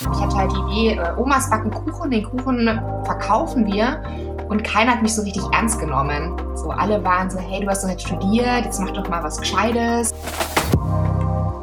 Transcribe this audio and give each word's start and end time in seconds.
Ich 0.00 0.06
hatte 0.06 0.36
halt 0.36 0.52
die 0.52 0.72
Idee, 0.72 1.00
äh, 1.00 1.12
Omas 1.16 1.50
backen 1.50 1.70
Kuchen, 1.72 2.10
den 2.10 2.22
Kuchen 2.22 2.80
verkaufen 3.04 3.66
wir. 3.66 4.00
Und 4.48 4.62
keiner 4.62 4.92
hat 4.92 5.02
mich 5.02 5.14
so 5.14 5.22
richtig 5.22 5.42
ernst 5.52 5.80
genommen. 5.80 6.40
So 6.54 6.70
alle 6.70 7.02
waren 7.04 7.28
so, 7.28 7.38
hey, 7.38 7.60
du 7.60 7.68
hast 7.68 7.82
doch 7.84 7.88
jetzt 7.88 8.06
studiert, 8.06 8.64
jetzt 8.64 8.80
mach 8.80 8.92
doch 8.92 9.08
mal 9.08 9.22
was 9.22 9.38
Gescheites. 9.38 10.14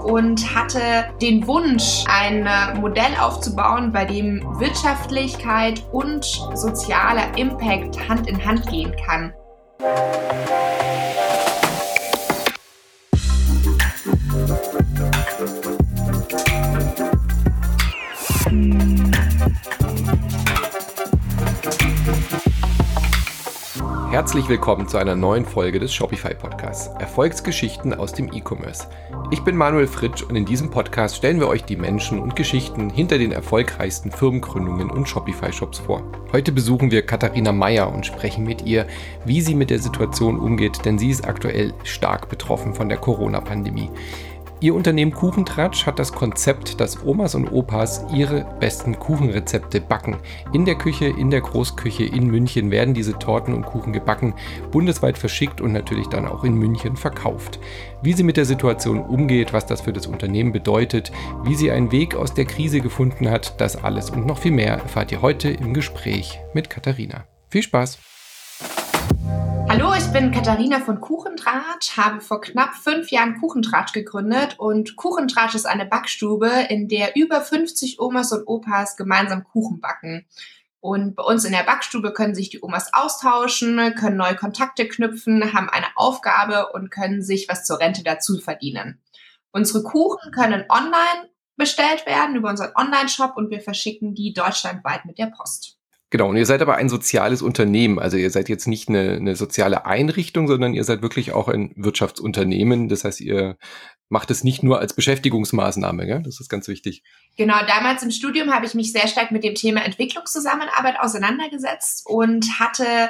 Und 0.04 0.54
hatte 0.54 1.06
den 1.22 1.48
Wunsch, 1.48 2.04
ein 2.08 2.46
äh, 2.46 2.78
Modell 2.80 3.16
aufzubauen, 3.20 3.92
bei 3.92 4.06
dem 4.06 4.44
Wirtschaftlichkeit 4.60 5.82
und 5.92 6.26
sozialer 6.54 7.36
Impact 7.38 7.98
Hand 8.08 8.28
in 8.28 8.46
Hand 8.46 8.68
gehen 8.68 8.94
kann. 9.06 9.34
Herzlich 24.16 24.48
willkommen 24.48 24.88
zu 24.88 24.98
einer 24.98 25.18
neuen 25.18 25.44
Folge 25.44 25.78
des 25.78 25.94
Shopify 25.94 26.34
Podcasts 26.34 26.88
Erfolgsgeschichten 27.02 27.94
aus 27.94 28.14
dem 28.14 28.32
E-Commerce. 28.32 28.88
Ich 29.30 29.42
bin 29.42 29.58
Manuel 29.58 29.88
Fritsch 29.88 30.24
und 30.24 30.38
in 30.38 30.46
diesem 30.46 30.72
Podcast 30.72 31.18
stellen 31.18 31.42
wir 31.42 31.50
euch 31.50 31.66
die 31.66 31.76
Menschen 31.76 32.20
und 32.20 32.34
Geschichten 32.34 32.90
hinter 32.90 33.18
den 33.18 33.34
erfolgreichsten 33.34 34.12
Firmengründungen 34.12 34.90
und 34.90 35.10
Shopify 35.10 35.52
Shops 35.52 35.80
vor. 35.80 36.02
Heute 36.32 36.54
besuchen 36.54 36.92
wir 36.92 37.06
Katharina 37.06 37.52
Meyer 37.52 37.94
und 37.94 38.06
sprechen 38.06 38.46
mit 38.46 38.62
ihr, 38.62 38.88
wie 39.26 39.42
sie 39.42 39.54
mit 39.54 39.70
der 39.70 39.80
Situation 39.80 40.40
umgeht, 40.40 40.86
denn 40.86 40.98
sie 40.98 41.10
ist 41.10 41.28
aktuell 41.28 41.74
stark 41.84 42.30
betroffen 42.30 42.74
von 42.74 42.88
der 42.88 43.00
Corona-Pandemie. 43.00 43.90
Ihr 44.62 44.74
Unternehmen 44.74 45.12
Kuchentratsch 45.12 45.86
hat 45.86 46.00
das 46.00 46.14
Konzept, 46.14 46.80
dass 46.80 47.06
Omas 47.06 47.36
und 47.36 47.52
Opas 47.52 48.06
ihre 48.14 48.46
besten 48.62 48.98
Kuchenrezepte 48.98 49.82
backen. 49.82 50.18
In 50.54 50.64
der 50.64 50.76
Küche, 50.76 51.08
in 51.08 51.30
der 51.30 51.42
Großküche 51.42 52.06
in 52.06 52.28
München 52.28 52.72
werden 52.72 52.94
diese 52.94 53.20
Torten 53.20 53.54
und 53.54 53.66
Kuchen 53.66 53.92
gebacken, 53.92 54.34
bundesweit 54.72 55.18
verschickt 55.18 55.60
und 55.60 55.74
natürlich 55.74 56.08
dann 56.08 56.26
auch 56.26 56.46
in 56.46 56.56
München 56.56 56.96
verkauft. 56.96 57.60
Wie 58.02 58.14
sie 58.14 58.24
mit 58.24 58.38
der 58.38 58.46
Situation 58.46 59.02
umgeht, 59.02 59.52
was 59.52 59.66
das 59.66 59.82
für 59.82 59.94
das 59.94 60.08
Unternehmen 60.08 60.54
bedeutet, 60.54 61.12
wie 61.44 61.56
sie 61.56 61.70
einen 61.70 61.92
Weg 61.92 62.16
aus 62.16 62.34
der 62.34 62.46
Krise 62.46 62.80
gefunden 62.80 63.30
hat, 63.30 63.60
das 63.60 63.84
alles 63.84 64.10
und 64.10 64.26
noch 64.26 64.38
viel 64.38 64.52
mehr 64.52 64.76
erfahrt 64.76 65.12
ihr 65.12 65.22
heute 65.22 65.50
im 65.50 65.74
Gespräch 65.74 66.40
mit 66.54 66.70
Katharina. 66.70 67.26
Viel 67.50 67.64
Spaß! 67.64 68.15
Hallo, 69.78 69.94
ich 69.94 70.08
bin 70.14 70.32
Katharina 70.32 70.80
von 70.80 71.02
Kuchentratsch, 71.02 71.98
habe 71.98 72.22
vor 72.22 72.40
knapp 72.40 72.76
fünf 72.76 73.12
Jahren 73.12 73.42
Kuchentratsch 73.42 73.92
gegründet 73.92 74.58
und 74.58 74.96
Kuchentratsch 74.96 75.54
ist 75.54 75.66
eine 75.66 75.86
Backstube, 75.86 76.50
in 76.70 76.88
der 76.88 77.18
über 77.18 77.42
50 77.42 78.00
Omas 78.00 78.32
und 78.32 78.48
Opas 78.48 78.96
gemeinsam 78.96 79.44
Kuchen 79.44 79.82
backen. 79.82 80.26
Und 80.80 81.18
bei 81.18 81.24
uns 81.24 81.44
in 81.44 81.52
der 81.52 81.64
Backstube 81.64 82.14
können 82.14 82.36
sich 82.36 82.50
die 82.50 82.64
Omas 82.64 82.94
austauschen, 82.94 83.96
können 83.96 84.16
neue 84.16 84.38
Kontakte 84.38 84.88
knüpfen, 84.88 85.52
haben 85.52 85.70
eine 85.70 85.88
Aufgabe 85.98 86.72
und 86.72 86.90
können 86.90 87.22
sich 87.22 87.50
was 87.50 87.66
zur 87.66 87.82
Rente 87.82 88.02
dazu 88.02 88.40
verdienen. 88.40 89.02
Unsere 89.52 89.84
Kuchen 89.84 90.32
können 90.32 90.64
online 90.70 91.30
bestellt 91.58 92.06
werden 92.06 92.38
über 92.38 92.50
unseren 92.50 92.72
Online-Shop 92.78 93.36
und 93.36 93.50
wir 93.50 93.60
verschicken 93.60 94.16
die 94.16 94.32
deutschlandweit 94.32 95.04
mit 95.04 95.18
der 95.18 95.34
Post. 95.36 95.78
Genau, 96.16 96.30
und 96.30 96.38
ihr 96.38 96.46
seid 96.46 96.62
aber 96.62 96.76
ein 96.76 96.88
soziales 96.88 97.42
Unternehmen. 97.42 98.00
Also 98.00 98.16
ihr 98.16 98.32
seid 98.32 98.48
jetzt 98.48 98.68
nicht 98.68 98.88
eine, 98.88 99.16
eine 99.18 99.36
soziale 99.36 99.86
Einrichtung, 99.86 100.48
sondern 100.48 100.74
ihr 100.74 100.86
seid 100.86 101.02
wirklich 101.02 101.34
auch 101.34 101.50
ein 101.50 101.74
Wirtschaftsunternehmen. 101.76 102.88
Das 102.88 103.04
heißt, 103.04 103.20
ihr 103.20 103.58
macht 104.08 104.32
es 104.32 104.46
nicht 104.46 104.64
nur 104.64 104.80
als 104.80 104.94
Beschäftigungsmaßnahme. 104.94 106.06
Gell? 106.06 106.22
Das 106.24 106.40
ist 106.40 106.48
ganz 106.48 106.70
wichtig. 106.70 107.04
Genau, 107.36 107.58
damals 107.68 108.02
im 108.02 108.12
Studium 108.12 108.54
habe 108.54 108.66
ich 108.66 108.76
mich 108.76 108.94
sehr 108.94 109.10
stark 109.10 109.32
mit 109.32 109.44
dem 109.44 109.56
Thema 109.56 109.84
Entwicklungszusammenarbeit 109.84 111.02
auseinandergesetzt 111.02 112.04
und 112.06 112.46
hatte 112.62 113.10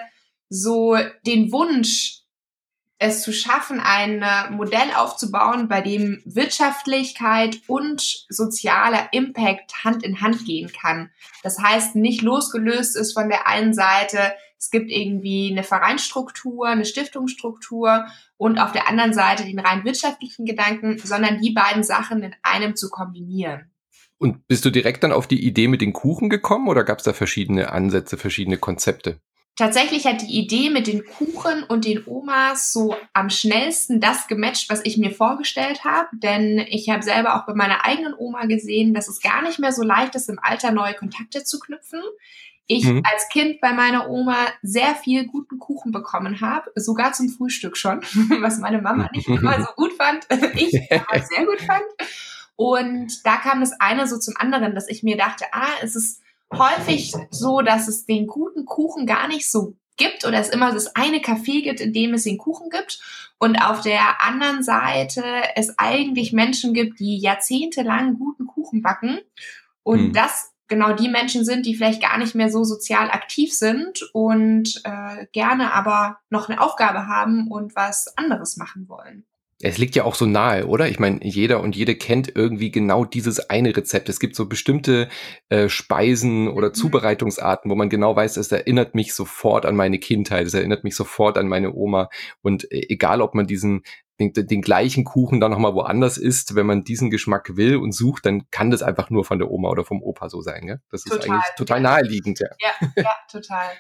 so 0.50 0.98
den 1.28 1.52
Wunsch, 1.52 2.24
es 2.98 3.24
zu 3.24 3.34
schaffen, 3.34 3.80
ein 3.80 4.22
äh, 4.22 4.50
Modell 4.52 4.92
aufzubauen, 4.96 5.68
bei 5.68 5.82
dem 5.82 6.22
Wirtschaftlichkeit 6.26 7.60
und 7.68 8.26
sozialer 8.30 9.10
Impact 9.12 9.84
Hand 9.84 10.04
in 10.04 10.22
Hand 10.22 10.46
gehen 10.46 10.72
kann. 10.72 11.12
Das 11.44 11.60
heißt, 11.60 11.96
nicht 11.96 12.22
losgelöst 12.22 12.96
ist 12.96 13.14
von 13.14 13.30
der 13.30 13.48
einen 13.48 13.74
Seite, 13.74 14.34
es 14.58 14.72
gibt 14.72 14.90
irgendwie 14.90 15.52
eine 15.52 15.64
Vereinsstruktur, 15.64 16.68
eine 16.68 16.86
Stiftungsstruktur 16.86 18.08
und 18.38 18.58
auf 18.58 18.72
der 18.72 18.88
anderen 18.88 19.14
Seite 19.14 19.44
den 19.44 19.60
rein 19.60 19.84
wirtschaftlichen 19.84 20.46
Gedanken, 20.46 20.98
sondern 20.98 21.40
die 21.42 21.52
beiden 21.52 21.84
Sachen 21.84 22.24
in 22.24 22.36
einem 22.42 22.76
zu 22.76 22.90
kombinieren. 22.90 23.70
Und 24.18 24.48
bist 24.48 24.64
du 24.64 24.70
direkt 24.70 25.04
dann 25.04 25.12
auf 25.12 25.28
die 25.28 25.46
Idee 25.46 25.68
mit 25.68 25.82
den 25.82 25.94
Kuchen 25.94 26.30
gekommen 26.30 26.70
oder 26.70 26.86
gab 26.86 27.00
es 27.00 27.04
da 27.04 27.14
verschiedene 27.14 27.72
Ansätze, 27.72 28.18
verschiedene 28.18 28.58
Konzepte? 28.58 29.20
Tatsächlich 29.58 30.06
hat 30.06 30.22
die 30.22 30.38
Idee 30.38 30.70
mit 30.70 30.86
den 30.86 31.06
Kuchen 31.06 31.64
und 31.64 31.86
den 31.86 32.06
Omas 32.06 32.74
so 32.74 32.96
am 33.14 33.30
schnellsten 33.30 34.02
das 34.02 34.28
gematcht, 34.28 34.70
was 34.70 34.84
ich 34.84 34.98
mir 34.98 35.12
vorgestellt 35.12 35.86
habe. 35.86 36.10
Denn 36.12 36.60
ich 36.60 36.90
habe 36.90 37.04
selber 37.04 37.36
auch 37.36 37.46
bei 37.46 37.54
meiner 37.54 37.86
eigenen 37.86 38.14
Oma 38.14 38.48
gesehen, 38.48 38.94
dass 38.94 39.08
es 39.08 39.22
gar 39.22 39.42
nicht 39.42 39.60
mehr 39.60 39.72
so 39.72 39.82
leicht 39.84 40.14
ist, 40.16 40.28
im 40.28 40.40
Alter 40.42 40.72
neue 40.72 40.94
Kontakte 40.94 41.46
zu 41.46 41.60
knüpfen. 41.60 42.02
Ich 42.68 42.84
mhm. 42.84 43.04
als 43.10 43.30
Kind 43.30 43.62
bei 43.62 43.72
meiner 43.72 44.10
Oma 44.10 44.36
sehr 44.62 44.96
viel 44.96 45.26
guten 45.28 45.60
Kuchen 45.60 45.92
bekommen 45.94 46.42
habe, 46.42 46.72
sogar 46.76 47.14
zum 47.14 47.30
Frühstück 47.30 47.78
schon, 47.78 48.02
was 48.42 48.58
meine 48.58 48.82
Mama 48.82 49.10
nicht 49.14 49.28
immer 49.30 49.62
so 49.62 49.72
gut 49.78 49.94
fand, 49.94 50.28
ich 50.56 50.92
aber 50.92 51.22
sehr 51.22 51.46
gut 51.46 51.62
fand. 51.62 51.84
Und 52.58 53.26
da 53.26 53.38
kam 53.38 53.60
das 53.60 53.74
eine 53.80 54.08
so 54.08 54.18
zum 54.18 54.34
anderen, 54.38 54.76
dass 54.76 54.90
ich 54.90 55.04
mir 55.04 55.16
dachte, 55.16 55.46
ah, 55.52 55.68
es 55.82 55.96
ist 55.96 56.22
häufig 56.58 57.14
so, 57.32 57.62
dass 57.62 57.88
es 57.88 58.06
den 58.06 58.28
guten 58.28 58.66
Kuchen 58.66 59.06
gar 59.06 59.28
nicht 59.28 59.50
so 59.50 59.76
gibt 59.98 60.26
oder 60.26 60.40
es 60.40 60.50
immer 60.50 60.74
das 60.74 60.96
eine 60.96 61.18
Café 61.18 61.64
gibt, 61.64 61.80
in 61.80 61.94
dem 61.94 62.14
es 62.14 62.24
den 62.24 62.38
Kuchen 62.38 62.70
gibt 62.70 63.00
und 63.38 63.58
auf 63.58 63.82
der 63.82 64.22
anderen 64.22 64.64
Seite 64.64 65.24
es 65.56 65.78
eigentlich 65.78 66.34
Menschen 66.34 66.74
gibt, 66.74 67.00
die 67.00 67.18
jahrzehntelang 67.18 68.18
guten 68.18 68.46
Kuchen 68.48 68.82
backen 68.82 69.20
und 69.84 70.00
hm. 70.00 70.14
das 70.14 70.52
genau 70.68 70.94
die 70.94 71.10
Menschen 71.10 71.46
sind, 71.46 71.66
die 71.66 71.76
vielleicht 71.76 72.02
gar 72.02 72.18
nicht 72.18 72.36
mehr 72.36 72.50
so 72.50 72.64
sozial 72.64 73.12
aktiv 73.12 73.54
sind 73.54 74.02
und 74.14 74.82
äh, 74.84 75.28
gerne 75.32 75.74
aber 75.74 76.20
noch 76.30 76.50
eine 76.50 76.60
Aufgabe 76.60 77.08
haben 77.08 77.50
und 77.50 77.76
was 77.76 78.18
anderes 78.18 78.58
machen 78.58 78.90
wollen. 78.90 79.26
Es 79.62 79.78
liegt 79.78 79.96
ja 79.96 80.04
auch 80.04 80.16
so 80.16 80.26
nahe, 80.26 80.68
oder? 80.68 80.90
Ich 80.90 81.00
meine, 81.00 81.20
jeder 81.24 81.62
und 81.62 81.76
jede 81.78 81.96
kennt 81.96 82.36
irgendwie 82.36 82.72
genau 82.72 83.06
dieses 83.06 83.50
eine 83.50 83.76
Rezept. 83.76 84.10
Es 84.10 84.20
gibt 84.20 84.36
so 84.36 84.48
bestimmte 84.48 85.08
äh, 85.48 85.70
Speisen 85.70 86.50
oder 86.50 86.70
mhm. 86.70 86.74
Zubereitungsarten, 86.74 87.72
wo 87.72 87.76
man 87.76 87.90
genau 87.90 88.16
weiß, 88.16 88.36
es 88.36 88.52
erinnert 88.52 88.96
mich 88.96 89.14
sofort 89.14 89.66
an 89.66 89.76
meine 89.76 89.98
Kindheit, 89.98 90.46
es 90.46 90.54
erinnert 90.54 90.84
mich 90.84 90.96
sofort 90.96 91.38
an 91.38 91.48
meine 91.48 91.74
Oma. 91.74 92.10
Und 92.42 92.70
äh, 92.70 92.86
egal, 92.90 93.22
ob 93.22 93.34
man 93.34 93.48
diesen 93.48 93.84
den, 94.20 94.34
den 94.34 94.62
gleichen 94.62 95.04
Kuchen 95.04 95.40
dann 95.40 95.52
nochmal 95.52 95.74
woanders 95.74 96.18
isst, 96.18 96.56
wenn 96.56 96.66
man 96.66 96.84
diesen 96.84 97.10
Geschmack 97.10 97.58
will 97.58 97.78
und 97.78 97.94
sucht, 97.94 98.26
dann 98.26 98.50
kann 98.50 98.72
das 98.72 98.82
einfach 98.82 99.10
nur 99.10 99.26
von 99.26 99.40
der 99.40 99.52
Oma 99.52 99.70
oder 99.70 99.84
vom 99.84 100.02
Opa 100.02 100.30
so 100.30 100.42
sein. 100.42 100.68
Gell? 100.68 100.82
Das 100.90 101.04
total. 101.04 101.20
ist 101.20 101.30
eigentlich 101.30 101.56
total 101.58 101.82
naheliegend. 101.82 102.40
Ja, 102.40 102.48
ja, 102.60 102.92
ja 102.96 103.12
total. 103.32 103.72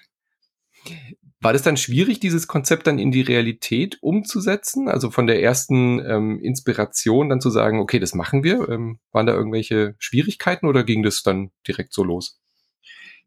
War 1.46 1.54
das 1.54 1.62
dann 1.62 1.78
schwierig, 1.78 2.20
dieses 2.20 2.48
Konzept 2.48 2.88
dann 2.88 2.98
in 2.98 3.12
die 3.12 3.22
Realität 3.22 4.00
umzusetzen? 4.02 4.90
Also 4.90 5.12
von 5.12 5.28
der 5.28 5.44
ersten 5.44 6.00
ähm, 6.00 6.40
Inspiration 6.40 7.30
dann 7.30 7.40
zu 7.40 7.52
sagen, 7.52 7.80
okay, 7.80 8.00
das 8.00 8.16
machen 8.16 8.44
wir. 8.44 8.68
Ähm, 8.68 8.98
waren 9.12 9.28
da 9.28 9.34
irgendwelche 9.34 9.94
Schwierigkeiten 10.00 10.66
oder 10.66 10.84
ging 10.84 11.04
das 11.04 11.22
dann 11.22 11.52
direkt 11.68 11.94
so 11.94 12.04
los? 12.04 12.40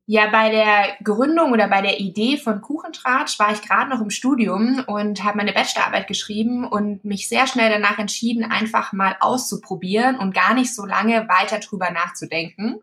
Ja, 0.06 0.30
bei 0.30 0.50
der 0.50 0.96
Gründung 1.04 1.52
oder 1.52 1.68
bei 1.68 1.80
der 1.80 2.00
Idee 2.00 2.38
von 2.38 2.60
Kuchentratsch 2.60 3.38
war 3.38 3.52
ich 3.52 3.62
gerade 3.62 3.88
noch 3.88 4.00
im 4.00 4.10
Studium 4.10 4.82
und 4.88 5.22
habe 5.22 5.36
meine 5.36 5.52
Bachelorarbeit 5.52 6.08
geschrieben 6.08 6.66
und 6.66 7.04
mich 7.04 7.28
sehr 7.28 7.46
schnell 7.46 7.70
danach 7.70 8.00
entschieden, 8.00 8.42
einfach 8.42 8.92
mal 8.92 9.14
auszuprobieren 9.20 10.18
und 10.18 10.34
gar 10.34 10.54
nicht 10.54 10.74
so 10.74 10.84
lange 10.84 11.28
weiter 11.28 11.60
drüber 11.60 11.92
nachzudenken 11.92 12.80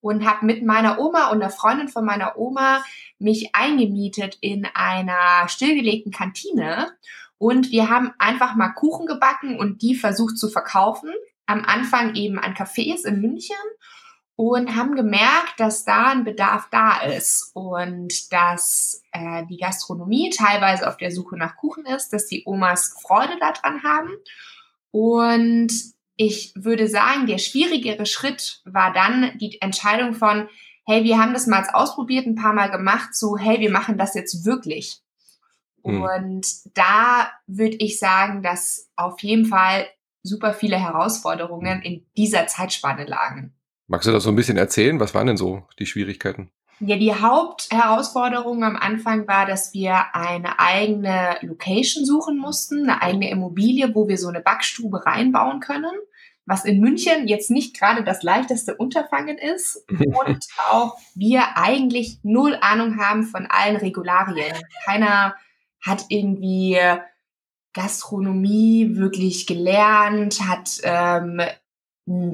und 0.00 0.28
habe 0.28 0.46
mit 0.46 0.64
meiner 0.64 0.98
Oma 0.98 1.30
und 1.30 1.42
einer 1.42 1.50
Freundin 1.50 1.88
von 1.88 2.04
meiner 2.04 2.38
Oma 2.38 2.84
mich 3.18 3.54
eingemietet 3.54 4.38
in 4.40 4.66
einer 4.74 5.48
stillgelegten 5.48 6.12
Kantine 6.12 6.88
und 7.38 7.70
wir 7.70 7.88
haben 7.88 8.12
einfach 8.18 8.56
mal 8.56 8.70
Kuchen 8.70 9.06
gebacken 9.06 9.58
und 9.58 9.82
die 9.82 9.94
versucht 9.94 10.36
zu 10.36 10.48
verkaufen. 10.48 11.10
Am 11.46 11.64
Anfang 11.64 12.14
eben 12.14 12.38
an 12.38 12.54
Cafés 12.54 13.06
in 13.06 13.20
München 13.20 13.56
und 14.34 14.76
haben 14.76 14.96
gemerkt, 14.96 15.54
dass 15.58 15.84
da 15.84 16.08
ein 16.08 16.24
Bedarf 16.24 16.68
da 16.70 17.00
ist 17.02 17.52
und 17.54 18.32
dass 18.32 19.02
äh, 19.12 19.46
die 19.46 19.56
Gastronomie 19.56 20.30
teilweise 20.30 20.86
auf 20.86 20.96
der 20.96 21.10
Suche 21.10 21.36
nach 21.36 21.56
Kuchen 21.56 21.86
ist, 21.86 22.12
dass 22.12 22.26
die 22.26 22.42
Omas 22.44 22.96
Freude 23.02 23.38
daran 23.40 23.82
haben 23.82 24.10
und 24.90 25.72
ich 26.18 26.52
würde 26.56 26.88
sagen, 26.88 27.26
der 27.26 27.38
schwierigere 27.38 28.04
Schritt 28.04 28.60
war 28.64 28.92
dann 28.92 29.38
die 29.38 29.62
Entscheidung 29.62 30.14
von, 30.14 30.48
hey, 30.84 31.04
wir 31.04 31.16
haben 31.18 31.32
das 31.32 31.46
mal 31.46 31.64
ausprobiert, 31.72 32.26
ein 32.26 32.34
paar 32.34 32.52
Mal 32.52 32.70
gemacht, 32.70 33.14
so, 33.14 33.38
hey, 33.38 33.60
wir 33.60 33.70
machen 33.70 33.96
das 33.96 34.14
jetzt 34.14 34.44
wirklich. 34.44 35.00
Mhm. 35.84 36.02
Und 36.02 36.46
da 36.74 37.30
würde 37.46 37.76
ich 37.76 38.00
sagen, 38.00 38.42
dass 38.42 38.90
auf 38.96 39.22
jeden 39.22 39.46
Fall 39.46 39.86
super 40.24 40.54
viele 40.54 40.76
Herausforderungen 40.76 41.82
in 41.82 42.04
dieser 42.16 42.48
Zeitspanne 42.48 43.04
lagen. 43.04 43.54
Magst 43.86 44.08
du 44.08 44.12
das 44.12 44.24
so 44.24 44.30
ein 44.30 44.36
bisschen 44.36 44.58
erzählen? 44.58 44.98
Was 44.98 45.14
waren 45.14 45.28
denn 45.28 45.36
so 45.36 45.66
die 45.78 45.86
Schwierigkeiten? 45.86 46.50
Ja, 46.80 46.96
die 46.96 47.14
Hauptherausforderung 47.14 48.64
am 48.64 48.76
Anfang 48.76 49.28
war, 49.28 49.46
dass 49.46 49.72
wir 49.72 50.14
eine 50.14 50.58
eigene 50.58 51.36
Location 51.42 52.04
suchen 52.04 52.38
mussten, 52.38 52.90
eine 52.90 53.02
eigene 53.02 53.30
Immobilie, 53.30 53.94
wo 53.94 54.08
wir 54.08 54.18
so 54.18 54.28
eine 54.28 54.40
Backstube 54.40 55.06
reinbauen 55.06 55.60
können, 55.60 55.92
was 56.48 56.64
in 56.64 56.80
München 56.80 57.28
jetzt 57.28 57.50
nicht 57.50 57.78
gerade 57.78 58.02
das 58.02 58.22
leichteste 58.22 58.74
Unterfangen 58.74 59.36
ist 59.36 59.84
und 59.88 60.46
auch 60.70 60.96
wir 61.14 61.56
eigentlich 61.56 62.18
null 62.22 62.58
Ahnung 62.60 62.98
haben 62.98 63.24
von 63.24 63.46
allen 63.46 63.76
Regularien. 63.76 64.56
Keiner 64.84 65.36
hat 65.80 66.06
irgendwie 66.08 66.78
Gastronomie 67.74 68.96
wirklich 68.96 69.46
gelernt, 69.46 70.40
hat 70.40 70.80
ähm, 70.82 71.42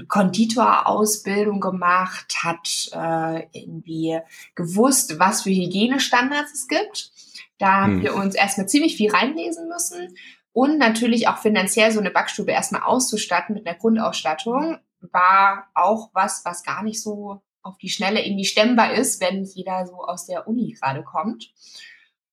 Konditorausbildung 0.07 1.61
gemacht, 1.61 2.37
hat 2.45 2.91
äh, 2.93 3.47
irgendwie 3.53 4.21
gewusst, 4.55 5.19
was 5.19 5.43
für 5.43 5.51
Hygienestandards 5.51 6.53
es 6.55 6.69
gibt. 6.69 7.11
Da 7.59 7.81
haben 7.83 7.97
hm. 7.97 8.03
wir 8.03 8.15
uns 8.15 8.37
erstmal 8.37 8.69
ziemlich 8.69 8.97
viel 8.97 9.11
reinlesen 9.11 9.69
müssen 9.69 10.15
und 10.55 10.79
natürlich 10.79 11.27
auch 11.27 11.39
finanziell 11.39 11.91
so 11.91 11.99
eine 11.99 12.13
Backstube 12.13 12.53
erstmal 12.53 12.83
auszustatten 12.83 13.55
mit 13.55 13.67
einer 13.67 13.77
Grundausstattung 13.77 14.79
war 15.01 15.67
auch 15.75 16.11
was, 16.15 16.45
was 16.45 16.63
gar 16.63 16.83
nicht 16.83 17.03
so 17.03 17.43
auf 17.63 17.77
die 17.77 17.89
Schnelle 17.89 18.25
irgendwie 18.25 18.45
stemmbar 18.45 18.95
ist, 18.95 19.21
wenn 19.21 19.43
jeder 19.43 19.85
so 19.85 20.05
aus 20.05 20.27
der 20.27 20.47
Uni 20.47 20.77
gerade 20.81 21.03
kommt. 21.03 21.53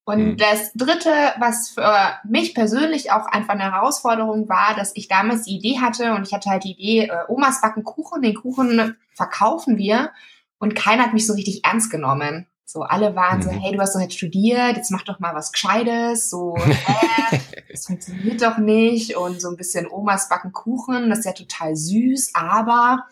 Und 0.04 0.24
mhm. 0.24 0.38
das 0.38 0.72
Dritte, 0.74 1.10
was 1.40 1.70
für 1.72 2.20
mich 2.24 2.54
persönlich 2.54 3.12
auch 3.12 3.26
einfach 3.26 3.56
eine 3.56 3.72
Herausforderung 3.72 4.48
war, 4.48 4.76
dass 4.76 4.96
ich 4.96 5.08
damals 5.08 5.44
die 5.44 5.56
Idee 5.56 5.80
hatte 5.80 6.14
und 6.14 6.28
ich 6.28 6.34
hatte 6.34 6.50
halt 6.52 6.64
die 6.64 6.74
Idee, 6.74 7.08
äh, 7.08 7.24
Omas 7.28 7.62
backen 7.62 7.84
Kuchen, 7.84 8.22
den 8.22 8.36
Kuchen 8.36 8.98
verkaufen 9.16 9.78
wir 9.78 10.12
und 10.60 10.76
keiner 10.76 11.04
hat 11.04 11.14
mich 11.14 11.26
so 11.26 11.34
richtig 11.34 11.66
ernst 11.66 11.90
genommen. 11.90 12.48
So, 12.72 12.84
alle 12.84 13.18
waren 13.18 13.40
mhm. 13.40 13.44
so, 13.44 13.52
hey, 13.52 13.74
du 13.74 13.80
hast 13.80 13.96
doch 13.96 14.00
jetzt 14.00 14.16
studiert, 14.16 14.78
jetzt 14.78 14.92
mach 14.92 15.04
doch 15.04 15.20
mal 15.20 15.36
was 15.36 15.52
Gescheites, 15.52 16.30
so, 16.30 16.56
äh, 17.32 17.38
das 17.70 17.86
funktioniert 17.86 18.42
doch 18.42 18.60
nicht 18.60 19.18
und 19.18 19.42
so 19.42 19.50
ein 19.50 19.58
bisschen 19.58 19.88
Omas 19.92 20.30
backen 20.30 20.54
Kuchen, 20.54 21.10
das 21.10 21.20
ist 21.20 21.26
ja 21.26 21.34
total 21.34 21.76
süß, 21.76 22.32
aber 22.34 23.08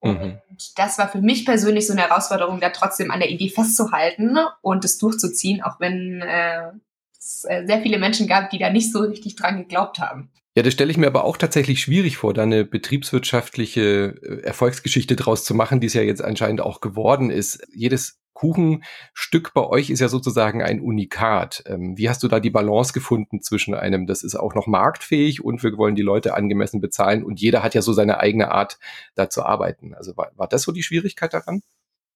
Mhm. 0.00 0.38
Und 0.48 0.78
das 0.78 0.96
war 0.98 1.08
für 1.08 1.20
mich 1.20 1.44
persönlich 1.44 1.88
so 1.88 1.92
eine 1.92 2.02
Herausforderung, 2.02 2.60
da 2.60 2.70
trotzdem 2.70 3.10
an 3.10 3.18
der 3.18 3.30
Idee 3.30 3.48
festzuhalten 3.48 4.38
und 4.62 4.84
es 4.84 4.96
durchzuziehen, 4.98 5.60
auch 5.60 5.80
wenn 5.80 6.22
äh, 6.22 6.70
es 7.18 7.44
äh, 7.48 7.66
sehr 7.66 7.80
viele 7.82 7.98
Menschen 7.98 8.28
gab, 8.28 8.50
die 8.50 8.58
da 8.58 8.70
nicht 8.70 8.92
so 8.92 9.00
richtig 9.00 9.34
dran 9.34 9.58
geglaubt 9.58 9.98
haben. 9.98 10.30
Ja, 10.56 10.62
das 10.62 10.72
stelle 10.72 10.90
ich 10.90 10.96
mir 10.96 11.08
aber 11.08 11.24
auch 11.24 11.36
tatsächlich 11.36 11.80
schwierig 11.80 12.16
vor, 12.16 12.32
da 12.32 12.44
eine 12.44 12.64
betriebswirtschaftliche 12.64 14.14
äh, 14.22 14.42
Erfolgsgeschichte 14.42 15.16
draus 15.16 15.44
zu 15.44 15.54
machen, 15.54 15.80
die 15.80 15.88
es 15.88 15.94
ja 15.94 16.02
jetzt 16.02 16.22
anscheinend 16.22 16.60
auch 16.60 16.80
geworden 16.80 17.30
ist. 17.30 17.66
Jedes 17.74 18.20
Kuchenstück 18.38 19.52
bei 19.52 19.66
euch 19.66 19.90
ist 19.90 19.98
ja 19.98 20.06
sozusagen 20.06 20.62
ein 20.62 20.80
Unikat. 20.80 21.64
Ähm, 21.66 21.98
wie 21.98 22.08
hast 22.08 22.22
du 22.22 22.28
da 22.28 22.38
die 22.38 22.50
Balance 22.50 22.92
gefunden 22.92 23.42
zwischen 23.42 23.74
einem, 23.74 24.06
das 24.06 24.22
ist 24.22 24.36
auch 24.36 24.54
noch 24.54 24.68
marktfähig 24.68 25.44
und 25.44 25.60
wir 25.64 25.76
wollen 25.76 25.96
die 25.96 26.02
Leute 26.02 26.34
angemessen 26.34 26.80
bezahlen 26.80 27.24
und 27.24 27.40
jeder 27.40 27.64
hat 27.64 27.74
ja 27.74 27.82
so 27.82 27.92
seine 27.92 28.20
eigene 28.20 28.52
Art, 28.52 28.78
da 29.16 29.28
zu 29.28 29.42
arbeiten. 29.44 29.92
Also 29.92 30.16
war, 30.16 30.30
war 30.36 30.46
das 30.46 30.62
so 30.62 30.70
die 30.70 30.84
Schwierigkeit 30.84 31.34
daran? 31.34 31.62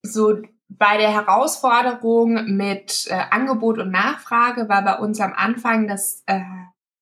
So 0.05 0.37
bei 0.69 0.97
der 0.97 1.13
Herausforderung 1.13 2.57
mit 2.57 3.09
äh, 3.11 3.15
Angebot 3.31 3.79
und 3.79 3.91
Nachfrage 3.91 4.69
war 4.69 4.85
bei 4.85 4.99
uns 4.99 5.21
am 5.21 5.33
Anfang 5.33 5.89
das 5.89 6.23
äh, 6.27 6.39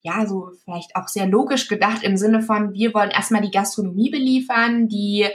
ja 0.00 0.26
so 0.26 0.50
vielleicht 0.64 0.96
auch 0.96 1.08
sehr 1.08 1.26
logisch 1.26 1.68
gedacht 1.68 2.02
im 2.04 2.16
Sinne 2.16 2.40
von, 2.40 2.72
wir 2.72 2.94
wollen 2.94 3.10
erstmal 3.10 3.42
die 3.42 3.50
Gastronomie 3.50 4.10
beliefern, 4.10 4.88
die 4.88 5.26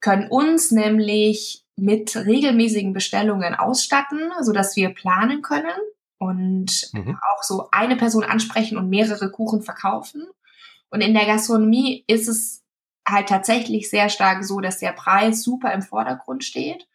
können 0.00 0.28
uns 0.30 0.70
nämlich 0.70 1.67
mit 1.78 2.14
regelmäßigen 2.16 2.92
Bestellungen 2.92 3.54
ausstatten, 3.54 4.20
so 4.42 4.52
dass 4.52 4.76
wir 4.76 4.90
planen 4.90 5.42
können 5.42 5.76
und 6.18 6.90
mhm. 6.92 7.16
auch 7.16 7.42
so 7.42 7.68
eine 7.70 7.96
Person 7.96 8.24
ansprechen 8.24 8.76
und 8.76 8.88
mehrere 8.88 9.30
Kuchen 9.30 9.62
verkaufen. 9.62 10.26
Und 10.90 11.00
in 11.00 11.14
der 11.14 11.26
Gastronomie 11.26 12.04
ist 12.06 12.28
es 12.28 12.64
halt 13.06 13.28
tatsächlich 13.28 13.88
sehr 13.88 14.08
stark 14.08 14.44
so, 14.44 14.60
dass 14.60 14.78
der 14.78 14.92
Preis 14.92 15.42
super 15.42 15.72
im 15.72 15.82
Vordergrund 15.82 16.44
steht 16.44 16.86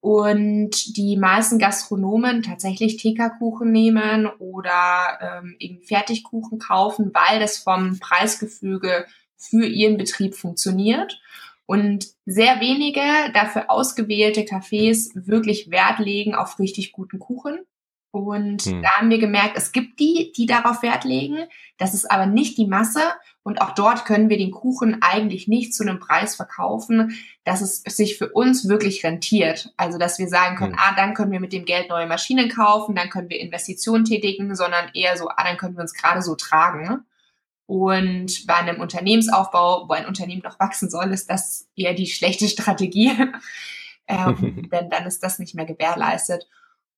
und 0.00 0.96
die 0.96 1.16
meisten 1.16 1.60
Gastronomen 1.60 2.42
tatsächlich 2.42 2.96
TK-Kuchen 2.96 3.70
nehmen 3.70 4.26
oder 4.38 5.18
ähm, 5.20 5.54
eben 5.60 5.80
Fertigkuchen 5.82 6.58
kaufen, 6.58 7.12
weil 7.14 7.38
das 7.38 7.58
vom 7.58 8.00
Preisgefüge 8.00 9.06
für 9.36 9.64
ihren 9.64 9.96
Betrieb 9.96 10.34
funktioniert 10.34 11.20
und 11.72 12.06
sehr 12.26 12.60
wenige 12.60 13.00
dafür 13.32 13.70
ausgewählte 13.70 14.42
Cafés 14.42 15.08
wirklich 15.14 15.70
Wert 15.70 16.00
legen 16.00 16.34
auf 16.34 16.58
richtig 16.58 16.92
guten 16.92 17.18
Kuchen. 17.18 17.60
Und 18.10 18.60
hm. 18.60 18.82
da 18.82 18.90
haben 18.98 19.08
wir 19.08 19.18
gemerkt, 19.18 19.56
es 19.56 19.72
gibt 19.72 19.98
die, 19.98 20.34
die 20.36 20.44
darauf 20.44 20.82
Wert 20.82 21.04
legen. 21.04 21.38
Das 21.78 21.94
ist 21.94 22.10
aber 22.10 22.26
nicht 22.26 22.58
die 22.58 22.66
Masse. 22.66 23.00
Und 23.42 23.62
auch 23.62 23.70
dort 23.70 24.04
können 24.04 24.28
wir 24.28 24.36
den 24.36 24.50
Kuchen 24.50 24.98
eigentlich 25.00 25.48
nicht 25.48 25.72
zu 25.72 25.82
einem 25.82 25.98
Preis 25.98 26.36
verkaufen, 26.36 27.16
dass 27.44 27.62
es 27.62 27.80
sich 27.84 28.18
für 28.18 28.28
uns 28.28 28.68
wirklich 28.68 29.02
rentiert. 29.02 29.72
Also, 29.78 29.96
dass 29.96 30.18
wir 30.18 30.28
sagen 30.28 30.56
können, 30.56 30.74
hm. 30.74 30.78
ah, 30.78 30.94
dann 30.94 31.14
können 31.14 31.32
wir 31.32 31.40
mit 31.40 31.54
dem 31.54 31.64
Geld 31.64 31.88
neue 31.88 32.06
Maschinen 32.06 32.50
kaufen, 32.50 32.94
dann 32.94 33.08
können 33.08 33.30
wir 33.30 33.40
Investitionen 33.40 34.04
tätigen, 34.04 34.54
sondern 34.54 34.90
eher 34.92 35.16
so, 35.16 35.30
ah, 35.30 35.42
dann 35.42 35.56
können 35.56 35.76
wir 35.76 35.80
uns 35.80 35.94
gerade 35.94 36.20
so 36.20 36.34
tragen. 36.34 37.06
Und 37.66 38.46
bei 38.46 38.54
einem 38.54 38.80
Unternehmensaufbau, 38.80 39.88
wo 39.88 39.92
ein 39.92 40.06
Unternehmen 40.06 40.42
noch 40.42 40.58
wachsen 40.58 40.90
soll, 40.90 41.12
ist 41.12 41.30
das 41.30 41.68
eher 41.76 41.94
die 41.94 42.06
schlechte 42.06 42.48
Strategie. 42.48 43.12
ähm, 44.08 44.68
denn 44.72 44.90
dann 44.90 45.06
ist 45.06 45.22
das 45.22 45.38
nicht 45.38 45.54
mehr 45.54 45.66
gewährleistet. 45.66 46.48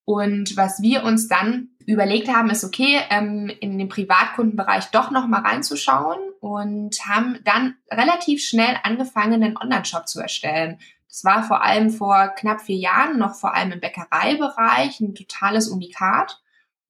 Und 0.05 0.55
was 0.55 0.81
wir 0.81 1.03
uns 1.03 1.27
dann 1.27 1.69
überlegt 1.85 2.27
haben, 2.27 2.49
ist 2.51 2.63
okay, 2.63 2.99
ähm, 3.09 3.51
in 3.59 3.77
den 3.77 3.89
Privatkundenbereich 3.89 4.85
doch 4.91 5.11
noch 5.11 5.27
mal 5.27 5.41
reinzuschauen 5.41 6.19
und 6.39 6.95
haben 7.07 7.39
dann 7.43 7.75
relativ 7.91 8.43
schnell 8.43 8.77
angefangen, 8.83 9.43
einen 9.43 9.57
Online-Shop 9.57 10.07
zu 10.07 10.19
erstellen. 10.19 10.79
Das 11.07 11.23
war 11.23 11.43
vor 11.43 11.63
allem 11.63 11.89
vor 11.89 12.33
knapp 12.35 12.61
vier 12.61 12.77
Jahren 12.77 13.17
noch 13.17 13.35
vor 13.35 13.55
allem 13.55 13.71
im 13.71 13.79
Bäckereibereich 13.79 14.99
ein 14.99 15.15
totales 15.15 15.69
Unikat. 15.69 16.41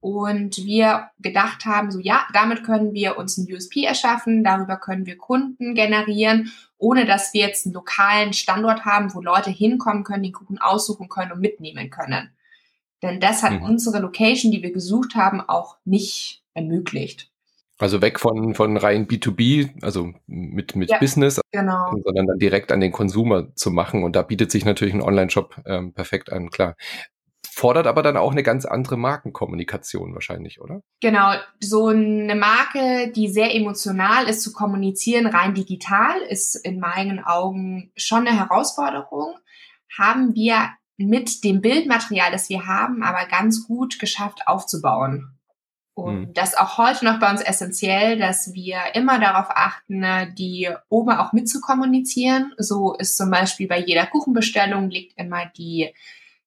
Und 0.06 0.58
wir 0.58 1.10
gedacht 1.20 1.66
haben, 1.66 1.90
so 1.90 1.98
ja, 1.98 2.28
damit 2.32 2.64
können 2.64 2.94
wir 2.94 3.18
uns 3.18 3.38
ein 3.38 3.52
USP 3.52 3.86
erschaffen, 3.86 4.44
darüber 4.44 4.78
können 4.78 5.08
wir 5.08 5.18
Kunden 5.18 5.74
generieren, 5.74 6.52
ohne 6.78 7.08
dass 7.08 7.34
wir 7.34 7.42
jetzt 7.42 7.66
einen 7.66 7.74
lokalen 7.74 8.32
Standort 8.32 8.86
haben, 8.86 9.16
wo 9.16 9.22
Leute 9.22 9.50
hinkommen 9.50 10.04
können, 10.04 10.22
den 10.22 10.32
Kuchen 10.32 10.60
aussuchen 10.60 11.10
können 11.10 11.32
und 11.32 11.40
mitnehmen 11.40 11.90
können. 11.90 12.30
Denn 13.02 13.20
das 13.20 13.42
hat 13.42 13.54
mhm. 13.54 13.64
unsere 13.64 13.98
Location, 13.98 14.52
die 14.52 14.62
wir 14.62 14.72
gesucht 14.72 15.16
haben, 15.16 15.42
auch 15.42 15.78
nicht 15.86 16.44
ermöglicht. 16.54 17.32
Also 17.80 18.04
weg 18.04 18.20
von, 18.20 18.54
von 18.54 18.78
rein 18.78 19.08
B2B, 19.08 19.84
also 19.84 20.14
mit, 20.28 20.76
mit 20.76 20.92
ja, 20.92 21.00
Business, 21.00 21.42
genau. 21.52 21.94
sondern 22.04 22.28
dann 22.28 22.38
direkt 22.38 22.72
an 22.72 22.80
den 22.80 22.92
Konsumer 22.92 23.56
zu 23.56 23.72
machen. 23.72 24.04
Und 24.04 24.16
da 24.16 24.22
bietet 24.22 24.52
sich 24.52 24.66
natürlich 24.66 24.94
ein 24.94 25.02
Online-Shop 25.02 25.64
ähm, 25.66 25.94
perfekt 25.94 26.32
an, 26.32 26.52
klar 26.52 26.76
fordert 27.56 27.88
aber 27.88 28.04
dann 28.04 28.18
auch 28.18 28.34
eine 28.34 28.44
ganz 28.44 28.66
andere 28.66 28.98
Markenkommunikation 28.98 30.14
wahrscheinlich, 30.14 30.60
oder? 30.60 30.82
Genau, 31.00 31.36
so 31.62 31.88
eine 31.88 32.36
Marke, 32.36 33.14
die 33.16 33.30
sehr 33.30 33.56
emotional 33.56 34.28
ist 34.28 34.42
zu 34.42 34.52
kommunizieren, 34.52 35.26
rein 35.26 35.54
digital, 35.54 36.20
ist 36.28 36.56
in 36.56 36.82
meinen 36.82 37.24
Augen 37.24 37.94
schon 37.96 38.28
eine 38.28 38.38
Herausforderung. 38.38 39.36
Haben 39.98 40.36
wir 40.36 40.72
mit 40.98 41.46
dem 41.46 41.62
Bildmaterial, 41.62 42.30
das 42.30 42.50
wir 42.50 42.68
haben, 42.68 43.04
aber 43.04 43.26
ganz 43.26 43.66
gut 43.66 44.00
geschafft 44.00 44.42
aufzubauen. 44.48 45.40
Und 45.94 46.20
mhm. 46.20 46.34
das 46.34 46.50
ist 46.50 46.60
auch 46.60 46.78
heute 46.78 47.06
noch 47.06 47.22
bei 47.22 47.32
uns 47.32 47.40
essentiell, 47.40 48.20
dass 48.20 48.54
wir 48.54 48.80
immer 48.96 49.18
darauf 49.18 49.48
achten, 49.50 50.04
die 50.38 50.70
Oma 50.90 51.26
auch 51.26 51.32
mitzukommunizieren. 51.32 52.54
So 52.58 52.96
ist 52.96 53.16
zum 53.16 53.32
Beispiel 53.32 53.70
bei 53.70 53.80
jeder 53.80 54.08
Kuchenbestellung 54.08 54.90
liegt 54.90 55.18
immer 55.18 55.46
die 55.58 55.94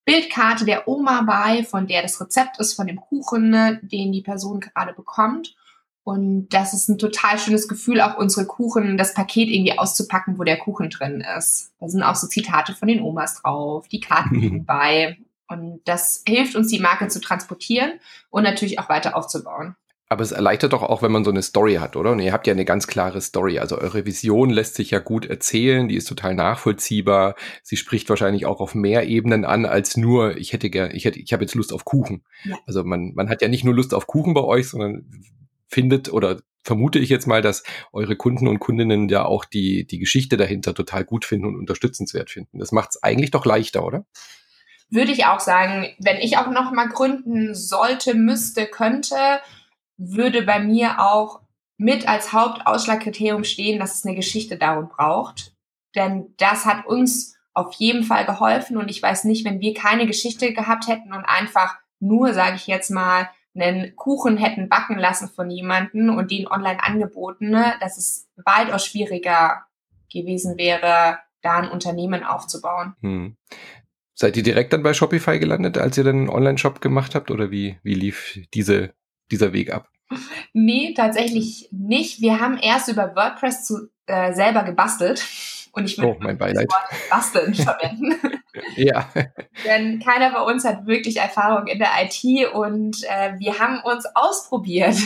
Bildkarte 0.08 0.64
der 0.64 0.88
Oma 0.88 1.20
bei, 1.22 1.64
von 1.64 1.86
der 1.86 2.00
das 2.00 2.18
Rezept 2.18 2.58
ist 2.58 2.72
von 2.72 2.86
dem 2.86 2.98
Kuchen, 2.98 3.50
ne, 3.50 3.78
den 3.82 4.10
die 4.10 4.22
Person 4.22 4.60
gerade 4.60 4.94
bekommt. 4.94 5.54
Und 6.02 6.48
das 6.48 6.72
ist 6.72 6.88
ein 6.88 6.96
total 6.96 7.38
schönes 7.38 7.68
Gefühl, 7.68 8.00
auch 8.00 8.16
unsere 8.16 8.46
Kuchen, 8.46 8.96
das 8.96 9.12
Paket 9.12 9.50
irgendwie 9.50 9.78
auszupacken, 9.78 10.38
wo 10.38 10.44
der 10.44 10.56
Kuchen 10.56 10.88
drin 10.88 11.22
ist. 11.36 11.72
Da 11.78 11.88
sind 11.90 12.02
auch 12.02 12.14
so 12.14 12.26
Zitate 12.26 12.74
von 12.74 12.88
den 12.88 13.02
Omas 13.02 13.42
drauf, 13.42 13.86
die 13.88 14.00
Karten 14.00 14.36
liegen 14.36 14.64
bei. 14.66 15.18
Und 15.48 15.82
das 15.84 16.22
hilft 16.26 16.56
uns, 16.56 16.68
die 16.68 16.80
Marke 16.80 17.08
zu 17.08 17.20
transportieren 17.20 18.00
und 18.30 18.44
natürlich 18.44 18.78
auch 18.78 18.88
weiter 18.88 19.14
aufzubauen. 19.14 19.76
Aber 20.10 20.22
es 20.22 20.32
erleichtert 20.32 20.72
doch 20.72 20.82
auch, 20.82 21.02
wenn 21.02 21.12
man 21.12 21.24
so 21.24 21.30
eine 21.30 21.42
Story 21.42 21.74
hat, 21.74 21.94
oder? 21.94 22.12
Und 22.12 22.20
ihr 22.20 22.32
habt 22.32 22.46
ja 22.46 22.54
eine 22.54 22.64
ganz 22.64 22.86
klare 22.86 23.20
Story. 23.20 23.58
Also 23.58 23.76
eure 23.76 24.06
Vision 24.06 24.48
lässt 24.48 24.74
sich 24.74 24.90
ja 24.90 25.00
gut 25.00 25.26
erzählen, 25.26 25.86
die 25.86 25.96
ist 25.96 26.08
total 26.08 26.34
nachvollziehbar. 26.34 27.34
Sie 27.62 27.76
spricht 27.76 28.08
wahrscheinlich 28.08 28.46
auch 28.46 28.60
auf 28.60 28.74
mehr 28.74 29.06
Ebenen 29.06 29.44
an 29.44 29.66
als 29.66 29.98
nur, 29.98 30.38
ich 30.38 30.54
hätte 30.54 30.70
gern, 30.70 30.94
ich 30.94 31.04
hätte, 31.04 31.20
ich 31.20 31.32
habe 31.34 31.44
jetzt 31.44 31.54
Lust 31.54 31.74
auf 31.74 31.84
Kuchen. 31.84 32.24
Ja. 32.44 32.56
Also 32.66 32.84
man, 32.84 33.12
man 33.14 33.28
hat 33.28 33.42
ja 33.42 33.48
nicht 33.48 33.64
nur 33.64 33.74
Lust 33.74 33.92
auf 33.92 34.06
Kuchen 34.06 34.32
bei 34.32 34.42
euch, 34.42 34.68
sondern 34.68 35.04
findet 35.68 36.10
oder 36.10 36.40
vermute 36.64 36.98
ich 36.98 37.10
jetzt 37.10 37.26
mal, 37.26 37.42
dass 37.42 37.62
eure 37.92 38.16
Kunden 38.16 38.48
und 38.48 38.60
Kundinnen 38.60 39.08
ja 39.08 39.24
auch 39.24 39.44
die, 39.44 39.86
die 39.86 39.98
Geschichte 39.98 40.36
dahinter 40.38 40.74
total 40.74 41.04
gut 41.04 41.26
finden 41.26 41.46
und 41.46 41.56
unterstützenswert 41.56 42.30
finden. 42.30 42.58
Das 42.58 42.72
macht 42.72 42.90
es 42.90 43.02
eigentlich 43.02 43.30
doch 43.30 43.44
leichter, 43.44 43.84
oder? 43.84 44.06
Würde 44.90 45.12
ich 45.12 45.26
auch 45.26 45.40
sagen, 45.40 45.86
wenn 45.98 46.16
ich 46.16 46.38
auch 46.38 46.50
noch 46.50 46.72
mal 46.72 46.88
gründen 46.88 47.54
sollte, 47.54 48.14
müsste, 48.14 48.66
könnte, 48.66 49.40
würde 49.98 50.42
bei 50.42 50.60
mir 50.60 51.00
auch 51.00 51.40
mit 51.76 52.08
als 52.08 52.32
Hauptausschlagkriterium 52.32 53.44
stehen, 53.44 53.78
dass 53.78 53.96
es 53.96 54.06
eine 54.06 54.16
Geschichte 54.16 54.56
darum 54.56 54.88
braucht. 54.88 55.54
Denn 55.94 56.34
das 56.38 56.64
hat 56.64 56.86
uns 56.86 57.36
auf 57.54 57.74
jeden 57.74 58.04
Fall 58.04 58.24
geholfen 58.24 58.76
und 58.76 58.88
ich 58.88 59.02
weiß 59.02 59.24
nicht, 59.24 59.44
wenn 59.44 59.60
wir 59.60 59.74
keine 59.74 60.06
Geschichte 60.06 60.52
gehabt 60.52 60.86
hätten 60.86 61.12
und 61.12 61.24
einfach 61.24 61.76
nur, 61.98 62.32
sage 62.32 62.56
ich 62.56 62.66
jetzt 62.68 62.90
mal, 62.90 63.28
einen 63.54 63.96
Kuchen 63.96 64.36
hätten 64.36 64.68
backen 64.68 64.98
lassen 64.98 65.28
von 65.28 65.50
jemanden 65.50 66.10
und 66.10 66.30
den 66.30 66.46
online 66.46 66.82
angeboten, 66.82 67.50
ne, 67.50 67.74
dass 67.80 67.98
es 67.98 68.28
weitaus 68.36 68.86
schwieriger 68.86 69.64
gewesen 70.12 70.56
wäre, 70.56 71.18
da 71.42 71.58
ein 71.58 71.70
Unternehmen 71.70 72.22
aufzubauen. 72.22 72.94
Hm. 73.00 73.36
Seid 74.14 74.36
ihr 74.36 74.42
direkt 74.42 74.72
dann 74.72 74.82
bei 74.82 74.94
Shopify 74.94 75.38
gelandet, 75.38 75.78
als 75.78 75.96
ihr 75.96 76.04
dann 76.04 76.16
einen 76.16 76.28
Online-Shop 76.28 76.80
gemacht 76.80 77.14
habt 77.14 77.30
oder 77.30 77.50
wie, 77.50 77.78
wie 77.82 77.94
lief 77.94 78.40
diese, 78.54 78.94
dieser 79.30 79.52
Weg 79.52 79.72
ab? 79.72 79.88
Nee, 80.52 80.94
tatsächlich 80.96 81.68
nicht. 81.70 82.20
Wir 82.20 82.40
haben 82.40 82.58
erst 82.58 82.88
über 82.88 83.14
WordPress 83.14 83.66
zu, 83.66 83.88
äh, 84.06 84.32
selber 84.32 84.62
gebastelt. 84.62 85.24
Und 85.72 85.84
ich 85.84 85.98
würde 85.98 86.16
oh, 86.16 86.16
mein 86.20 86.38
Beileid. 86.38 86.66
das 86.68 86.74
Wort 86.74 87.10
basteln 87.10 87.54
verwenden. 87.54 88.40
ja. 88.76 89.08
Denn 89.64 90.00
keiner 90.00 90.32
bei 90.32 90.40
uns 90.40 90.64
hat 90.64 90.86
wirklich 90.86 91.18
Erfahrung 91.18 91.66
in 91.66 91.78
der 91.78 91.90
IT 92.02 92.52
und 92.54 93.04
äh, 93.04 93.38
wir 93.38 93.58
haben 93.58 93.80
uns 93.84 94.06
ausprobiert 94.14 94.96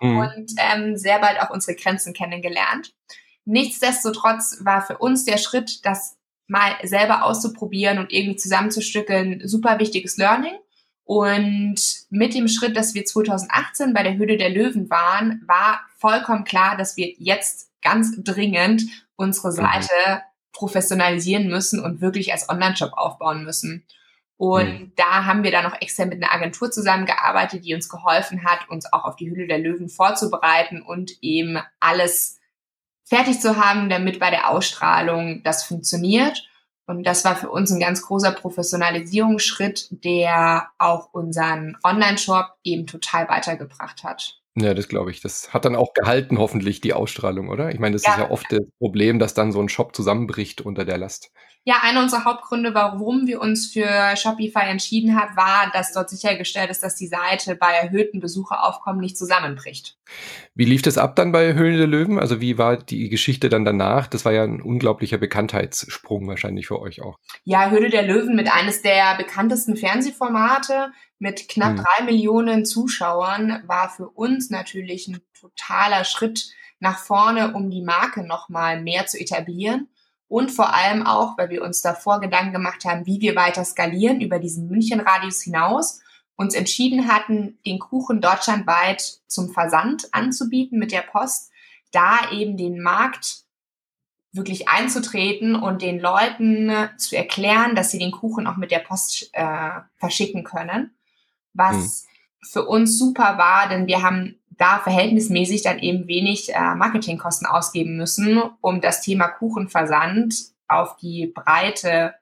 mhm. 0.00 0.18
und 0.18 0.52
ähm, 0.58 0.96
sehr 0.96 1.18
bald 1.18 1.40
auch 1.40 1.50
unsere 1.50 1.76
Grenzen 1.76 2.12
kennengelernt. 2.12 2.92
Nichtsdestotrotz 3.44 4.58
war 4.62 4.82
für 4.82 4.98
uns 4.98 5.24
der 5.24 5.38
Schritt, 5.38 5.84
das 5.84 6.16
mal 6.46 6.72
selber 6.82 7.24
auszuprobieren 7.24 7.98
und 7.98 8.12
irgendwie 8.12 8.36
zusammenzustückeln, 8.36 9.46
super 9.46 9.78
wichtiges 9.78 10.16
Learning. 10.16 10.54
Und 11.10 11.80
mit 12.10 12.34
dem 12.34 12.46
Schritt, 12.46 12.76
dass 12.76 12.94
wir 12.94 13.04
2018 13.04 13.92
bei 13.92 14.04
der 14.04 14.14
Höhle 14.14 14.36
der 14.36 14.48
Löwen 14.48 14.88
waren, 14.90 15.42
war 15.44 15.80
vollkommen 15.98 16.44
klar, 16.44 16.76
dass 16.76 16.96
wir 16.96 17.12
jetzt 17.18 17.72
ganz 17.82 18.14
dringend 18.22 18.84
unsere 19.16 19.48
mhm. 19.48 19.56
Seite 19.56 19.92
mhm. 20.06 20.20
professionalisieren 20.52 21.48
müssen 21.48 21.82
und 21.82 22.00
wirklich 22.00 22.32
als 22.32 22.48
Online-Shop 22.48 22.92
aufbauen 22.92 23.42
müssen. 23.42 23.84
Und 24.36 24.66
mhm. 24.68 24.92
da 24.94 25.24
haben 25.24 25.42
wir 25.42 25.50
dann 25.50 25.64
noch 25.64 25.80
extra 25.80 26.04
mit 26.04 26.22
einer 26.22 26.32
Agentur 26.32 26.70
zusammengearbeitet, 26.70 27.64
die 27.64 27.74
uns 27.74 27.88
geholfen 27.88 28.44
hat, 28.44 28.68
uns 28.68 28.92
auch 28.92 29.02
auf 29.02 29.16
die 29.16 29.28
Hülle 29.28 29.48
der 29.48 29.58
Löwen 29.58 29.88
vorzubereiten 29.88 30.80
und 30.80 31.14
eben 31.22 31.58
alles 31.80 32.38
fertig 33.02 33.40
zu 33.40 33.56
haben, 33.56 33.90
damit 33.90 34.20
bei 34.20 34.30
der 34.30 34.48
Ausstrahlung 34.48 35.42
das 35.42 35.64
funktioniert. 35.64 36.48
Und 36.90 37.04
das 37.04 37.24
war 37.24 37.36
für 37.36 37.50
uns 37.50 37.70
ein 37.70 37.78
ganz 37.78 38.02
großer 38.02 38.32
Professionalisierungsschritt, 38.32 39.86
der 40.04 40.66
auch 40.76 41.12
unseren 41.12 41.76
Online-Shop 41.84 42.46
eben 42.64 42.88
total 42.88 43.28
weitergebracht 43.28 44.02
hat. 44.02 44.40
Ja, 44.56 44.74
das 44.74 44.88
glaube 44.88 45.12
ich. 45.12 45.20
Das 45.20 45.54
hat 45.54 45.64
dann 45.64 45.76
auch 45.76 45.94
gehalten, 45.94 46.38
hoffentlich, 46.38 46.80
die 46.80 46.92
Ausstrahlung, 46.92 47.48
oder? 47.48 47.70
Ich 47.70 47.78
meine, 47.78 47.94
das 47.94 48.02
ja. 48.02 48.14
ist 48.14 48.18
ja 48.18 48.30
oft 48.30 48.46
das 48.50 48.66
Problem, 48.80 49.20
dass 49.20 49.34
dann 49.34 49.52
so 49.52 49.60
ein 49.60 49.68
Shop 49.68 49.94
zusammenbricht 49.94 50.62
unter 50.62 50.84
der 50.84 50.98
Last. 50.98 51.30
Ja, 51.64 51.80
einer 51.82 52.00
unserer 52.00 52.24
Hauptgründe, 52.24 52.72
warum 52.72 53.26
wir 53.26 53.38
uns 53.38 53.70
für 53.70 54.16
Shopify 54.16 54.60
entschieden 54.60 55.14
haben, 55.14 55.36
war, 55.36 55.70
dass 55.74 55.92
dort 55.92 56.08
sichergestellt 56.08 56.70
ist, 56.70 56.82
dass 56.82 56.96
die 56.96 57.06
Seite 57.06 57.54
bei 57.54 57.72
erhöhten 57.72 58.18
Besucheraufkommen 58.18 59.00
nicht 59.00 59.18
zusammenbricht. 59.18 59.98
Wie 60.54 60.64
lief 60.64 60.80
das 60.80 60.96
ab 60.96 61.16
dann 61.16 61.32
bei 61.32 61.52
Höhlen 61.52 61.76
der 61.76 61.86
Löwen? 61.86 62.18
Also 62.18 62.40
wie 62.40 62.56
war 62.56 62.78
die 62.78 63.10
Geschichte 63.10 63.50
dann 63.50 63.66
danach? 63.66 64.06
Das 64.06 64.24
war 64.24 64.32
ja 64.32 64.42
ein 64.42 64.62
unglaublicher 64.62 65.18
Bekanntheitssprung 65.18 66.26
wahrscheinlich 66.28 66.66
für 66.66 66.80
euch 66.80 67.02
auch. 67.02 67.18
Ja, 67.44 67.68
Höhle 67.68 67.90
der 67.90 68.04
Löwen 68.04 68.36
mit 68.36 68.50
eines 68.50 68.80
der 68.80 69.16
bekanntesten 69.18 69.76
Fernsehformate 69.76 70.92
mit 71.18 71.46
knapp 71.50 71.76
hm. 71.76 71.84
drei 71.84 72.04
Millionen 72.04 72.64
Zuschauern 72.64 73.62
war 73.66 73.90
für 73.90 74.08
uns 74.08 74.48
natürlich 74.48 75.08
ein 75.08 75.20
totaler 75.38 76.04
Schritt 76.04 76.50
nach 76.78 76.98
vorne, 76.98 77.52
um 77.52 77.68
die 77.68 77.82
Marke 77.82 78.26
nochmal 78.26 78.80
mehr 78.80 79.06
zu 79.06 79.20
etablieren 79.20 79.88
und 80.30 80.52
vor 80.52 80.72
allem 80.72 81.04
auch, 81.04 81.36
weil 81.36 81.50
wir 81.50 81.62
uns 81.62 81.82
davor 81.82 82.20
Gedanken 82.20 82.52
gemacht 82.52 82.84
haben, 82.84 83.04
wie 83.04 83.20
wir 83.20 83.34
weiter 83.34 83.64
skalieren 83.64 84.20
über 84.20 84.38
diesen 84.38 84.68
München-Radius 84.68 85.42
hinaus, 85.42 86.00
uns 86.36 86.54
entschieden 86.54 87.08
hatten, 87.08 87.58
den 87.66 87.80
Kuchen 87.80 88.20
deutschlandweit 88.20 89.02
zum 89.26 89.50
Versand 89.50 90.08
anzubieten 90.12 90.78
mit 90.78 90.92
der 90.92 91.02
Post, 91.02 91.50
da 91.90 92.30
eben 92.30 92.56
den 92.56 92.80
Markt 92.80 93.42
wirklich 94.30 94.68
einzutreten 94.68 95.56
und 95.56 95.82
den 95.82 95.98
Leuten 95.98 96.72
zu 96.96 97.16
erklären, 97.16 97.74
dass 97.74 97.90
sie 97.90 97.98
den 97.98 98.12
Kuchen 98.12 98.46
auch 98.46 98.56
mit 98.56 98.70
der 98.70 98.78
Post 98.78 99.30
äh, 99.32 99.70
verschicken 99.96 100.44
können, 100.44 100.94
was 101.54 101.74
mhm. 101.74 102.46
für 102.46 102.66
uns 102.66 102.96
super 102.96 103.36
war, 103.36 103.68
denn 103.68 103.88
wir 103.88 104.02
haben 104.02 104.39
da 104.60 104.78
verhältnismäßig 104.78 105.62
dann 105.62 105.78
eben 105.78 106.06
wenig 106.06 106.54
äh, 106.54 106.74
Marketingkosten 106.74 107.46
ausgeben 107.46 107.96
müssen, 107.96 108.42
um 108.60 108.82
das 108.82 109.00
Thema 109.00 109.28
Kuchenversand 109.28 110.34
auf 110.68 110.96
die 110.96 111.32
breite 111.34 112.14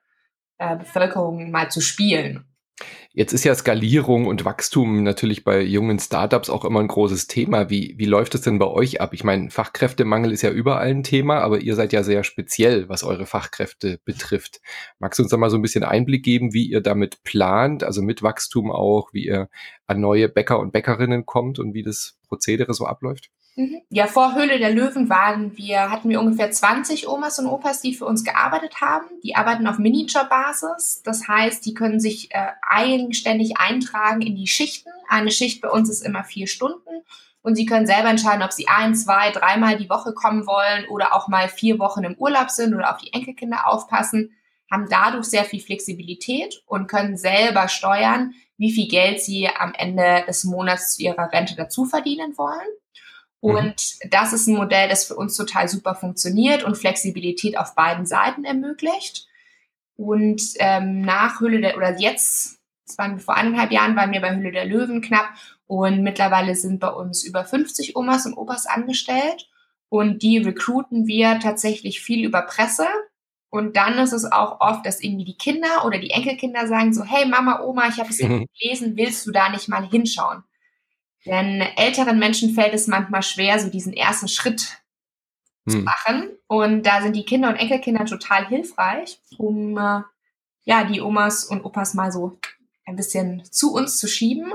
äh, 0.57 0.77
Bevölkerung 0.77 1.51
mal 1.51 1.69
zu 1.69 1.81
spielen. 1.81 2.45
Jetzt 3.11 3.33
ist 3.33 3.43
ja 3.43 3.55
Skalierung 3.55 4.27
und 4.27 4.45
Wachstum 4.45 5.01
natürlich 5.01 5.43
bei 5.43 5.61
jungen 5.61 5.97
Startups 5.97 6.47
auch 6.49 6.63
immer 6.63 6.79
ein 6.79 6.87
großes 6.87 7.25
Thema. 7.25 7.67
Wie, 7.71 7.95
wie 7.97 8.05
läuft 8.05 8.35
es 8.35 8.41
denn 8.41 8.59
bei 8.59 8.67
euch 8.67 9.01
ab? 9.01 9.15
Ich 9.15 9.23
meine, 9.23 9.49
Fachkräftemangel 9.49 10.31
ist 10.31 10.43
ja 10.43 10.51
überall 10.51 10.89
ein 10.89 11.01
Thema, 11.01 11.39
aber 11.39 11.59
ihr 11.59 11.75
seid 11.75 11.91
ja 11.91 12.03
sehr 12.03 12.23
speziell, 12.23 12.87
was 12.87 13.03
eure 13.03 13.25
Fachkräfte 13.25 13.99
betrifft. 14.05 14.61
Magst 14.99 15.17
du 15.17 15.23
uns 15.23 15.31
da 15.31 15.37
mal 15.37 15.49
so 15.49 15.57
ein 15.57 15.63
bisschen 15.63 15.83
Einblick 15.83 16.23
geben, 16.23 16.53
wie 16.53 16.69
ihr 16.69 16.81
damit 16.81 17.23
plant, 17.23 17.83
also 17.83 18.03
mit 18.03 18.21
Wachstum 18.21 18.71
auch, 18.71 19.11
wie 19.11 19.25
ihr 19.25 19.49
an 19.87 19.99
neue 20.01 20.29
Bäcker 20.29 20.59
und 20.59 20.71
Bäckerinnen 20.71 21.25
kommt 21.25 21.57
und 21.57 21.73
wie 21.73 21.81
das 21.81 22.19
Prozedere 22.27 22.75
so 22.75 22.85
abläuft? 22.85 23.31
Mhm. 23.59 23.81
Ja, 23.89 24.07
vor 24.07 24.35
Höhle 24.35 24.57
der 24.57 24.73
Löwen 24.73 25.09
waren 25.09 25.57
wir, 25.57 25.91
hatten 25.91 26.07
wir 26.07 26.21
ungefähr 26.21 26.49
20 26.49 27.09
Omas 27.09 27.39
und 27.39 27.47
Opas, 27.47 27.81
die 27.81 27.93
für 27.93 28.05
uns 28.05 28.23
gearbeitet 28.23 28.79
haben. 28.79 29.07
Die 29.21 29.35
arbeiten 29.35 29.67
auf 29.67 29.79
Minijob-Basis. 29.79 31.01
Das 31.03 31.27
heißt, 31.27 31.65
die 31.65 31.73
können 31.73 31.99
sich 31.99 32.33
äh, 32.33 32.51
eigenständig 32.61 33.57
eintragen 33.57 34.21
in 34.21 34.37
die 34.37 34.47
Schichten. 34.47 34.89
Eine 35.09 35.29
Schicht 35.29 35.59
bei 35.59 35.69
uns 35.69 35.89
ist 35.89 36.05
immer 36.05 36.23
vier 36.23 36.47
Stunden. 36.47 37.03
Und 37.41 37.55
sie 37.55 37.65
können 37.65 37.85
selber 37.85 38.07
entscheiden, 38.07 38.43
ob 38.43 38.53
sie 38.53 38.69
ein, 38.69 38.95
zwei, 38.95 39.31
dreimal 39.31 39.75
die 39.75 39.89
Woche 39.89 40.13
kommen 40.13 40.47
wollen 40.47 40.87
oder 40.87 41.13
auch 41.13 41.27
mal 41.27 41.49
vier 41.49 41.79
Wochen 41.79 42.05
im 42.05 42.15
Urlaub 42.15 42.51
sind 42.51 42.73
oder 42.73 42.95
auf 42.95 43.01
die 43.01 43.11
Enkelkinder 43.11 43.67
aufpassen, 43.67 44.31
haben 44.71 44.87
dadurch 44.89 45.25
sehr 45.25 45.43
viel 45.43 45.59
Flexibilität 45.59 46.63
und 46.65 46.87
können 46.87 47.17
selber 47.17 47.67
steuern, 47.67 48.33
wie 48.57 48.71
viel 48.71 48.87
Geld 48.87 49.21
sie 49.21 49.49
am 49.49 49.73
Ende 49.73 50.23
des 50.27 50.45
Monats 50.45 50.95
zu 50.95 51.03
ihrer 51.03 51.31
Rente 51.33 51.55
dazu 51.55 51.83
verdienen 51.83 52.37
wollen. 52.37 52.67
Mhm. 53.41 53.55
Und 53.55 54.13
das 54.13 54.33
ist 54.33 54.47
ein 54.47 54.55
Modell, 54.55 54.89
das 54.89 55.05
für 55.05 55.15
uns 55.15 55.35
total 55.35 55.67
super 55.67 55.95
funktioniert 55.95 56.63
und 56.63 56.77
Flexibilität 56.77 57.57
auf 57.57 57.75
beiden 57.75 58.05
Seiten 58.05 58.45
ermöglicht. 58.45 59.27
Und 59.95 60.41
ähm, 60.59 61.01
nach 61.01 61.41
Hülle 61.41 61.59
der, 61.59 61.77
oder 61.77 61.99
jetzt, 61.99 62.59
das 62.87 62.97
waren 62.97 63.19
vor 63.19 63.35
eineinhalb 63.35 63.71
Jahren, 63.71 63.95
waren 63.95 64.11
wir 64.11 64.21
bei 64.21 64.35
Hülle 64.35 64.51
der 64.51 64.65
Löwen 64.65 65.01
knapp 65.01 65.29
und 65.67 66.01
mittlerweile 66.01 66.55
sind 66.55 66.79
bei 66.79 66.89
uns 66.89 67.23
über 67.23 67.43
50 67.43 67.95
Omas 67.95 68.25
und 68.25 68.33
Opas 68.33 68.65
angestellt 68.65 69.49
und 69.89 70.23
die 70.23 70.37
recruiten 70.37 71.07
wir 71.07 71.39
tatsächlich 71.39 72.01
viel 72.01 72.25
über 72.25 72.43
Presse. 72.43 72.87
Und 73.51 73.75
dann 73.75 73.97
ist 73.97 74.13
es 74.13 74.31
auch 74.31 74.61
oft, 74.61 74.85
dass 74.85 75.01
irgendwie 75.01 75.25
die 75.25 75.37
Kinder 75.37 75.83
oder 75.85 75.97
die 75.97 76.11
Enkelkinder 76.11 76.67
sagen 76.67 76.93
so, 76.93 77.03
hey 77.03 77.27
Mama, 77.27 77.61
Oma, 77.61 77.87
ich 77.87 77.99
habe 77.99 78.09
es 78.09 78.21
mhm. 78.21 78.45
gelesen, 78.59 78.95
willst 78.95 79.25
du 79.25 79.31
da 79.31 79.49
nicht 79.49 79.67
mal 79.67 79.87
hinschauen? 79.89 80.43
Denn 81.25 81.61
älteren 81.75 82.19
Menschen 82.19 82.53
fällt 82.53 82.73
es 82.73 82.87
manchmal 82.87 83.23
schwer, 83.23 83.59
so 83.59 83.69
diesen 83.69 83.93
ersten 83.93 84.27
Schritt 84.27 84.81
hm. 85.65 85.73
zu 85.73 85.77
machen. 85.79 86.29
Und 86.47 86.83
da 86.83 87.01
sind 87.01 87.15
die 87.15 87.25
Kinder 87.25 87.49
und 87.49 87.55
Enkelkinder 87.55 88.05
total 88.05 88.47
hilfreich, 88.47 89.19
um 89.37 89.77
äh, 89.77 90.01
ja 90.63 90.83
die 90.83 91.01
Omas 91.01 91.45
und 91.45 91.63
Opas 91.63 91.93
mal 91.93 92.11
so 92.11 92.37
ein 92.85 92.95
bisschen 92.95 93.43
zu 93.51 93.73
uns 93.73 93.97
zu 93.97 94.07
schieben. 94.07 94.51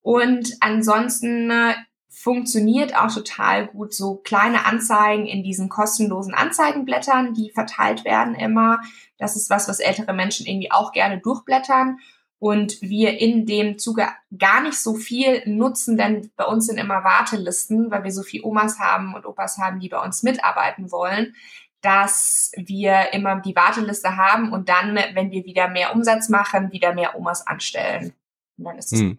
Und 0.00 0.56
ansonsten 0.60 1.50
äh, 1.50 1.74
funktioniert 2.08 2.96
auch 2.96 3.12
total 3.12 3.66
gut 3.66 3.92
so 3.92 4.16
kleine 4.16 4.64
Anzeigen 4.64 5.26
in 5.26 5.42
diesen 5.42 5.68
kostenlosen 5.68 6.34
Anzeigenblättern, 6.34 7.34
die 7.34 7.50
verteilt 7.50 8.04
werden 8.04 8.34
immer. 8.34 8.80
Das 9.18 9.36
ist 9.36 9.50
was, 9.50 9.68
was 9.68 9.80
ältere 9.80 10.12
Menschen 10.12 10.46
irgendwie 10.46 10.72
auch 10.72 10.92
gerne 10.92 11.18
durchblättern 11.18 11.98
und 12.38 12.80
wir 12.80 13.18
in 13.18 13.46
dem 13.46 13.78
Zuge 13.78 14.06
gar 14.36 14.62
nicht 14.62 14.78
so 14.78 14.94
viel 14.94 15.42
nutzen, 15.46 15.96
denn 15.96 16.30
bei 16.36 16.44
uns 16.44 16.66
sind 16.66 16.78
immer 16.78 17.02
Wartelisten, 17.02 17.90
weil 17.90 18.04
wir 18.04 18.12
so 18.12 18.22
viel 18.22 18.44
Omas 18.44 18.78
haben 18.78 19.14
und 19.14 19.26
Opas 19.26 19.58
haben, 19.58 19.80
die 19.80 19.88
bei 19.88 20.02
uns 20.02 20.22
mitarbeiten 20.22 20.92
wollen, 20.92 21.34
dass 21.80 22.52
wir 22.56 23.12
immer 23.12 23.40
die 23.40 23.56
Warteliste 23.56 24.16
haben 24.16 24.52
und 24.52 24.68
dann, 24.68 24.96
wenn 25.14 25.30
wir 25.30 25.44
wieder 25.44 25.68
mehr 25.68 25.94
Umsatz 25.94 26.28
machen, 26.28 26.72
wieder 26.72 26.94
mehr 26.94 27.16
Omas 27.16 27.46
anstellen. 27.46 28.12
Und 28.56 28.64
dann 28.64 28.78
ist 28.78 28.92
es 28.92 29.00
hm. 29.00 29.18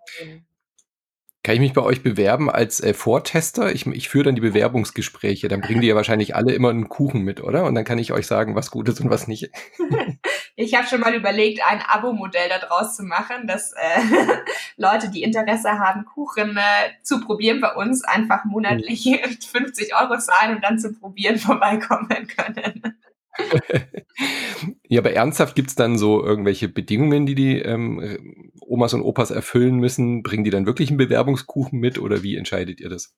Kann 1.41 1.55
ich 1.55 1.61
mich 1.61 1.73
bei 1.73 1.81
euch 1.81 2.03
bewerben 2.03 2.49
als 2.49 2.81
äh, 2.81 2.93
Vortester? 2.93 3.73
Ich, 3.73 3.87
ich 3.87 4.09
führe 4.09 4.25
dann 4.25 4.35
die 4.35 4.41
Bewerbungsgespräche. 4.41 5.47
Dann 5.47 5.61
bringen 5.61 5.79
die 5.79 5.87
ja 5.87 5.95
wahrscheinlich 5.95 6.35
alle 6.35 6.51
immer 6.51 6.69
einen 6.69 6.89
Kuchen 6.89 7.21
mit, 7.21 7.41
oder? 7.41 7.63
Und 7.63 7.75
dann 7.75 7.85
kann 7.85 7.97
ich 7.97 8.11
euch 8.11 8.27
sagen, 8.27 8.55
was 8.55 8.71
gut 8.71 8.89
ist 8.89 8.99
und 8.99 9.09
was 9.09 9.27
nicht. 9.27 9.49
ich 10.59 10.75
habe 10.75 10.87
schon 10.87 10.99
mal 10.99 11.15
überlegt, 11.15 11.61
ein 11.65 11.81
Abo-Modell 11.87 12.49
daraus 12.49 12.97
zu 12.97 13.03
machen, 13.03 13.47
dass 13.47 13.71
äh, 13.71 14.01
Leute, 14.77 15.09
die 15.09 15.23
Interesse 15.23 15.79
haben, 15.79 16.03
Kuchen 16.03 16.57
äh, 16.57 17.01
zu 17.01 17.21
probieren 17.21 17.61
bei 17.61 17.73
uns, 17.73 18.03
einfach 18.03 18.43
monatlich 18.43 19.03
50 19.51 19.95
Euro 19.95 20.17
zahlen 20.17 20.57
und 20.57 20.63
dann 20.63 20.77
zum 20.77 20.99
Probieren 20.99 21.37
vorbeikommen 21.39 22.27
können. 22.27 22.97
ja, 24.89 24.99
aber 24.99 25.13
ernsthaft 25.13 25.55
gibt's 25.55 25.75
dann 25.75 25.97
so 25.97 26.21
irgendwelche 26.21 26.67
Bedingungen, 26.67 27.25
die 27.25 27.35
die 27.35 27.59
ähm, 27.59 28.51
Omas 28.59 28.93
und 28.93 29.01
Opas 29.01 29.31
erfüllen 29.31 29.77
müssen? 29.77 30.23
Bringen 30.23 30.43
die 30.43 30.49
dann 30.49 30.65
wirklich 30.65 30.89
einen 30.89 30.97
Bewerbungskuchen 30.97 31.79
mit 31.79 31.99
oder 31.99 32.21
wie 32.21 32.35
entscheidet 32.35 32.81
ihr 32.81 32.89
das? 32.89 33.15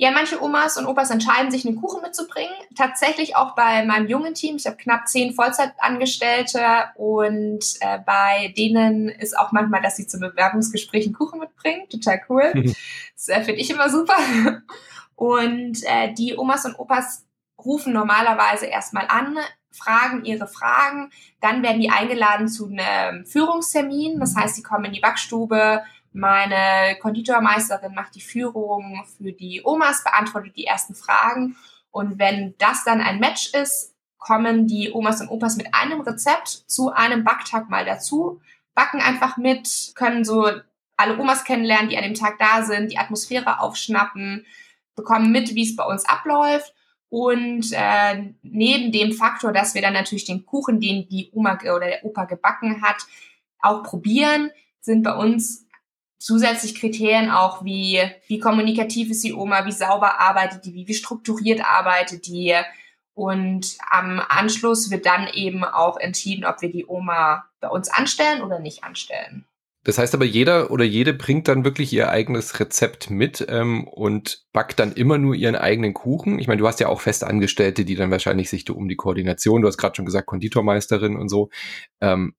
Ja, 0.00 0.10
manche 0.12 0.42
Omas 0.42 0.78
und 0.78 0.86
Opas 0.86 1.10
entscheiden 1.10 1.50
sich, 1.50 1.66
einen 1.66 1.76
Kuchen 1.76 2.00
mitzubringen. 2.00 2.54
Tatsächlich 2.74 3.36
auch 3.36 3.54
bei 3.54 3.84
meinem 3.84 4.08
jungen 4.08 4.32
Team. 4.32 4.56
Ich 4.56 4.64
habe 4.64 4.78
knapp 4.78 5.06
zehn 5.06 5.34
Vollzeitangestellte 5.34 6.62
und 6.94 7.62
äh, 7.80 7.98
bei 8.06 8.54
denen 8.56 9.10
ist 9.10 9.38
auch 9.38 9.52
manchmal, 9.52 9.82
dass 9.82 9.96
sie 9.96 10.06
zum 10.06 10.20
Bewerbungsgespräch 10.20 11.04
einen 11.04 11.12
Kuchen 11.12 11.38
mitbringen. 11.38 11.86
Total 11.90 12.18
cool. 12.30 12.50
das 13.14 13.28
äh, 13.28 13.42
finde 13.42 13.60
ich 13.60 13.68
immer 13.68 13.90
super. 13.90 14.14
Und 15.16 15.82
äh, 15.82 16.14
die 16.14 16.34
Omas 16.34 16.64
und 16.64 16.78
Opas 16.78 17.26
rufen 17.62 17.92
normalerweise 17.92 18.64
erstmal 18.64 19.06
an, 19.06 19.36
fragen 19.70 20.24
ihre 20.24 20.46
Fragen, 20.46 21.10
dann 21.42 21.62
werden 21.62 21.82
die 21.82 21.90
eingeladen 21.90 22.48
zu 22.48 22.68
einem 22.68 23.26
Führungstermin. 23.26 24.18
Das 24.18 24.34
heißt, 24.34 24.56
sie 24.56 24.62
kommen 24.62 24.86
in 24.86 24.92
die 24.94 25.00
Backstube, 25.00 25.82
meine 26.12 26.96
Konditormeisterin 27.00 27.94
macht 27.94 28.14
die 28.14 28.20
Führung 28.20 29.04
für 29.16 29.32
die 29.32 29.62
Omas, 29.64 30.02
beantwortet 30.02 30.56
die 30.56 30.66
ersten 30.66 30.94
Fragen. 30.94 31.56
Und 31.90 32.18
wenn 32.18 32.54
das 32.58 32.84
dann 32.84 33.00
ein 33.00 33.20
Match 33.20 33.52
ist, 33.54 33.94
kommen 34.18 34.66
die 34.66 34.92
Omas 34.92 35.20
und 35.20 35.28
Opas 35.28 35.56
mit 35.56 35.74
einem 35.74 36.00
Rezept 36.00 36.48
zu 36.48 36.90
einem 36.90 37.24
Backtag 37.24 37.70
mal 37.70 37.84
dazu, 37.84 38.40
backen 38.74 39.00
einfach 39.00 39.36
mit, 39.36 39.92
können 39.94 40.24
so 40.24 40.50
alle 40.96 41.18
Omas 41.18 41.44
kennenlernen, 41.44 41.88
die 41.88 41.96
an 41.96 42.04
dem 42.04 42.14
Tag 42.14 42.38
da 42.38 42.62
sind, 42.62 42.92
die 42.92 42.98
Atmosphäre 42.98 43.60
aufschnappen, 43.60 44.44
bekommen 44.94 45.32
mit, 45.32 45.54
wie 45.54 45.62
es 45.62 45.76
bei 45.76 45.84
uns 45.84 46.04
abläuft 46.04 46.74
und 47.10 47.72
äh, 47.72 48.32
neben 48.42 48.92
dem 48.92 49.12
Faktor, 49.12 49.52
dass 49.52 49.74
wir 49.74 49.82
dann 49.82 49.94
natürlich 49.94 50.24
den 50.24 50.46
Kuchen, 50.46 50.80
den 50.80 51.08
die 51.08 51.30
Oma 51.32 51.58
oder 51.62 51.86
der 51.86 52.04
Opa 52.04 52.24
gebacken 52.24 52.82
hat, 52.82 53.04
auch 53.58 53.82
probieren, 53.82 54.50
sind 54.80 55.02
bei 55.02 55.14
uns 55.14 55.66
zusätzlich 56.20 56.76
Kriterien 56.76 57.30
auch 57.30 57.64
wie, 57.64 58.00
wie 58.28 58.38
kommunikativ 58.38 59.10
ist 59.10 59.24
die 59.24 59.32
Oma, 59.32 59.66
wie 59.66 59.72
sauber 59.72 60.20
arbeitet 60.20 60.66
die, 60.66 60.74
wie, 60.74 60.86
wie 60.86 60.94
strukturiert 60.94 61.64
arbeitet 61.64 62.26
die. 62.26 62.54
Und 63.14 63.76
am 63.90 64.20
Anschluss 64.28 64.90
wird 64.90 65.06
dann 65.06 65.26
eben 65.32 65.64
auch 65.64 65.98
entschieden, 65.98 66.44
ob 66.44 66.62
wir 66.62 66.70
die 66.70 66.86
Oma 66.86 67.44
bei 67.60 67.68
uns 67.68 67.90
anstellen 67.90 68.42
oder 68.42 68.60
nicht 68.60 68.84
anstellen. 68.84 69.46
Das 69.82 69.96
heißt 69.96 70.14
aber, 70.14 70.26
jeder 70.26 70.70
oder 70.70 70.84
jede 70.84 71.14
bringt 71.14 71.48
dann 71.48 71.64
wirklich 71.64 71.90
ihr 71.94 72.10
eigenes 72.10 72.60
Rezept 72.60 73.08
mit 73.08 73.46
ähm, 73.48 73.88
und 73.88 74.44
backt 74.52 74.78
dann 74.78 74.92
immer 74.92 75.16
nur 75.16 75.34
ihren 75.34 75.56
eigenen 75.56 75.94
Kuchen. 75.94 76.38
Ich 76.38 76.48
meine, 76.48 76.58
du 76.58 76.68
hast 76.68 76.80
ja 76.80 76.88
auch 76.88 77.00
feste 77.00 77.26
Angestellte, 77.26 77.86
die 77.86 77.94
dann 77.94 78.10
wahrscheinlich 78.10 78.50
sich 78.50 78.68
um 78.68 78.88
die 78.88 78.96
Koordination, 78.96 79.62
du 79.62 79.68
hast 79.68 79.78
gerade 79.78 79.96
schon 79.96 80.04
gesagt, 80.04 80.26
Konditormeisterin 80.26 81.16
und 81.16 81.30
so. 81.30 81.48
Ähm, 82.02 82.34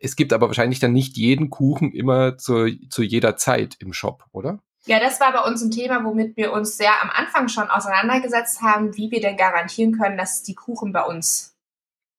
es 0.00 0.16
gibt 0.16 0.32
aber 0.32 0.46
wahrscheinlich 0.46 0.80
dann 0.80 0.92
nicht 0.92 1.16
jeden 1.16 1.50
Kuchen 1.50 1.92
immer 1.92 2.38
zu, 2.38 2.68
zu 2.88 3.02
jeder 3.02 3.36
Zeit 3.36 3.76
im 3.80 3.92
Shop, 3.92 4.24
oder? 4.32 4.60
Ja, 4.86 5.00
das 5.00 5.20
war 5.20 5.32
bei 5.32 5.40
uns 5.40 5.62
ein 5.62 5.70
Thema, 5.70 6.04
womit 6.04 6.36
wir 6.36 6.52
uns 6.52 6.76
sehr 6.76 7.02
am 7.02 7.10
Anfang 7.10 7.48
schon 7.48 7.68
auseinandergesetzt 7.68 8.62
haben, 8.62 8.96
wie 8.96 9.10
wir 9.10 9.20
denn 9.20 9.36
garantieren 9.36 9.98
können, 9.98 10.16
dass 10.16 10.36
es 10.36 10.42
die 10.44 10.54
Kuchen 10.54 10.92
bei 10.92 11.02
uns 11.02 11.56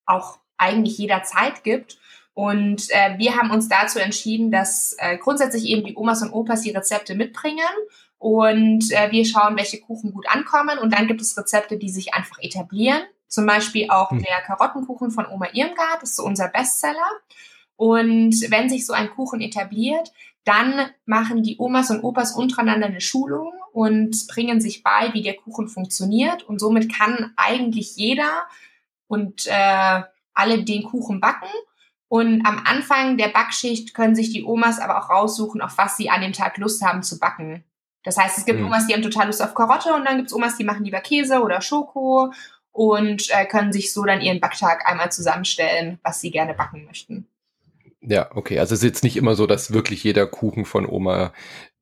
auch 0.05 0.39
eigentlich 0.57 0.97
jederzeit 0.97 1.63
gibt. 1.63 1.97
Und 2.33 2.89
äh, 2.91 3.17
wir 3.17 3.35
haben 3.37 3.51
uns 3.51 3.69
dazu 3.69 3.99
entschieden, 3.99 4.51
dass 4.51 4.95
äh, 4.99 5.17
grundsätzlich 5.17 5.65
eben 5.65 5.83
die 5.83 5.95
Omas 5.95 6.21
und 6.21 6.31
Opas 6.31 6.61
die 6.61 6.71
Rezepte 6.71 7.15
mitbringen 7.15 7.67
und 8.17 8.91
äh, 8.91 9.11
wir 9.11 9.25
schauen, 9.25 9.57
welche 9.57 9.79
Kuchen 9.79 10.13
gut 10.13 10.29
ankommen. 10.29 10.77
Und 10.77 10.93
dann 10.93 11.07
gibt 11.07 11.21
es 11.21 11.37
Rezepte, 11.37 11.77
die 11.77 11.89
sich 11.89 12.13
einfach 12.13 12.37
etablieren. 12.39 13.01
Zum 13.27 13.45
Beispiel 13.45 13.89
auch 13.89 14.11
hm. 14.11 14.21
der 14.21 14.41
Karottenkuchen 14.41 15.11
von 15.11 15.25
Oma 15.25 15.47
Irmgard, 15.53 16.01
das 16.01 16.11
ist 16.11 16.15
so 16.17 16.23
unser 16.23 16.49
Bestseller. 16.49 17.09
Und 17.79 18.35
wenn 18.51 18.69
sich 18.69 18.85
so 18.85 18.91
ein 18.91 19.09
Kuchen 19.09 19.39
etabliert, 19.39 20.11
dann 20.43 20.89
machen 21.05 21.43
die 21.43 21.57
Omas 21.59 21.91
und 21.91 22.03
Opas 22.03 22.35
untereinander 22.35 22.87
eine 22.87 22.99
Schulung 22.99 23.53
und 23.71 24.27
bringen 24.27 24.59
sich 24.59 24.83
bei, 24.83 25.13
wie 25.13 25.21
der 25.21 25.35
Kuchen 25.35 25.69
funktioniert. 25.69 26.43
Und 26.43 26.59
somit 26.59 26.93
kann 26.93 27.31
eigentlich 27.37 27.95
jeder 27.95 28.43
und 29.07 29.47
äh, 29.47 30.01
alle 30.33 30.63
den 30.63 30.83
Kuchen 30.83 31.21
backen 31.21 31.47
und 32.09 32.43
am 32.45 32.61
Anfang 32.65 33.17
der 33.17 33.27
Backschicht 33.27 33.93
können 33.93 34.15
sich 34.15 34.31
die 34.31 34.43
Omas 34.43 34.79
aber 34.79 34.97
auch 34.97 35.09
raussuchen, 35.11 35.61
auf 35.61 35.77
was 35.77 35.95
sie 35.95 36.09
an 36.09 36.21
dem 36.21 36.33
Tag 36.33 36.57
Lust 36.57 36.83
haben 36.83 37.03
zu 37.03 37.19
backen. 37.19 37.63
Das 38.03 38.17
heißt, 38.17 38.39
es 38.39 38.45
gibt 38.45 38.59
mhm. 38.59 38.65
Omas, 38.65 38.87
die 38.87 38.93
haben 38.93 39.03
total 39.03 39.27
Lust 39.27 39.43
auf 39.43 39.53
Karotte 39.53 39.93
und 39.93 40.05
dann 40.05 40.17
gibt 40.17 40.29
es 40.29 40.33
Omas, 40.33 40.57
die 40.57 40.63
machen 40.63 40.83
lieber 40.83 41.01
Käse 41.01 41.41
oder 41.41 41.61
Schoko 41.61 42.33
und 42.71 43.29
äh, 43.29 43.45
können 43.45 43.71
sich 43.71 43.93
so 43.93 44.03
dann 44.03 44.21
ihren 44.21 44.39
Backtag 44.39 44.89
einmal 44.89 45.11
zusammenstellen, 45.11 45.99
was 46.03 46.19
sie 46.19 46.31
gerne 46.31 46.55
backen 46.55 46.85
möchten. 46.85 47.27
Ja, 48.01 48.29
okay. 48.35 48.59
Also 48.59 48.73
es 48.73 48.81
ist 48.81 48.85
jetzt 48.85 49.03
nicht 49.03 49.17
immer 49.17 49.35
so, 49.35 49.45
dass 49.45 49.73
wirklich 49.73 50.03
jeder 50.03 50.25
Kuchen 50.25 50.65
von 50.65 50.85
Oma 50.85 51.33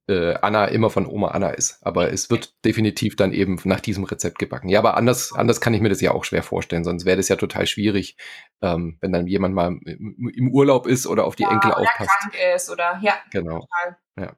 äh, 0.08 0.36
Anna 0.42 0.66
immer 0.66 0.90
von 0.90 1.06
Oma 1.06 1.30
Anna 1.30 1.50
ist. 1.50 1.80
Aber 1.86 2.12
es 2.12 2.30
wird 2.30 2.54
definitiv 2.66 3.16
dann 3.16 3.34
eben 3.34 3.60
nach 3.66 3.82
diesem 3.82 4.04
Rezept 4.06 4.40
gebacken. 4.40 4.70
Ja, 4.70 4.80
aber 4.80 4.98
anders, 4.98 5.34
anders 5.34 5.62
kann 5.62 5.74
ich 5.74 5.82
mir 5.82 5.90
das 5.90 6.02
ja 6.02 6.12
auch 6.12 6.24
schwer 6.24 6.44
vorstellen, 6.44 6.84
sonst 6.84 7.06
wäre 7.06 7.18
das 7.18 7.28
ja 7.28 7.36
total 7.36 7.68
schwierig, 7.68 8.18
ähm, 8.62 8.98
wenn 9.02 9.12
dann 9.12 9.28
jemand 9.28 9.54
mal 9.54 9.78
im 9.86 10.52
Urlaub 10.52 10.88
ist 10.88 11.08
oder 11.08 11.26
auf 11.26 11.36
die 11.36 11.44
ja, 11.44 11.52
Enkel 11.52 11.72
oder 11.72 11.82
aufpasst. 11.82 12.10
krank 12.22 12.36
ist 12.56 12.70
oder 12.70 13.00
ja. 13.02 13.16
Genau. 13.32 13.60
Total. 13.60 13.98
Ja. 14.20 14.34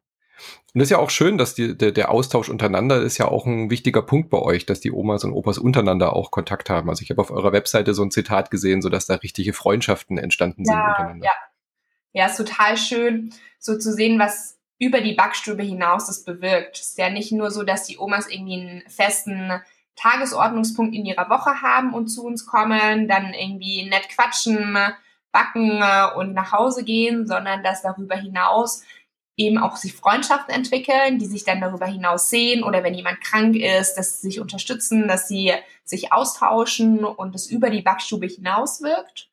Und 0.73 0.79
das 0.79 0.83
ist 0.83 0.91
ja 0.91 0.99
auch 0.99 1.09
schön, 1.09 1.37
dass 1.37 1.53
die, 1.53 1.77
der, 1.77 1.91
der 1.91 2.11
Austausch 2.11 2.47
untereinander 2.47 3.01
ist 3.01 3.17
ja 3.17 3.27
auch 3.27 3.45
ein 3.45 3.69
wichtiger 3.69 4.01
Punkt 4.01 4.29
bei 4.29 4.39
euch, 4.39 4.65
dass 4.65 4.79
die 4.79 4.91
Omas 4.91 5.23
und 5.23 5.33
Opas 5.33 5.57
untereinander 5.57 6.13
auch 6.13 6.31
Kontakt 6.31 6.69
haben. 6.69 6.89
Also 6.89 7.01
ich 7.01 7.09
habe 7.09 7.21
auf 7.21 7.31
eurer 7.31 7.51
Webseite 7.51 7.93
so 7.93 8.03
ein 8.03 8.11
Zitat 8.11 8.49
gesehen, 8.49 8.81
so 8.81 8.89
dass 8.89 9.05
da 9.05 9.15
richtige 9.15 9.51
Freundschaften 9.51 10.17
entstanden 10.17 10.63
ja, 10.65 10.71
sind 10.71 10.81
untereinander. 10.81 11.25
Ja, 11.25 11.31
ja, 12.13 12.27
ist 12.27 12.37
total 12.37 12.77
schön, 12.77 13.33
so 13.59 13.77
zu 13.77 13.93
sehen, 13.93 14.19
was 14.19 14.57
über 14.79 15.01
die 15.01 15.13
Backstube 15.13 15.63
hinaus 15.63 16.07
das 16.07 16.23
bewirkt. 16.23 16.79
Es 16.79 16.87
ist 16.87 16.97
ja 16.97 17.09
nicht 17.09 17.31
nur 17.31 17.51
so, 17.51 17.63
dass 17.63 17.85
die 17.85 17.97
Omas 17.97 18.29
irgendwie 18.29 18.61
einen 18.61 18.89
festen 18.89 19.61
Tagesordnungspunkt 19.95 20.95
in 20.95 21.05
ihrer 21.05 21.29
Woche 21.29 21.61
haben 21.61 21.93
und 21.93 22.07
zu 22.07 22.23
uns 22.23 22.45
kommen, 22.45 23.07
dann 23.09 23.33
irgendwie 23.33 23.87
nett 23.89 24.07
quatschen, 24.09 24.77
backen 25.31 25.83
und 26.15 26.33
nach 26.33 26.53
Hause 26.53 26.85
gehen, 26.85 27.27
sondern 27.27 27.61
dass 27.63 27.81
darüber 27.81 28.15
hinaus 28.15 28.83
eben 29.35 29.57
auch 29.57 29.77
sich 29.77 29.93
Freundschaften 29.93 30.53
entwickeln, 30.53 31.17
die 31.19 31.25
sich 31.25 31.43
dann 31.45 31.61
darüber 31.61 31.85
hinaus 31.85 32.29
sehen 32.29 32.63
oder 32.63 32.83
wenn 32.83 32.93
jemand 32.93 33.21
krank 33.21 33.55
ist, 33.55 33.95
dass 33.95 34.21
sie 34.21 34.27
sich 34.27 34.39
unterstützen, 34.39 35.07
dass 35.07 35.27
sie 35.27 35.53
sich 35.83 36.11
austauschen 36.11 37.05
und 37.05 37.35
es 37.35 37.47
über 37.47 37.69
die 37.69 37.81
Backstube 37.81 38.27
hinaus 38.27 38.81
wirkt. 38.81 39.28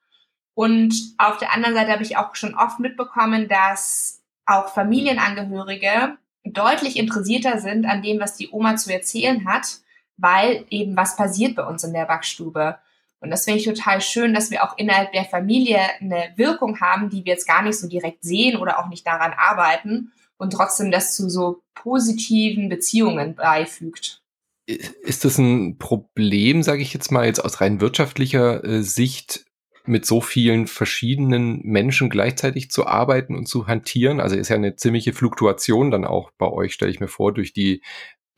Und 0.57 0.95
auf 1.19 1.37
der 1.37 1.53
anderen 1.53 1.75
Seite 1.75 1.93
habe 1.93 2.03
ich 2.03 2.17
auch 2.17 2.35
schon 2.35 2.55
oft 2.55 2.81
mitbekommen, 2.81 3.47
dass 3.47 4.23
auch 4.47 4.73
Familienangehörige 4.73 6.17
deutlich 6.45 6.97
interessierter 6.97 7.61
sind 7.61 7.85
an 7.85 8.01
dem, 8.01 8.21
was 8.21 8.39
die 8.39 8.49
Oma 8.51 8.77
zu 8.77 8.91
erzählen 8.91 9.47
hat, 9.47 9.81
weil 10.17 10.65
eben 10.71 10.97
was 10.97 11.15
passiert 11.15 11.57
bei 11.57 11.65
uns 11.67 11.85
in 11.85 11.93
der 11.93 12.07
Backstube. 12.07 12.79
Und 13.21 13.29
das 13.29 13.45
finde 13.45 13.61
ich 13.61 13.67
total 13.67 14.01
schön, 14.01 14.33
dass 14.33 14.51
wir 14.51 14.65
auch 14.65 14.79
innerhalb 14.79 15.13
der 15.13 15.27
Familie 15.27 15.79
eine 16.01 16.33
Wirkung 16.37 16.81
haben, 16.81 17.11
die 17.11 17.27
wir 17.27 17.35
jetzt 17.35 17.47
gar 17.47 17.61
nicht 17.61 17.79
so 17.79 17.87
direkt 17.87 18.25
sehen 18.25 18.57
oder 18.57 18.79
auch 18.79 18.89
nicht 18.89 19.07
daran 19.07 19.35
arbeiten 19.37 20.13
und 20.39 20.55
trotzdem 20.55 20.91
das 20.91 21.15
zu 21.15 21.29
so 21.29 21.61
positiven 21.75 22.71
Beziehungen 22.71 23.35
beifügt. 23.35 24.23
Ist 24.67 25.27
das 25.27 25.37
ein 25.37 25.77
Problem, 25.77 26.63
sage 26.63 26.81
ich 26.81 26.95
jetzt 26.95 27.13
mal, 27.13 27.27
jetzt 27.27 27.45
aus 27.45 27.61
rein 27.61 27.83
wirtschaftlicher 27.83 28.65
äh, 28.65 28.83
Sicht, 28.83 29.46
mit 29.87 30.07
so 30.07 30.21
vielen 30.21 30.67
verschiedenen 30.67 31.61
Menschen 31.63 32.11
gleichzeitig 32.11 32.71
zu 32.71 32.87
arbeiten 32.87 33.35
und 33.35 33.47
zu 33.47 33.67
hantieren. 33.67 34.21
Also 34.21 34.37
ist 34.37 34.49
ja 34.49 34.57
eine 34.57 34.77
ziemliche 34.77 35.13
Fluktuation 35.13 35.91
dann 35.91 36.05
auch 36.05 36.31
bei 36.39 36.49
euch, 36.49 36.73
stelle 36.75 36.91
ich 36.91 37.01
mir 37.01 37.09
vor, 37.09 37.33
durch 37.33 37.53
die, 37.53 37.83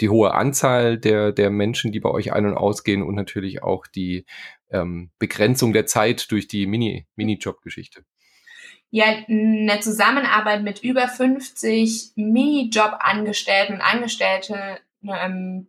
die 0.00 0.08
hohe 0.08 0.34
Anzahl 0.34 0.98
der, 0.98 1.32
der 1.32 1.50
Menschen, 1.50 1.92
die 1.92 2.00
bei 2.00 2.10
euch 2.10 2.32
ein- 2.32 2.46
und 2.46 2.56
ausgehen 2.56 3.02
und 3.02 3.14
natürlich 3.14 3.62
auch 3.62 3.86
die 3.86 4.26
ähm, 4.70 5.10
Begrenzung 5.18 5.72
der 5.72 5.86
Zeit 5.86 6.30
durch 6.30 6.48
die 6.48 6.66
Mini, 6.66 7.06
Minijob-Geschichte. 7.16 8.04
Ja, 8.90 9.04
eine 9.28 9.80
Zusammenarbeit 9.80 10.62
mit 10.62 10.82
über 10.82 11.08
50 11.08 12.12
Minijob-Angestellten 12.16 13.74
und 13.74 13.80
Angestellte 13.82 14.78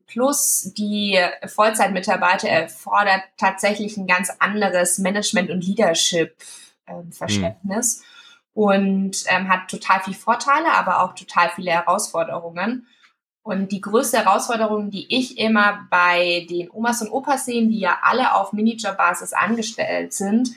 plus 0.08 0.74
die 0.76 1.20
Vollzeitmitarbeiter 1.46 2.50
erfordert 2.50 3.22
tatsächlich 3.38 3.96
ein 3.98 4.08
ganz 4.08 4.32
anderes 4.40 4.98
Management- 4.98 5.52
und 5.52 5.64
Leadership-Verständnis. 5.66 7.98
Ähm, 7.98 8.02
mhm. 8.02 8.06
und 8.54 9.24
ähm, 9.28 9.50
hat 9.50 9.70
total 9.70 10.00
viel 10.02 10.16
Vorteile, 10.16 10.74
aber 10.74 11.04
auch 11.04 11.14
total 11.14 11.52
viele 11.56 11.72
Herausforderungen. 11.72 12.88
Und 13.44 13.72
die 13.72 13.82
größte 13.82 14.18
Herausforderung, 14.18 14.92
die 14.92 15.16
ich 15.16 15.38
immer 15.38 15.88
bei 15.90 16.46
den 16.50 16.70
Omas 16.72 17.02
und 17.02 17.10
Opas 17.10 17.46
sehe, 17.46 17.68
die 17.68 17.80
ja 17.80 18.00
alle 18.04 18.36
auf 18.36 18.54
Minijob-Basis 18.54 19.34
angestellt 19.34 20.14
sind, 20.14 20.52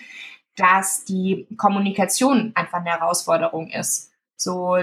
dass 0.57 1.05
die 1.05 1.47
Kommunikation 1.57 2.53
einfach 2.55 2.81
eine 2.81 2.91
Herausforderung 2.91 3.71
ist. 3.71 4.13
So 4.37 4.77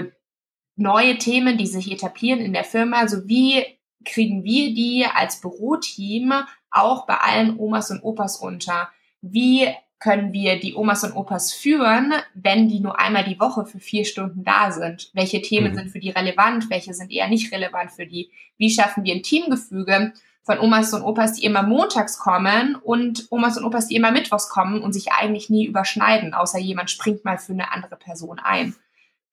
neue 0.76 1.18
Themen, 1.18 1.58
die 1.58 1.66
sich 1.66 1.92
etablieren 1.92 2.40
in 2.40 2.52
der 2.52 2.64
Firma, 2.64 3.06
so 3.06 3.28
wie 3.28 3.64
kriegen 4.04 4.44
wir 4.44 4.74
die 4.74 5.06
als 5.12 5.40
Büroteam 5.40 6.32
auch 6.70 7.06
bei 7.06 7.16
allen 7.16 7.58
Omas 7.58 7.90
und 7.90 8.02
Opas 8.02 8.36
unter? 8.36 8.88
Wie 9.20 9.68
können 9.98 10.32
wir 10.32 10.58
die 10.58 10.74
Omas 10.74 11.04
und 11.04 11.12
Opas 11.14 11.52
führen, 11.52 12.14
wenn 12.34 12.68
die 12.68 12.80
nur 12.80 12.98
einmal 12.98 13.24
die 13.24 13.38
Woche 13.38 13.66
für 13.66 13.78
vier 13.78 14.06
Stunden 14.06 14.44
da 14.44 14.72
sind? 14.72 15.10
Welche 15.12 15.42
Themen 15.42 15.72
mhm. 15.72 15.76
sind 15.76 15.90
für 15.90 16.00
die 16.00 16.10
relevant? 16.10 16.70
Welche 16.70 16.94
sind 16.94 17.12
eher 17.12 17.28
nicht 17.28 17.52
relevant 17.52 17.92
für 17.92 18.06
die? 18.06 18.30
Wie 18.56 18.70
schaffen 18.70 19.04
wir 19.04 19.14
ein 19.14 19.22
Teamgefüge 19.22 20.14
von 20.42 20.58
Omas 20.58 20.94
und 20.94 21.02
Opas, 21.02 21.34
die 21.34 21.44
immer 21.44 21.62
montags 21.62 22.18
kommen 22.18 22.76
und 22.76 23.26
Omas 23.30 23.58
und 23.58 23.64
Opas, 23.64 23.88
die 23.88 23.96
immer 23.96 24.10
mittwochs 24.10 24.48
kommen 24.48 24.80
und 24.80 24.94
sich 24.94 25.12
eigentlich 25.12 25.50
nie 25.50 25.66
überschneiden, 25.66 26.32
außer 26.32 26.58
jemand 26.58 26.90
springt 26.90 27.24
mal 27.26 27.36
für 27.36 27.52
eine 27.52 27.70
andere 27.72 27.96
Person 27.96 28.38
ein. 28.38 28.74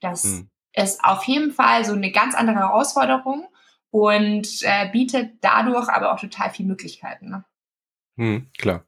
Das 0.02 0.26
mhm. 0.26 0.50
ist 0.74 1.02
auf 1.04 1.24
jeden 1.24 1.52
Fall 1.54 1.86
so 1.86 1.94
eine 1.94 2.12
ganz 2.12 2.36
andere 2.36 2.58
Herausforderung 2.58 3.48
und 3.92 4.48
äh, 4.64 4.90
bietet 4.92 5.32
dadurch 5.42 5.90
aber 5.90 6.14
auch 6.14 6.20
total 6.20 6.50
viele 6.50 6.70
Möglichkeiten. 6.70 7.30
Ne? 7.30 7.46
Hm, 8.18 8.48
klar. 8.58 8.84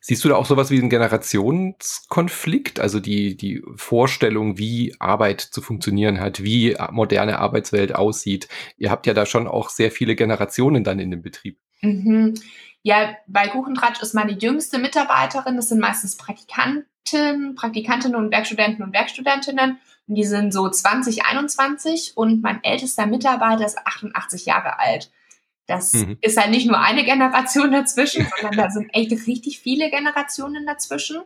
Siehst 0.00 0.24
du 0.24 0.28
da 0.28 0.34
auch 0.34 0.46
sowas 0.46 0.70
wie 0.72 0.78
einen 0.78 0.90
Generationskonflikt, 0.90 2.80
also 2.80 2.98
die, 2.98 3.36
die 3.36 3.62
Vorstellung, 3.76 4.58
wie 4.58 4.96
Arbeit 4.98 5.40
zu 5.40 5.62
funktionieren 5.62 6.18
hat, 6.18 6.42
wie 6.42 6.76
moderne 6.90 7.38
Arbeitswelt 7.38 7.94
aussieht? 7.94 8.48
Ihr 8.76 8.90
habt 8.90 9.06
ja 9.06 9.14
da 9.14 9.24
schon 9.24 9.46
auch 9.46 9.68
sehr 9.68 9.92
viele 9.92 10.16
Generationen 10.16 10.82
dann 10.82 10.98
in 10.98 11.12
dem 11.12 11.22
Betrieb. 11.22 11.60
Mhm. 11.80 12.34
Ja, 12.82 13.14
bei 13.28 13.46
Kuchentratsch 13.46 14.02
ist 14.02 14.14
meine 14.14 14.32
jüngste 14.32 14.78
Mitarbeiterin. 14.78 15.54
Das 15.54 15.68
sind 15.68 15.80
meistens 15.80 16.16
Praktikanten, 16.16 17.54
Praktikantinnen 17.54 18.16
und 18.16 18.32
Werkstudenten 18.32 18.82
und 18.82 18.92
Werkstudentinnen. 18.92 19.78
Und 20.08 20.16
die 20.16 20.24
sind 20.24 20.52
so 20.52 20.68
20, 20.68 21.24
21 21.24 22.16
und 22.16 22.42
mein 22.42 22.62
ältester 22.64 23.06
Mitarbeiter 23.06 23.64
ist 23.64 23.78
88 23.78 24.46
Jahre 24.46 24.78
alt. 24.78 25.10
Das 25.66 25.92
mhm. 25.92 26.18
ist 26.20 26.38
halt 26.38 26.50
nicht 26.50 26.66
nur 26.66 26.78
eine 26.78 27.04
Generation 27.04 27.70
dazwischen, 27.72 28.26
sondern 28.40 28.58
da 28.58 28.70
sind 28.70 28.90
echt 28.92 29.12
richtig 29.26 29.60
viele 29.60 29.90
Generationen 29.90 30.66
dazwischen. 30.66 31.22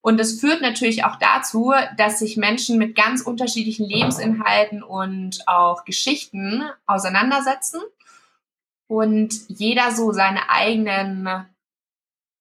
Und 0.00 0.20
es 0.20 0.40
führt 0.40 0.62
natürlich 0.62 1.04
auch 1.04 1.16
dazu, 1.16 1.72
dass 1.96 2.20
sich 2.20 2.36
Menschen 2.36 2.78
mit 2.78 2.96
ganz 2.96 3.20
unterschiedlichen 3.20 3.86
Lebensinhalten 3.86 4.82
und 4.82 5.40
auch 5.46 5.84
Geschichten 5.84 6.64
auseinandersetzen 6.86 7.80
und 8.86 9.34
jeder 9.48 9.90
so 9.90 10.12
seine 10.12 10.48
eigenen 10.50 11.28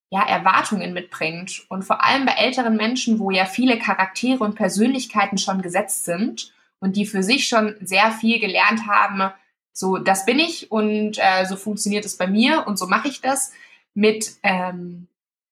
ja, 0.09 0.25
Erwartungen 0.25 0.93
mitbringt. 0.93 1.65
Und 1.69 1.83
vor 1.83 2.03
allem 2.03 2.25
bei 2.25 2.33
älteren 2.33 2.77
Menschen, 2.77 3.19
wo 3.19 3.31
ja 3.31 3.45
viele 3.45 3.77
Charaktere 3.77 4.43
und 4.43 4.55
Persönlichkeiten 4.55 5.37
schon 5.37 5.61
gesetzt 5.61 6.05
sind 6.05 6.53
und 6.79 6.95
die 6.95 7.05
für 7.05 7.23
sich 7.23 7.47
schon 7.47 7.75
sehr 7.81 8.11
viel 8.11 8.39
gelernt 8.39 8.87
haben, 8.87 9.31
so, 9.73 9.97
das 9.97 10.25
bin 10.25 10.39
ich 10.39 10.71
und 10.71 11.17
äh, 11.19 11.45
so 11.45 11.55
funktioniert 11.55 12.03
es 12.05 12.17
bei 12.17 12.25
mir 12.25 12.65
und 12.65 12.79
so 12.79 12.87
mache 12.87 13.09
ich 13.09 13.21
das 13.21 13.51
mit 13.93 14.31
ähm, 14.41 15.07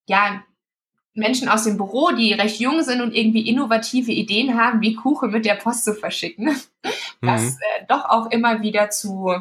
ja, 0.08 0.44
Menschen 1.14 1.48
aus 1.48 1.64
dem 1.64 1.78
Büro, 1.78 2.12
die 2.12 2.34
recht 2.34 2.60
jung 2.60 2.82
sind 2.82 3.02
und 3.02 3.14
irgendwie 3.14 3.48
innovative 3.48 4.12
Ideen 4.12 4.60
haben, 4.60 4.82
wie 4.82 4.96
Kuchen 4.96 5.32
mit 5.32 5.46
der 5.46 5.56
Post 5.56 5.86
zu 5.86 5.94
verschicken, 5.94 6.56
was 7.22 7.42
mhm. 7.42 7.58
äh, 7.80 7.86
doch 7.88 8.06
auch 8.06 8.32
immer 8.32 8.62
wieder 8.62 8.90
zu 8.90 9.32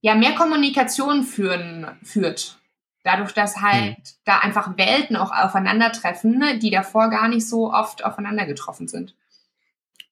ja, 0.00 0.14
mehr 0.14 0.34
Kommunikation 0.34 1.24
führen, 1.24 1.98
führt. 2.02 2.58
Dadurch, 3.06 3.34
dass 3.34 3.62
halt 3.62 3.98
mhm. 3.98 4.02
da 4.24 4.38
einfach 4.40 4.76
Welten 4.76 5.14
auch 5.14 5.30
aufeinandertreffen, 5.30 6.58
die 6.58 6.70
davor 6.70 7.08
gar 7.08 7.28
nicht 7.28 7.48
so 7.48 7.72
oft 7.72 8.04
aufeinander 8.04 8.46
getroffen 8.46 8.88
sind. 8.88 9.14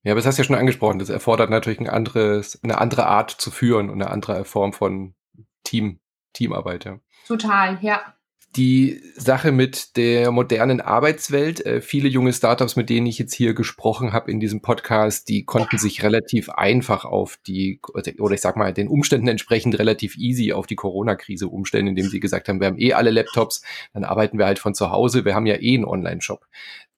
Ja, 0.04 0.12
aber 0.12 0.20
das 0.20 0.26
hast 0.26 0.38
du 0.38 0.42
ja 0.42 0.46
schon 0.46 0.54
angesprochen. 0.54 1.00
Das 1.00 1.08
erfordert 1.08 1.50
natürlich 1.50 1.80
ein 1.80 1.88
anderes, 1.88 2.62
eine 2.62 2.78
andere 2.78 3.08
Art 3.08 3.32
zu 3.32 3.50
führen 3.50 3.90
und 3.90 4.00
eine 4.00 4.12
andere 4.12 4.44
Form 4.44 4.72
von 4.72 5.16
Team, 5.64 5.98
Teamarbeit. 6.34 6.84
Ja. 6.84 7.00
Total, 7.26 7.78
ja. 7.80 8.14
Die 8.56 9.02
Sache 9.16 9.50
mit 9.50 9.96
der 9.96 10.30
modernen 10.30 10.80
Arbeitswelt, 10.80 11.66
äh, 11.66 11.80
viele 11.80 12.08
junge 12.08 12.32
Startups, 12.32 12.76
mit 12.76 12.88
denen 12.88 13.06
ich 13.08 13.18
jetzt 13.18 13.34
hier 13.34 13.52
gesprochen 13.52 14.12
habe 14.12 14.30
in 14.30 14.38
diesem 14.38 14.62
Podcast, 14.62 15.28
die 15.28 15.44
konnten 15.44 15.76
sich 15.76 16.04
relativ 16.04 16.50
einfach 16.50 17.04
auf 17.04 17.36
die, 17.48 17.80
oder 18.18 18.34
ich 18.34 18.40
sag 18.40 18.56
mal, 18.56 18.72
den 18.72 18.86
Umständen 18.86 19.26
entsprechend 19.26 19.76
relativ 19.80 20.16
easy 20.16 20.52
auf 20.52 20.68
die 20.68 20.76
Corona-Krise 20.76 21.48
umstellen, 21.48 21.88
indem 21.88 22.06
sie 22.06 22.20
gesagt 22.20 22.48
haben, 22.48 22.60
wir 22.60 22.68
haben 22.68 22.78
eh 22.78 22.92
alle 22.92 23.10
Laptops, 23.10 23.62
dann 23.92 24.04
arbeiten 24.04 24.38
wir 24.38 24.46
halt 24.46 24.60
von 24.60 24.72
zu 24.72 24.90
Hause, 24.92 25.24
wir 25.24 25.34
haben 25.34 25.46
ja 25.46 25.56
eh 25.60 25.74
einen 25.74 25.84
Online-Shop. 25.84 26.46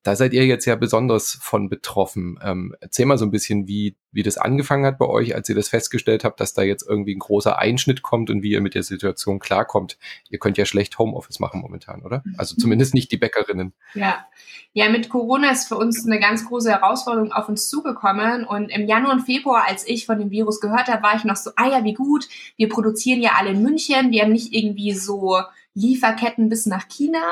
Da 0.07 0.15
seid 0.15 0.33
ihr 0.35 0.47
jetzt 0.47 0.67
ja 0.67 0.77
besonders 0.77 1.37
von 1.41 1.69
betroffen. 1.69 2.39
Ähm, 2.41 2.77
erzähl 2.81 3.07
mal 3.07 3.19
so 3.19 3.25
ein 3.25 3.33
bisschen, 3.33 3.67
wie, 3.67 3.97
wie 4.13 4.23
das 4.23 4.39
angefangen 4.39 4.87
hat 4.87 4.99
bei 4.99 5.07
euch, 5.07 5.35
als 5.35 5.49
ihr 5.49 5.57
das 5.57 5.69
festgestellt 5.69 6.23
habt, 6.23 6.39
dass 6.39 6.55
da 6.55 6.63
jetzt 6.63 6.89
irgendwie 6.89 7.13
ein 7.13 7.19
großer 7.19 7.59
Einschnitt 7.59 8.03
kommt 8.03 8.31
und 8.31 8.41
wie 8.41 8.53
ihr 8.53 8.61
mit 8.61 8.77
der 8.77 8.85
Situation 8.85 9.41
klarkommt. 9.41 9.99
Ihr 10.31 10.39
könnt 10.39 10.59
ja 10.59 10.65
schlecht 10.65 10.97
Homeoffice 11.01 11.41
machen 11.41 11.61
momentan, 11.61 12.03
oder? 12.03 12.23
Also 12.39 12.55
mhm. 12.55 12.61
zumindest 12.61 12.95
nicht 12.95 13.11
die 13.11 13.17
Bäckerinnen. 13.17 13.73
Ja. 13.95 14.25
Ja, 14.73 14.89
mit 14.91 15.09
Corona 15.09 15.51
ist 15.51 15.67
für 15.67 15.77
uns 15.77 16.07
eine 16.07 16.21
ganz 16.21 16.47
große 16.47 16.71
Herausforderung 16.71 17.33
auf 17.33 17.49
uns 17.49 17.69
zugekommen. 17.69 18.45
Und 18.45 18.69
im 18.69 18.87
Januar 18.87 19.13
und 19.13 19.23
Februar, 19.23 19.65
als 19.67 19.89
ich 19.89 20.07
von 20.07 20.21
dem 20.21 20.31
Virus 20.31 20.61
gehört 20.61 20.87
habe, 20.87 21.03
war 21.03 21.17
ich 21.17 21.25
noch 21.25 21.35
so, 21.35 21.51
ah 21.57 21.69
ja, 21.69 21.83
wie 21.83 21.95
gut. 21.95 22.29
Wir 22.57 22.69
produzieren 22.69 23.21
ja 23.23 23.33
alle 23.37 23.51
in 23.51 23.63
München. 23.63 24.13
Wir 24.13 24.23
haben 24.23 24.33
nicht 24.33 24.55
irgendwie 24.55 24.93
so 24.93 25.41
Lieferketten 25.75 26.49
bis 26.49 26.67
nach 26.67 26.87
China 26.87 27.23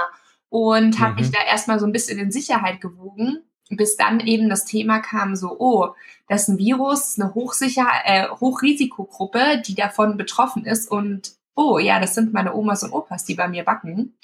und 0.55 1.01
habe 1.01 1.15
mhm. 1.15 1.19
mich 1.19 1.31
da 1.33 1.41
erstmal 1.45 1.81
so 1.81 1.87
ein 1.87 1.91
bisschen 1.91 2.17
in 2.17 2.31
Sicherheit 2.31 2.81
gewogen, 2.81 3.41
bis 3.71 3.97
dann 3.97 4.21
eben 4.21 4.49
das 4.49 4.65
Thema 4.65 5.01
kam 5.01 5.35
so, 5.35 5.57
oh, 5.59 5.97
das 6.29 6.43
ist 6.43 6.49
ein 6.49 6.59
Virus, 6.59 7.19
eine 7.19 7.35
Hochsicher 7.35 7.89
äh, 8.05 8.29
Hochrisikogruppe, 8.29 9.61
die 9.67 9.75
davon 9.75 10.17
betroffen 10.17 10.65
ist 10.65 10.89
und 10.89 11.33
oh 11.57 11.81
ja, 11.81 11.99
das 11.99 12.15
sind 12.15 12.33
meine 12.33 12.55
Omas 12.55 12.85
und 12.85 12.93
Opas, 12.93 13.25
die 13.25 13.35
bei 13.35 13.49
mir 13.49 13.65
backen. 13.65 14.17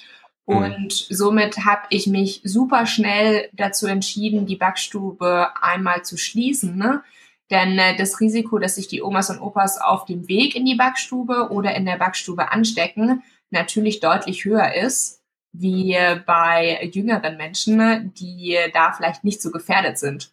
Mhm. 0.46 0.56
Und 0.56 0.92
somit 0.92 1.64
habe 1.64 1.82
ich 1.90 2.06
mich 2.06 2.42
super 2.44 2.86
schnell 2.86 3.48
dazu 3.52 3.88
entschieden, 3.88 4.46
die 4.46 4.54
Backstube 4.54 5.48
einmal 5.60 6.04
zu 6.04 6.16
schließen. 6.16 6.76
Ne? 6.76 7.02
Denn 7.50 7.76
äh, 7.76 7.96
das 7.96 8.20
Risiko, 8.20 8.60
dass 8.60 8.76
sich 8.76 8.86
die 8.86 9.02
Omas 9.02 9.30
und 9.30 9.40
Opas 9.40 9.80
auf 9.80 10.04
dem 10.04 10.28
Weg 10.28 10.54
in 10.54 10.64
die 10.64 10.76
Backstube 10.76 11.48
oder 11.50 11.74
in 11.74 11.86
der 11.86 11.96
Backstube 11.96 12.52
anstecken, 12.52 13.24
natürlich 13.50 13.98
deutlich 13.98 14.44
höher 14.44 14.74
ist 14.74 15.19
wie 15.52 15.96
bei 16.26 16.90
jüngeren 16.92 17.36
Menschen, 17.36 18.14
die 18.14 18.56
da 18.72 18.92
vielleicht 18.92 19.24
nicht 19.24 19.42
so 19.42 19.50
gefährdet 19.50 19.98
sind. 19.98 20.30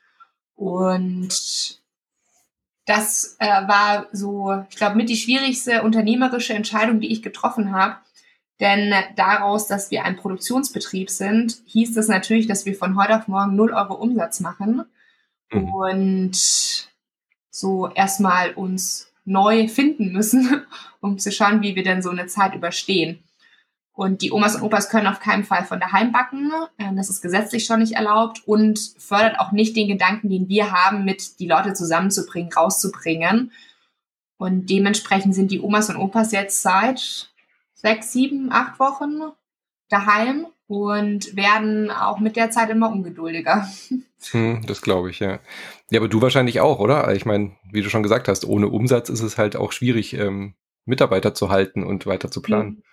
Und 0.55 1.79
das 2.85 3.35
äh, 3.39 3.67
war 3.67 4.07
so, 4.11 4.63
ich 4.69 4.77
glaube, 4.77 4.95
mit 4.95 5.09
die 5.09 5.17
schwierigste 5.17 5.83
unternehmerische 5.83 6.53
Entscheidung, 6.53 6.99
die 6.99 7.11
ich 7.11 7.21
getroffen 7.21 7.73
habe. 7.73 7.97
Denn 8.59 8.91
daraus, 9.15 9.67
dass 9.67 9.91
wir 9.91 10.03
ein 10.03 10.15
Produktionsbetrieb 10.15 11.09
sind, 11.09 11.61
hieß 11.65 11.93
das 11.93 12.07
natürlich, 12.07 12.47
dass 12.47 12.65
wir 12.65 12.75
von 12.75 12.97
heute 12.97 13.15
auf 13.15 13.27
morgen 13.27 13.55
0 13.55 13.73
Euro 13.73 13.93
Umsatz 13.93 14.39
machen 14.39 14.83
mhm. 15.51 15.73
und 15.73 16.87
so 17.51 17.89
erstmal 17.93 18.53
uns 18.53 19.11
neu 19.25 19.67
finden 19.67 20.11
müssen, 20.11 20.65
um 21.01 21.19
zu 21.19 21.31
schauen, 21.31 21.61
wie 21.61 21.75
wir 21.75 21.83
denn 21.83 22.01
so 22.01 22.09
eine 22.09 22.27
Zeit 22.27 22.55
überstehen. 22.55 23.23
Und 23.97 24.21
die 24.21 24.31
Omas 24.31 24.55
und 24.55 24.61
Opas 24.61 24.89
können 24.89 25.07
auf 25.07 25.19
keinen 25.19 25.43
Fall 25.43 25.65
von 25.65 25.79
daheim 25.79 26.11
backen. 26.11 26.51
Ähm, 26.77 26.95
das 26.95 27.09
ist 27.09 27.19
gesetzlich 27.19 27.65
schon 27.65 27.79
nicht 27.79 27.93
erlaubt 27.93 28.43
und 28.45 28.79
fördert 28.99 29.39
auch 29.39 29.51
nicht 29.51 29.75
den 29.75 29.87
Gedanken, 29.87 30.29
den 30.29 30.47
wir 30.47 30.71
haben, 30.71 31.03
mit 31.03 31.39
die 31.39 31.47
Leute 31.47 31.73
zusammenzubringen, 31.73 32.53
rauszubringen. 32.53 33.51
Und 34.37 34.69
dementsprechend 34.69 35.33
sind 35.33 35.49
die 35.49 35.59
Omas 35.59 35.89
und 35.89 35.95
Opas 35.95 36.31
jetzt 36.31 36.61
seit 36.61 37.31
sechs, 37.73 38.11
sieben, 38.11 38.51
acht 38.51 38.79
Wochen 38.79 39.31
daheim 39.89 40.45
und 40.67 41.35
werden 41.35 41.89
auch 41.89 42.19
mit 42.19 42.35
der 42.35 42.51
Zeit 42.51 42.69
immer 42.69 42.91
ungeduldiger. 42.91 43.67
Hm, 44.31 44.63
das 44.65 44.81
glaube 44.81 45.11
ich, 45.11 45.19
ja. 45.19 45.39
Ja, 45.91 45.99
aber 45.99 46.07
du 46.07 46.23
wahrscheinlich 46.23 46.59
auch, 46.59 46.79
oder? 46.79 47.13
Ich 47.13 47.27
meine, 47.27 47.51
wie 47.71 47.83
du 47.83 47.89
schon 47.89 48.01
gesagt 48.01 48.27
hast, 48.27 48.45
ohne 48.45 48.67
Umsatz 48.67 49.09
ist 49.09 49.21
es 49.21 49.37
halt 49.37 49.55
auch 49.55 49.71
schwierig, 49.71 50.15
ähm, 50.15 50.55
Mitarbeiter 50.85 51.35
zu 51.35 51.49
halten 51.49 51.83
und 51.83 52.07
weiter 52.07 52.31
zu 52.31 52.41
planen. 52.41 52.69
Mhm. 52.69 52.83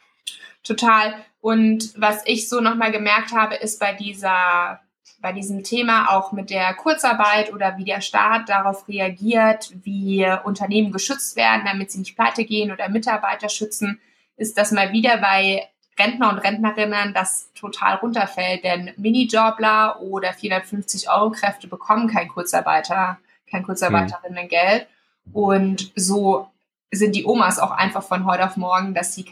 Total. 0.64 1.14
Und 1.40 1.92
was 1.96 2.22
ich 2.24 2.48
so 2.48 2.60
nochmal 2.60 2.90
gemerkt 2.90 3.32
habe, 3.32 3.54
ist 3.54 3.78
bei 3.78 3.92
dieser, 3.92 4.80
bei 5.20 5.32
diesem 5.32 5.62
Thema 5.62 6.10
auch 6.10 6.32
mit 6.32 6.48
der 6.48 6.72
Kurzarbeit 6.74 7.52
oder 7.52 7.76
wie 7.76 7.84
der 7.84 8.00
Staat 8.00 8.48
darauf 8.48 8.88
reagiert, 8.88 9.70
wie 9.84 10.26
Unternehmen 10.44 10.90
geschützt 10.90 11.36
werden, 11.36 11.62
damit 11.66 11.92
sie 11.92 11.98
nicht 11.98 12.16
pleite 12.16 12.44
gehen 12.44 12.72
oder 12.72 12.88
Mitarbeiter 12.88 13.50
schützen, 13.50 14.00
ist 14.36 14.58
das 14.58 14.72
mal 14.72 14.92
wieder 14.92 15.18
bei 15.18 15.68
Rentner 15.98 16.30
und 16.30 16.38
Rentnerinnen 16.38 17.14
das 17.14 17.52
total 17.54 17.96
runterfällt, 17.96 18.64
denn 18.64 18.92
Minijobler 18.96 20.00
oder 20.00 20.32
450 20.32 21.08
Euro 21.10 21.30
Kräfte 21.30 21.68
bekommen 21.68 22.08
kein 22.08 22.28
Kurzarbeiter, 22.28 23.18
kein 23.48 23.62
Kurzarbeiterinnengeld. 23.62 24.88
Und 25.32 25.92
so 25.94 26.48
sind 26.90 27.14
die 27.14 27.24
Omas 27.24 27.58
auch 27.58 27.70
einfach 27.70 28.02
von 28.02 28.26
heute 28.26 28.44
auf 28.44 28.56
morgen, 28.56 28.94
dass 28.94 29.14
sie 29.14 29.24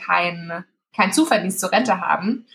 keinen 0.94 1.06
kein 1.06 1.12
Zuverdienst 1.12 1.60
zur 1.60 1.72
Rente 1.72 2.00
haben. 2.00 2.46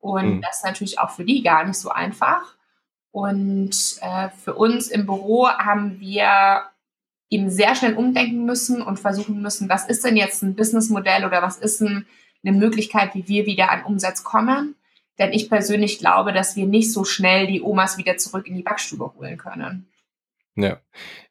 Und 0.00 0.36
mhm. 0.36 0.42
das 0.42 0.58
ist 0.58 0.64
natürlich 0.64 0.98
auch 0.98 1.10
für 1.10 1.24
die 1.24 1.42
gar 1.42 1.64
nicht 1.64 1.78
so 1.78 1.90
einfach. 1.90 2.54
Und 3.10 3.96
äh, 4.02 4.28
für 4.28 4.54
uns 4.54 4.88
im 4.88 5.06
Büro 5.06 5.48
haben 5.48 6.00
wir 6.00 6.64
eben 7.30 7.50
sehr 7.50 7.74
schnell 7.74 7.94
umdenken 7.94 8.44
müssen 8.44 8.82
und 8.82 9.00
versuchen 9.00 9.40
müssen, 9.42 9.68
was 9.68 9.88
ist 9.88 10.04
denn 10.04 10.16
jetzt 10.16 10.42
ein 10.42 10.54
Businessmodell 10.54 11.24
oder 11.24 11.42
was 11.42 11.56
ist 11.56 11.80
ein, 11.80 12.06
eine 12.44 12.56
Möglichkeit, 12.56 13.14
wie 13.14 13.26
wir 13.26 13.46
wieder 13.46 13.70
an 13.70 13.84
Umsatz 13.84 14.22
kommen. 14.22 14.76
Denn 15.18 15.32
ich 15.32 15.48
persönlich 15.48 15.98
glaube, 15.98 16.32
dass 16.32 16.56
wir 16.56 16.66
nicht 16.66 16.92
so 16.92 17.04
schnell 17.04 17.46
die 17.46 17.62
Omas 17.62 17.96
wieder 17.96 18.18
zurück 18.18 18.46
in 18.46 18.54
die 18.54 18.62
Backstube 18.62 19.14
holen 19.16 19.38
können. 19.38 19.88
Ja. 20.54 20.78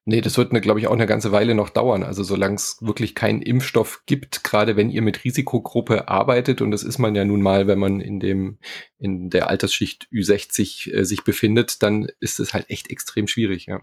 Nee, 0.07 0.21
das 0.21 0.37
wird, 0.37 0.51
glaube 0.61 0.79
ich, 0.79 0.85
auch 0.85 0.93
eine 0.93 1.07
ganze 1.07 1.31
Weile 1.31 1.55
noch 1.55 1.71
dauern. 1.71 2.03
Also 2.03 2.23
solange 2.23 2.55
es 2.55 2.77
wirklich 2.79 3.15
keinen 3.15 3.41
Impfstoff 3.41 4.03
gibt, 4.05 4.43
gerade 4.43 4.77
wenn 4.77 4.91
ihr 4.91 5.01
mit 5.01 5.23
Risikogruppe 5.23 6.07
arbeitet, 6.07 6.61
und 6.61 6.69
das 6.69 6.83
ist 6.83 6.99
man 6.99 7.15
ja 7.15 7.25
nun 7.25 7.41
mal, 7.41 7.65
wenn 7.65 7.79
man 7.79 8.01
in 8.01 8.19
dem, 8.19 8.59
in 8.99 9.31
der 9.31 9.49
Altersschicht 9.49 10.07
Ü60 10.11 10.93
äh, 10.93 11.05
sich 11.05 11.23
befindet, 11.23 11.81
dann 11.81 12.07
ist 12.19 12.39
es 12.39 12.53
halt 12.53 12.69
echt 12.69 12.91
extrem 12.91 13.27
schwierig, 13.27 13.65
ja. 13.65 13.81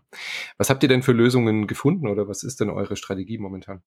Was 0.58 0.70
habt 0.70 0.84
ihr 0.84 0.88
denn 0.88 1.02
für 1.02 1.10
Lösungen 1.10 1.66
gefunden 1.66 2.06
oder 2.06 2.28
was 2.28 2.44
ist 2.44 2.60
denn 2.60 2.70
eure 2.70 2.94
Strategie 2.94 3.38
momentan? 3.38 3.82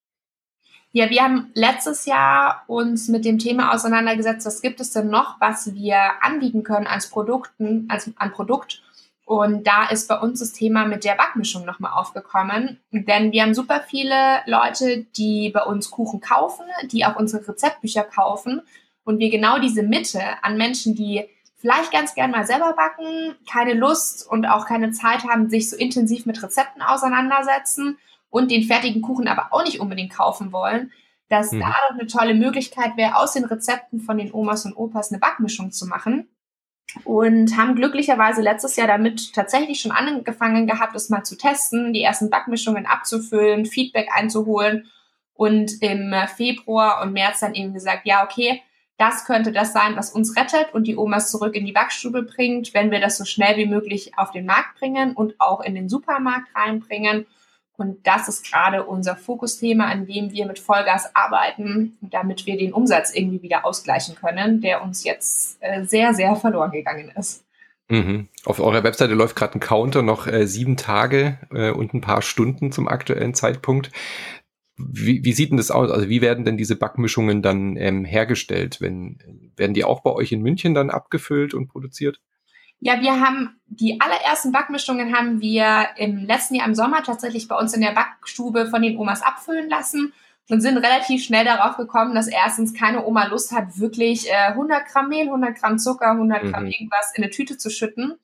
Ja, 0.91 1.09
wir 1.09 1.23
haben 1.23 1.51
letztes 1.53 2.05
Jahr 2.05 2.63
uns 2.67 3.07
mit 3.07 3.23
dem 3.23 3.39
Thema 3.39 3.73
auseinandergesetzt, 3.73 4.45
was 4.45 4.61
gibt 4.61 4.81
es 4.81 4.91
denn 4.91 5.09
noch, 5.09 5.39
was 5.39 5.73
wir 5.73 6.21
anbieten 6.21 6.63
können 6.63 6.87
als 6.87 7.09
Produkten, 7.09 7.85
als 7.89 8.11
an 8.17 8.31
Produkt, 8.31 8.81
und 9.25 9.65
da 9.65 9.89
ist 9.89 10.07
bei 10.07 10.19
uns 10.19 10.39
das 10.39 10.53
Thema 10.53 10.85
mit 10.85 11.03
der 11.03 11.15
Backmischung 11.15 11.65
nochmal 11.65 11.93
aufgekommen. 11.93 12.79
Denn 12.91 13.31
wir 13.31 13.41
haben 13.41 13.55
super 13.55 13.81
viele 13.81 14.41
Leute, 14.45 15.03
die 15.17 15.49
bei 15.49 15.63
uns 15.63 15.89
Kuchen 15.89 16.21
kaufen, 16.21 16.65
die 16.91 17.05
auch 17.05 17.15
unsere 17.15 17.45
Rezeptbücher 17.47 18.03
kaufen. 18.03 18.61
Und 19.03 19.17
wir 19.17 19.31
genau 19.31 19.57
diese 19.57 19.81
Mitte 19.81 20.21
an 20.43 20.57
Menschen, 20.57 20.93
die 20.93 21.27
vielleicht 21.55 21.91
ganz 21.91 22.13
gern 22.13 22.29
mal 22.29 22.45
selber 22.45 22.73
backen, 22.73 23.35
keine 23.49 23.73
Lust 23.73 24.29
und 24.29 24.45
auch 24.45 24.67
keine 24.67 24.91
Zeit 24.91 25.23
haben, 25.23 25.49
sich 25.49 25.71
so 25.71 25.75
intensiv 25.75 26.27
mit 26.27 26.43
Rezepten 26.43 26.83
auseinandersetzen 26.83 27.97
und 28.29 28.51
den 28.51 28.63
fertigen 28.63 29.01
Kuchen 29.01 29.27
aber 29.27 29.47
auch 29.51 29.63
nicht 29.63 29.79
unbedingt 29.79 30.13
kaufen 30.13 30.51
wollen, 30.51 30.91
dass 31.29 31.51
mhm. 31.51 31.61
da 31.61 31.73
doch 31.89 31.97
eine 31.97 32.05
tolle 32.05 32.35
Möglichkeit 32.35 32.95
wäre, 32.95 33.15
aus 33.15 33.33
den 33.33 33.45
Rezepten 33.45 34.01
von 34.01 34.19
den 34.19 34.31
Omas 34.31 34.65
und 34.65 34.75
Opas 34.75 35.11
eine 35.11 35.19
Backmischung 35.19 35.71
zu 35.71 35.87
machen 35.87 36.27
und 37.03 37.57
haben 37.57 37.75
glücklicherweise 37.75 38.41
letztes 38.41 38.75
Jahr 38.75 38.87
damit 38.87 39.33
tatsächlich 39.33 39.81
schon 39.81 39.91
angefangen 39.91 40.67
gehabt, 40.67 40.95
es 40.95 41.09
mal 41.09 41.23
zu 41.23 41.37
testen, 41.37 41.93
die 41.93 42.01
ersten 42.01 42.29
Backmischungen 42.29 42.85
abzufüllen, 42.85 43.65
Feedback 43.65 44.09
einzuholen 44.13 44.89
und 45.33 45.81
im 45.81 46.13
Februar 46.35 47.01
und 47.01 47.13
März 47.13 47.41
dann 47.41 47.53
eben 47.53 47.73
gesagt, 47.73 48.05
ja, 48.05 48.23
okay, 48.23 48.61
das 48.97 49.25
könnte 49.25 49.51
das 49.51 49.73
sein, 49.73 49.97
was 49.97 50.11
uns 50.11 50.37
rettet 50.37 50.73
und 50.73 50.87
die 50.87 50.95
Omas 50.95 51.29
zurück 51.29 51.53
in 51.53 51.65
die 51.65 51.73
Backstube 51.73 52.23
bringt, 52.23 52.73
wenn 52.73 52.91
wir 52.91 53.01
das 53.01 53.17
so 53.17 53.25
schnell 53.25 53.57
wie 53.57 53.65
möglich 53.65 54.17
auf 54.17 54.31
den 54.31 54.45
Markt 54.45 54.79
bringen 54.79 55.13
und 55.13 55.35
auch 55.39 55.61
in 55.61 55.75
den 55.75 55.89
Supermarkt 55.89 56.47
reinbringen. 56.55 57.25
Und 57.77 58.05
das 58.07 58.27
ist 58.27 58.49
gerade 58.49 58.83
unser 58.83 59.15
Fokusthema, 59.15 59.85
an 59.85 60.05
dem 60.05 60.31
wir 60.31 60.45
mit 60.45 60.59
Vollgas 60.59 61.13
arbeiten, 61.13 61.97
damit 62.01 62.45
wir 62.45 62.57
den 62.57 62.73
Umsatz 62.73 63.13
irgendwie 63.13 63.41
wieder 63.41 63.65
ausgleichen 63.65 64.15
können, 64.15 64.61
der 64.61 64.83
uns 64.83 65.03
jetzt 65.03 65.57
äh, 65.59 65.83
sehr, 65.83 66.13
sehr 66.13 66.35
verloren 66.35 66.71
gegangen 66.71 67.11
ist. 67.17 67.43
Mhm. 67.89 68.29
Auf 68.45 68.59
eurer 68.59 68.83
Webseite 68.83 69.13
läuft 69.13 69.35
gerade 69.35 69.55
ein 69.55 69.59
Counter, 69.59 70.01
noch 70.01 70.25
äh, 70.27 70.47
sieben 70.47 70.77
Tage 70.77 71.37
äh, 71.51 71.71
und 71.71 71.93
ein 71.93 72.01
paar 72.01 72.21
Stunden 72.21 72.71
zum 72.71 72.87
aktuellen 72.87 73.33
Zeitpunkt. 73.33 73.91
Wie, 74.77 75.23
wie 75.23 75.33
sieht 75.33 75.51
denn 75.51 75.57
das 75.57 75.71
aus? 75.71 75.91
Also 75.91 76.09
wie 76.09 76.21
werden 76.21 76.45
denn 76.45 76.57
diese 76.57 76.75
Backmischungen 76.75 77.41
dann 77.41 77.77
ähm, 77.77 78.03
hergestellt? 78.03 78.81
Wenn, 78.81 79.51
werden 79.55 79.73
die 79.73 79.83
auch 79.83 80.01
bei 80.01 80.11
euch 80.11 80.31
in 80.31 80.41
München 80.41 80.73
dann 80.73 80.89
abgefüllt 80.89 81.53
und 81.53 81.67
produziert? 81.67 82.19
Ja, 82.79 83.01
wir 83.01 83.19
haben 83.19 83.59
die 83.67 83.99
allerersten 83.99 84.51
Backmischungen 84.51 85.15
haben 85.15 85.41
wir 85.41 85.87
im 85.97 86.25
letzten 86.25 86.55
Jahr 86.55 86.67
im 86.67 86.75
Sommer 86.75 87.03
tatsächlich 87.03 87.47
bei 87.47 87.57
uns 87.57 87.73
in 87.73 87.81
der 87.81 87.91
Backstube 87.91 88.67
von 88.67 88.81
den 88.81 88.97
Omas 88.97 89.21
abfüllen 89.21 89.69
lassen 89.69 90.13
und 90.49 90.61
sind 90.61 90.77
relativ 90.77 91.23
schnell 91.23 91.45
darauf 91.45 91.77
gekommen, 91.77 92.13
dass 92.13 92.27
erstens 92.27 92.73
keine 92.73 93.05
Oma 93.05 93.25
Lust 93.25 93.51
hat, 93.51 93.79
wirklich 93.79 94.29
äh, 94.29 94.49
100 94.49 94.85
Gramm 94.87 95.09
Mehl, 95.09 95.25
100 95.25 95.55
Gramm 95.55 95.79
Zucker, 95.79 96.11
100 96.11 96.51
Gramm 96.51 96.65
mhm. 96.65 96.69
irgendwas 96.69 97.13
in 97.15 97.23
eine 97.23 97.31
Tüte 97.31 97.57
zu 97.57 97.69
schütten. 97.69 98.19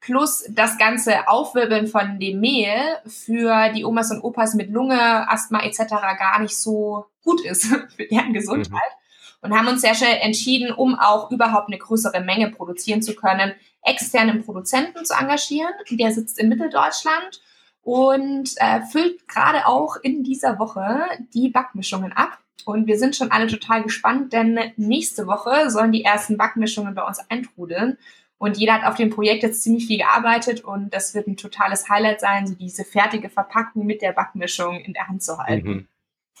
Plus 0.00 0.44
das 0.50 0.78
ganze 0.78 1.26
Aufwirbeln 1.28 1.86
von 1.86 2.20
dem 2.20 2.38
Mehl 2.38 2.78
für 3.06 3.70
die 3.70 3.84
Omas 3.84 4.10
und 4.10 4.22
Opas 4.22 4.54
mit 4.54 4.70
Lunge, 4.70 5.28
Asthma 5.28 5.62
etc. 5.64 5.78
gar 6.18 6.40
nicht 6.40 6.56
so 6.56 7.06
gut 7.24 7.40
ist 7.44 7.66
für 7.96 8.04
deren 8.04 8.32
Gesundheit. 8.32 8.70
Mhm 8.70 9.03
und 9.44 9.54
haben 9.54 9.68
uns 9.68 9.82
sehr 9.82 9.94
schnell 9.94 10.16
entschieden, 10.22 10.72
um 10.72 10.98
auch 10.98 11.30
überhaupt 11.30 11.68
eine 11.68 11.76
größere 11.76 12.20
Menge 12.22 12.50
produzieren 12.50 13.02
zu 13.02 13.14
können, 13.14 13.52
externen 13.82 14.42
Produzenten 14.42 15.04
zu 15.04 15.12
engagieren. 15.12 15.70
Der 15.90 16.12
sitzt 16.12 16.38
in 16.38 16.48
Mitteldeutschland 16.48 17.42
und 17.82 18.54
äh, 18.56 18.80
füllt 18.90 19.28
gerade 19.28 19.66
auch 19.66 19.96
in 19.96 20.24
dieser 20.24 20.58
Woche 20.58 21.02
die 21.34 21.50
Backmischungen 21.50 22.14
ab. 22.14 22.38
Und 22.64 22.86
wir 22.86 22.98
sind 22.98 23.16
schon 23.16 23.30
alle 23.30 23.46
total 23.46 23.82
gespannt, 23.82 24.32
denn 24.32 24.58
nächste 24.78 25.26
Woche 25.26 25.68
sollen 25.68 25.92
die 25.92 26.04
ersten 26.04 26.38
Backmischungen 26.38 26.94
bei 26.94 27.02
uns 27.02 27.18
eintrudeln. 27.28 27.98
Und 28.38 28.56
jeder 28.56 28.72
hat 28.72 28.86
auf 28.86 28.96
dem 28.96 29.10
Projekt 29.10 29.42
jetzt 29.42 29.62
ziemlich 29.62 29.86
viel 29.86 29.98
gearbeitet 29.98 30.64
und 30.64 30.94
das 30.94 31.14
wird 31.14 31.26
ein 31.26 31.36
totales 31.36 31.90
Highlight 31.90 32.20
sein, 32.20 32.46
so 32.46 32.54
diese 32.54 32.84
fertige 32.84 33.28
Verpackung 33.28 33.84
mit 33.84 34.00
der 34.00 34.12
Backmischung 34.12 34.80
in 34.80 34.94
der 34.94 35.06
Hand 35.06 35.22
zu 35.22 35.36
halten. 35.36 35.68
Mhm 35.68 35.88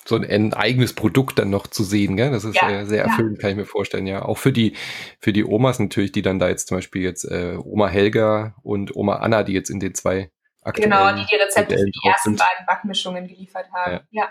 so 0.06 0.16
ein, 0.16 0.24
ein, 0.24 0.52
eigenes 0.52 0.92
Produkt 0.92 1.38
dann 1.38 1.50
noch 1.50 1.66
zu 1.66 1.82
sehen, 1.82 2.16
gell? 2.16 2.30
Das 2.30 2.44
ist 2.44 2.56
ja, 2.56 2.70
äh, 2.70 2.86
sehr 2.86 3.04
erfüllend, 3.04 3.38
ja. 3.38 3.40
kann 3.40 3.50
ich 3.50 3.56
mir 3.56 3.64
vorstellen, 3.64 4.06
ja. 4.06 4.22
Auch 4.22 4.38
für 4.38 4.52
die, 4.52 4.74
für 5.18 5.32
die 5.32 5.44
Omas 5.44 5.78
natürlich, 5.78 6.12
die 6.12 6.22
dann 6.22 6.38
da 6.38 6.48
jetzt 6.48 6.68
zum 6.68 6.76
Beispiel 6.78 7.02
jetzt 7.02 7.24
äh, 7.24 7.56
Oma 7.62 7.88
Helga 7.88 8.54
und 8.62 8.94
Oma 8.94 9.16
Anna, 9.16 9.42
die 9.42 9.52
jetzt 9.52 9.70
in 9.70 9.80
den 9.80 9.94
zwei 9.94 10.30
aktuellen 10.62 10.90
Genau, 10.90 11.12
die 11.14 11.26
die 11.26 11.36
Rezepte 11.36 11.78
für 11.78 11.84
die 11.84 12.08
ersten 12.08 12.30
sind. 12.30 12.38
beiden 12.38 12.66
Backmischungen 12.66 13.26
geliefert 13.26 13.66
haben. 13.72 14.00
Ja. 14.10 14.24
ja. 14.24 14.30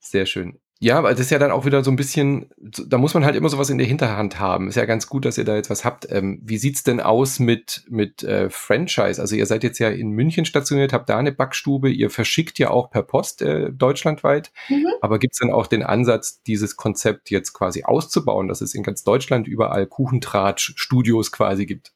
Sehr 0.00 0.26
schön. 0.26 0.58
Ja, 0.80 1.02
weil 1.02 1.14
das 1.14 1.22
ist 1.22 1.30
ja 1.30 1.40
dann 1.40 1.50
auch 1.50 1.64
wieder 1.64 1.82
so 1.82 1.90
ein 1.90 1.96
bisschen, 1.96 2.50
da 2.56 2.98
muss 2.98 3.12
man 3.12 3.24
halt 3.24 3.34
immer 3.34 3.48
sowas 3.48 3.68
in 3.68 3.78
der 3.78 3.86
Hinterhand 3.86 4.38
haben. 4.38 4.68
Ist 4.68 4.76
ja 4.76 4.84
ganz 4.84 5.08
gut, 5.08 5.24
dass 5.24 5.36
ihr 5.36 5.44
da 5.44 5.56
jetzt 5.56 5.70
was 5.70 5.84
habt. 5.84 6.06
Ähm, 6.08 6.40
wie 6.44 6.56
sieht's 6.56 6.84
denn 6.84 7.00
aus 7.00 7.40
mit, 7.40 7.82
mit 7.88 8.22
äh, 8.22 8.48
Franchise? 8.48 9.20
Also 9.20 9.34
ihr 9.34 9.46
seid 9.46 9.64
jetzt 9.64 9.80
ja 9.80 9.88
in 9.88 10.10
München 10.10 10.44
stationiert, 10.44 10.92
habt 10.92 11.08
da 11.08 11.18
eine 11.18 11.32
Backstube, 11.32 11.90
ihr 11.90 12.10
verschickt 12.10 12.60
ja 12.60 12.70
auch 12.70 12.90
per 12.90 13.02
Post 13.02 13.42
äh, 13.42 13.72
deutschlandweit. 13.72 14.52
Mhm. 14.68 14.86
Aber 15.00 15.18
gibt's 15.18 15.38
denn 15.38 15.50
auch 15.50 15.66
den 15.66 15.82
Ansatz, 15.82 16.42
dieses 16.44 16.76
Konzept 16.76 17.30
jetzt 17.30 17.54
quasi 17.54 17.82
auszubauen, 17.82 18.46
dass 18.46 18.60
es 18.60 18.72
in 18.72 18.84
ganz 18.84 19.02
Deutschland 19.02 19.48
überall 19.48 19.84
Kuchentratsch-Studios 19.84 21.32
quasi 21.32 21.66
gibt? 21.66 21.90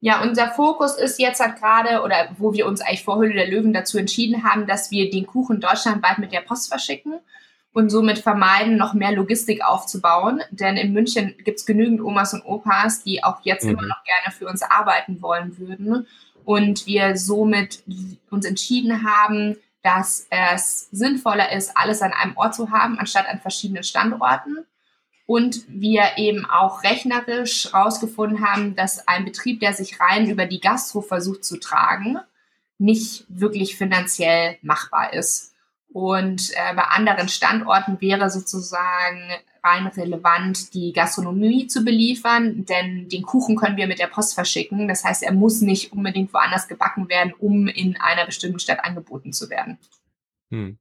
Ja, 0.00 0.22
unser 0.22 0.50
Fokus 0.50 0.98
ist 0.98 1.18
jetzt 1.18 1.40
halt 1.40 1.56
gerade, 1.56 2.02
oder 2.02 2.28
wo 2.36 2.52
wir 2.52 2.66
uns 2.66 2.82
eigentlich 2.82 3.04
vor 3.04 3.16
Höhle 3.16 3.32
der 3.32 3.48
Löwen 3.48 3.72
dazu 3.72 3.96
entschieden 3.96 4.44
haben, 4.44 4.66
dass 4.66 4.90
wir 4.90 5.08
den 5.08 5.26
Kuchen 5.26 5.60
deutschlandweit 5.60 6.18
mit 6.18 6.32
der 6.32 6.40
Post 6.40 6.68
verschicken 6.68 7.20
und 7.72 7.90
somit 7.90 8.18
vermeiden, 8.18 8.76
noch 8.76 8.94
mehr 8.94 9.12
Logistik 9.12 9.64
aufzubauen. 9.64 10.42
Denn 10.50 10.76
in 10.76 10.92
München 10.92 11.34
gibt 11.44 11.58
es 11.58 11.66
genügend 11.66 12.02
Omas 12.02 12.34
und 12.34 12.44
Opas, 12.44 13.02
die 13.02 13.24
auch 13.24 13.40
jetzt 13.44 13.64
mhm. 13.64 13.70
immer 13.70 13.82
noch 13.82 14.04
gerne 14.04 14.36
für 14.36 14.46
uns 14.46 14.62
arbeiten 14.62 15.22
wollen 15.22 15.58
würden. 15.58 16.06
Und 16.44 16.86
wir 16.86 17.16
somit 17.16 17.82
uns 18.30 18.44
entschieden 18.44 19.04
haben, 19.08 19.56
dass 19.82 20.26
es 20.30 20.88
sinnvoller 20.90 21.52
ist, 21.52 21.76
alles 21.76 22.02
an 22.02 22.12
einem 22.12 22.36
Ort 22.36 22.54
zu 22.54 22.70
haben, 22.70 22.98
anstatt 22.98 23.28
an 23.28 23.40
verschiedenen 23.40 23.82
Standorten. 23.82 24.58
Und 25.24 25.64
wir 25.68 26.18
eben 26.18 26.44
auch 26.44 26.82
rechnerisch 26.82 27.72
herausgefunden 27.72 28.46
haben, 28.46 28.76
dass 28.76 29.06
ein 29.08 29.24
Betrieb, 29.24 29.60
der 29.60 29.72
sich 29.72 29.98
rein 29.98 30.28
über 30.28 30.46
die 30.46 30.60
Gastro 30.60 31.00
versucht 31.00 31.44
zu 31.44 31.58
tragen, 31.58 32.18
nicht 32.78 33.24
wirklich 33.28 33.76
finanziell 33.76 34.58
machbar 34.62 35.12
ist. 35.14 35.51
Und 35.92 36.50
äh, 36.52 36.74
bei 36.74 36.84
anderen 36.84 37.28
Standorten 37.28 38.00
wäre 38.00 38.30
sozusagen 38.30 39.30
rein 39.62 39.86
relevant, 39.86 40.74
die 40.74 40.92
Gastronomie 40.92 41.66
zu 41.66 41.84
beliefern, 41.84 42.64
denn 42.64 43.08
den 43.08 43.22
Kuchen 43.22 43.56
können 43.56 43.76
wir 43.76 43.86
mit 43.86 43.98
der 43.98 44.08
Post 44.08 44.34
verschicken. 44.34 44.88
Das 44.88 45.04
heißt, 45.04 45.22
er 45.22 45.32
muss 45.32 45.60
nicht 45.60 45.92
unbedingt 45.92 46.32
woanders 46.32 46.66
gebacken 46.66 47.08
werden, 47.08 47.32
um 47.38 47.68
in 47.68 47.96
einer 48.00 48.26
bestimmten 48.26 48.58
Stadt 48.58 48.84
angeboten 48.84 49.32
zu 49.32 49.50
werden. 49.50 49.78
Hm. 50.50 50.78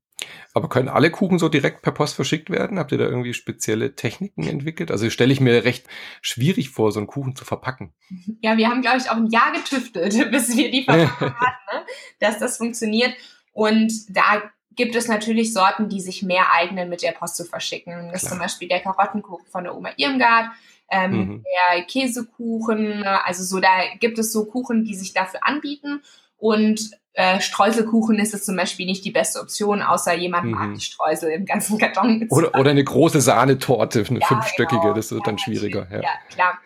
Aber 0.54 0.70
können 0.70 0.90
alle 0.90 1.10
Kuchen 1.10 1.40
so 1.40 1.50
direkt 1.50 1.82
per 1.82 1.92
Post 1.92 2.16
verschickt 2.16 2.50
werden? 2.50 2.78
Habt 2.78 2.92
ihr 2.92 2.98
da 2.98 3.06
irgendwie 3.06 3.34
spezielle 3.34 3.96
Techniken 3.96 4.48
entwickelt? 4.48 4.92
Also 4.92 5.10
stelle 5.10 5.34
ich 5.34 5.40
mir 5.40 5.64
recht 5.64 5.88
schwierig 6.22 6.70
vor, 6.70 6.92
so 6.92 7.00
einen 7.00 7.08
Kuchen 7.08 7.36
zu 7.36 7.46
verpacken. 7.46 7.94
Ja, 8.42 8.58
wir 8.58 8.70
haben, 8.70 8.82
glaube 8.82 8.98
ich, 8.98 9.10
auch 9.10 9.16
ein 9.16 9.28
Jahr 9.28 9.52
getüftelt, 9.54 10.14
bis 10.32 10.56
wir 10.56 10.72
die 10.72 10.84
Verpackung 10.86 11.36
hatten, 11.36 11.76
ne? 11.76 11.86
dass 12.20 12.38
das 12.40 12.58
funktioniert. 12.58 13.14
Und 13.54 13.92
da 14.10 14.44
gibt 14.76 14.96
es 14.96 15.08
natürlich 15.08 15.54
Sorten, 15.54 15.90
die 15.90 16.00
sich 16.00 16.24
mehr 16.24 16.54
eignen, 16.54 16.90
mit 16.90 17.04
der 17.04 17.12
Post 17.12 17.38
zu 17.38 17.46
verschicken. 17.46 18.10
Das 18.12 18.24
ist 18.24 18.30
zum 18.30 18.40
Beispiel 18.40 18.68
der 18.68 18.80
Karottenkuchen 18.80 19.46
von 19.48 19.64
der 19.64 19.76
Oma 19.76 19.90
Irmgard, 19.98 20.48
ähm, 20.90 21.12
mhm. 21.12 21.44
der 21.44 21.84
Käsekuchen, 21.84 23.04
also 23.04 23.44
so, 23.44 23.60
da 23.60 23.70
gibt 24.00 24.20
es 24.20 24.32
so 24.32 24.46
Kuchen, 24.46 24.84
die 24.84 24.96
sich 24.96 25.14
dafür 25.14 25.42
anbieten. 25.44 26.02
Und 26.38 26.92
äh, 27.14 27.40
Streuselkuchen 27.40 28.20
ist 28.20 28.34
es 28.34 28.46
zum 28.46 28.56
Beispiel 28.56 28.86
nicht 28.86 29.04
die 29.04 29.12
beste 29.12 29.40
Option, 29.42 29.82
außer 29.82 30.16
jemand 30.16 30.46
mhm. 30.46 30.52
mag 30.52 30.74
die 30.76 30.82
Streusel 30.82 31.32
im 31.32 31.46
ganzen 31.46 31.78
Karton. 31.78 32.28
Oder, 32.30 32.56
oder 32.56 32.72
eine 32.72 32.84
große 32.84 33.22
Sahnetorte, 33.22 34.06
eine 34.10 34.20
ja, 34.20 34.28
fünfstöckige, 34.28 34.82
genau. 34.82 34.94
das 34.94 35.12
wird 35.12 35.22
ja, 35.22 35.26
dann 35.26 35.38
schwieriger. 35.38 35.88
Ja. 35.92 36.02
ja, 36.02 36.10
klar. 36.30 36.60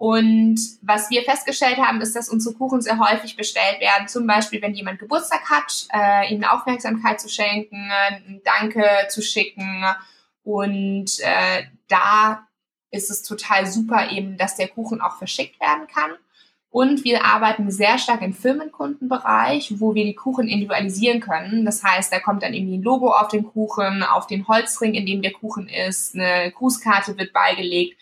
Und 0.00 0.58
was 0.80 1.10
wir 1.10 1.24
festgestellt 1.24 1.76
haben, 1.76 2.00
ist, 2.00 2.16
dass 2.16 2.30
unsere 2.30 2.54
Kuchen 2.54 2.80
sehr 2.80 2.98
häufig 2.98 3.36
bestellt 3.36 3.80
werden. 3.80 4.08
Zum 4.08 4.26
Beispiel, 4.26 4.62
wenn 4.62 4.72
jemand 4.72 4.98
Geburtstag 4.98 5.50
hat, 5.50 5.88
äh, 5.92 6.32
ihnen 6.32 6.44
Aufmerksamkeit 6.44 7.20
zu 7.20 7.28
schenken, 7.28 7.90
ein 7.90 8.40
Danke 8.42 8.82
zu 9.10 9.20
schicken. 9.20 9.84
Und 10.42 11.20
äh, 11.20 11.64
da 11.88 12.48
ist 12.90 13.10
es 13.10 13.22
total 13.24 13.66
super 13.66 14.10
eben, 14.10 14.38
dass 14.38 14.56
der 14.56 14.68
Kuchen 14.68 15.02
auch 15.02 15.18
verschickt 15.18 15.60
werden 15.60 15.86
kann. 15.86 16.12
Und 16.70 17.04
wir 17.04 17.26
arbeiten 17.26 17.70
sehr 17.70 17.98
stark 17.98 18.22
im 18.22 18.32
Firmenkundenbereich, 18.32 19.80
wo 19.80 19.94
wir 19.94 20.06
die 20.06 20.14
Kuchen 20.14 20.48
individualisieren 20.48 21.20
können. 21.20 21.66
Das 21.66 21.84
heißt, 21.84 22.10
da 22.10 22.20
kommt 22.20 22.42
dann 22.42 22.54
irgendwie 22.54 22.78
ein 22.78 22.82
Logo 22.82 23.12
auf 23.12 23.28
den 23.28 23.44
Kuchen, 23.44 24.02
auf 24.02 24.26
den 24.26 24.48
Holzring, 24.48 24.94
in 24.94 25.04
dem 25.04 25.20
der 25.20 25.32
Kuchen 25.32 25.68
ist, 25.68 26.14
eine 26.14 26.50
Grußkarte 26.52 27.18
wird 27.18 27.34
beigelegt 27.34 27.98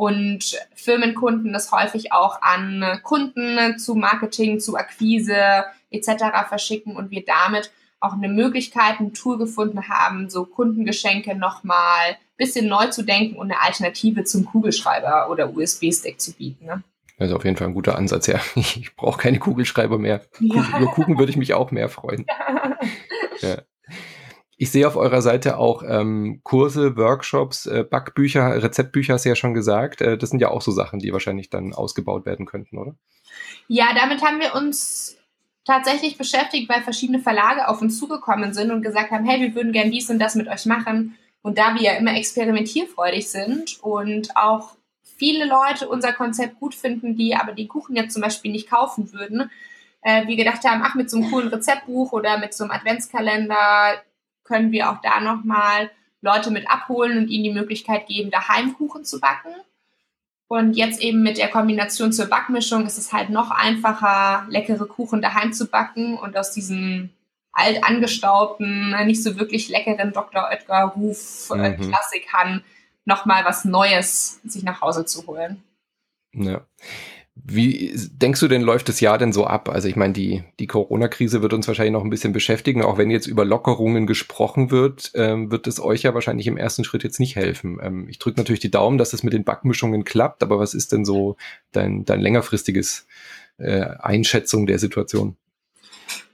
und 0.00 0.58
Firmenkunden 0.74 1.52
das 1.52 1.72
häufig 1.72 2.10
auch 2.10 2.40
an 2.40 3.00
Kunden 3.02 3.78
zu 3.78 3.94
Marketing, 3.94 4.58
zu 4.58 4.74
Akquise 4.74 5.66
etc. 5.90 6.48
verschicken 6.48 6.96
und 6.96 7.10
wir 7.10 7.22
damit 7.22 7.70
auch 8.00 8.14
eine 8.14 8.30
Möglichkeit, 8.30 8.98
ein 8.98 9.12
Tool 9.12 9.36
gefunden 9.36 9.90
haben, 9.90 10.30
so 10.30 10.46
Kundengeschenke 10.46 11.34
nochmal 11.34 12.16
bisschen 12.38 12.66
neu 12.66 12.86
zu 12.86 13.02
denken 13.02 13.36
und 13.36 13.52
eine 13.52 13.60
Alternative 13.60 14.24
zum 14.24 14.46
Kugelschreiber 14.46 15.28
oder 15.30 15.54
USB-Stick 15.54 16.18
zu 16.18 16.32
bieten. 16.32 16.64
Ne? 16.64 16.82
Das 17.18 17.28
ist 17.28 17.34
auf 17.34 17.44
jeden 17.44 17.58
Fall 17.58 17.66
ein 17.66 17.74
guter 17.74 17.98
Ansatz, 17.98 18.26
ja. 18.26 18.40
Ich 18.54 18.96
brauche 18.96 19.20
keine 19.20 19.38
Kugelschreiber 19.38 19.98
mehr. 19.98 20.22
Ja. 20.40 20.78
Über 20.78 20.90
Kuchen 20.92 21.18
würde 21.18 21.28
ich 21.28 21.36
mich 21.36 21.52
auch 21.52 21.70
mehr 21.70 21.90
freuen. 21.90 22.24
Ja. 23.42 23.62
Ich 24.62 24.70
sehe 24.70 24.86
auf 24.86 24.96
eurer 24.96 25.22
Seite 25.22 25.56
auch 25.56 25.82
ähm, 25.88 26.42
Kurse, 26.44 26.94
Workshops, 26.98 27.64
äh, 27.64 27.82
Backbücher, 27.82 28.62
Rezeptbücher, 28.62 29.14
hast 29.14 29.24
du 29.24 29.30
ja 29.30 29.34
schon 29.34 29.54
gesagt. 29.54 30.02
Äh, 30.02 30.18
das 30.18 30.28
sind 30.28 30.40
ja 30.40 30.50
auch 30.50 30.60
so 30.60 30.70
Sachen, 30.70 30.98
die 30.98 31.14
wahrscheinlich 31.14 31.48
dann 31.48 31.72
ausgebaut 31.72 32.26
werden 32.26 32.44
könnten, 32.44 32.76
oder? 32.76 32.94
Ja, 33.68 33.86
damit 33.98 34.22
haben 34.22 34.38
wir 34.38 34.54
uns 34.54 35.16
tatsächlich 35.64 36.18
beschäftigt, 36.18 36.68
weil 36.68 36.82
verschiedene 36.82 37.20
Verlage 37.20 37.68
auf 37.68 37.80
uns 37.80 37.98
zugekommen 37.98 38.52
sind 38.52 38.70
und 38.70 38.82
gesagt 38.82 39.12
haben, 39.12 39.24
hey, 39.24 39.40
wir 39.40 39.54
würden 39.54 39.72
gern 39.72 39.90
dies 39.90 40.10
und 40.10 40.18
das 40.18 40.34
mit 40.34 40.46
euch 40.46 40.66
machen. 40.66 41.16
Und 41.40 41.56
da 41.56 41.74
wir 41.74 41.80
ja 41.80 41.92
immer 41.92 42.14
experimentierfreudig 42.14 43.30
sind 43.30 43.82
und 43.82 44.36
auch 44.36 44.72
viele 45.02 45.46
Leute 45.46 45.88
unser 45.88 46.12
Konzept 46.12 46.60
gut 46.60 46.74
finden, 46.74 47.16
die 47.16 47.34
aber 47.34 47.52
den 47.52 47.68
Kuchen 47.68 47.96
jetzt 47.96 48.12
zum 48.12 48.20
Beispiel 48.20 48.52
nicht 48.52 48.68
kaufen 48.68 49.10
würden, 49.14 49.50
äh, 50.02 50.26
wir 50.26 50.36
gedacht 50.36 50.64
haben, 50.64 50.82
ach, 50.84 50.96
mit 50.96 51.08
so 51.08 51.16
einem 51.16 51.30
coolen 51.30 51.48
Rezeptbuch 51.48 52.12
oder 52.12 52.36
mit 52.36 52.52
so 52.52 52.64
einem 52.64 52.72
Adventskalender 52.72 54.02
können 54.50 54.72
wir 54.72 54.90
auch 54.90 55.00
da 55.00 55.20
nochmal 55.20 55.90
Leute 56.20 56.50
mit 56.50 56.68
abholen 56.68 57.16
und 57.16 57.28
ihnen 57.28 57.44
die 57.44 57.52
Möglichkeit 57.52 58.06
geben, 58.06 58.30
daheim 58.30 58.74
Kuchen 58.74 59.04
zu 59.04 59.20
backen. 59.20 59.54
Und 60.48 60.74
jetzt 60.74 61.00
eben 61.00 61.22
mit 61.22 61.38
der 61.38 61.48
Kombination 61.48 62.12
zur 62.12 62.26
Backmischung 62.26 62.84
ist 62.84 62.98
es 62.98 63.12
halt 63.12 63.30
noch 63.30 63.52
einfacher, 63.52 64.46
leckere 64.48 64.86
Kuchen 64.86 65.22
daheim 65.22 65.52
zu 65.52 65.68
backen 65.68 66.18
und 66.18 66.36
aus 66.36 66.50
diesen 66.50 67.14
alt 67.52 67.84
angestaubten, 67.84 68.94
nicht 69.06 69.22
so 69.22 69.38
wirklich 69.38 69.68
leckeren 69.68 70.12
Dr. 70.12 70.48
Oetker 70.50 70.92
Ruf 70.96 71.50
äh, 71.54 71.70
mhm. 71.70 71.88
Klassikern 71.88 72.64
nochmal 73.04 73.44
was 73.44 73.64
Neues 73.64 74.40
sich 74.44 74.62
nach 74.62 74.80
Hause 74.80 75.04
zu 75.04 75.26
holen. 75.26 75.62
Ja. 76.32 76.62
Wie 77.44 77.92
denkst 77.94 78.40
du 78.40 78.48
denn, 78.48 78.62
läuft 78.62 78.88
das 78.88 79.00
Jahr 79.00 79.18
denn 79.18 79.32
so 79.32 79.46
ab? 79.46 79.68
Also 79.68 79.88
ich 79.88 79.96
meine, 79.96 80.12
die, 80.12 80.44
die 80.58 80.66
Corona-Krise 80.66 81.42
wird 81.42 81.52
uns 81.52 81.68
wahrscheinlich 81.68 81.92
noch 81.92 82.04
ein 82.04 82.10
bisschen 82.10 82.32
beschäftigen. 82.32 82.82
Auch 82.82 82.98
wenn 82.98 83.10
jetzt 83.10 83.26
über 83.26 83.44
Lockerungen 83.44 84.06
gesprochen 84.06 84.70
wird, 84.70 85.12
ähm, 85.14 85.50
wird 85.50 85.66
es 85.66 85.80
euch 85.80 86.02
ja 86.02 86.14
wahrscheinlich 86.14 86.46
im 86.46 86.56
ersten 86.56 86.84
Schritt 86.84 87.04
jetzt 87.04 87.20
nicht 87.20 87.36
helfen. 87.36 87.78
Ähm, 87.82 88.08
ich 88.08 88.18
drücke 88.18 88.40
natürlich 88.40 88.60
die 88.60 88.70
Daumen, 88.70 88.98
dass 88.98 89.12
es 89.12 89.22
mit 89.22 89.32
den 89.32 89.44
Backmischungen 89.44 90.04
klappt, 90.04 90.42
aber 90.42 90.58
was 90.58 90.74
ist 90.74 90.92
denn 90.92 91.04
so 91.04 91.36
dein, 91.72 92.04
dein 92.04 92.20
längerfristiges 92.20 93.06
äh, 93.58 93.84
Einschätzung 93.98 94.66
der 94.66 94.78
Situation? 94.78 95.36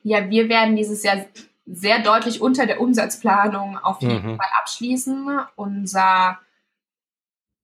Ja, 0.03 0.31
wir 0.31 0.49
werden 0.49 0.77
dieses 0.77 1.03
Jahr 1.03 1.27
sehr 1.67 2.01
deutlich 2.01 2.41
unter 2.41 2.67
der 2.67 2.81
Umsatzplanung 2.81 3.77
auf 3.79 4.01
jeden 4.01 4.33
mhm. 4.33 4.37
Fall 4.37 4.49
abschließen. 4.61 5.41
Unser 5.57 6.39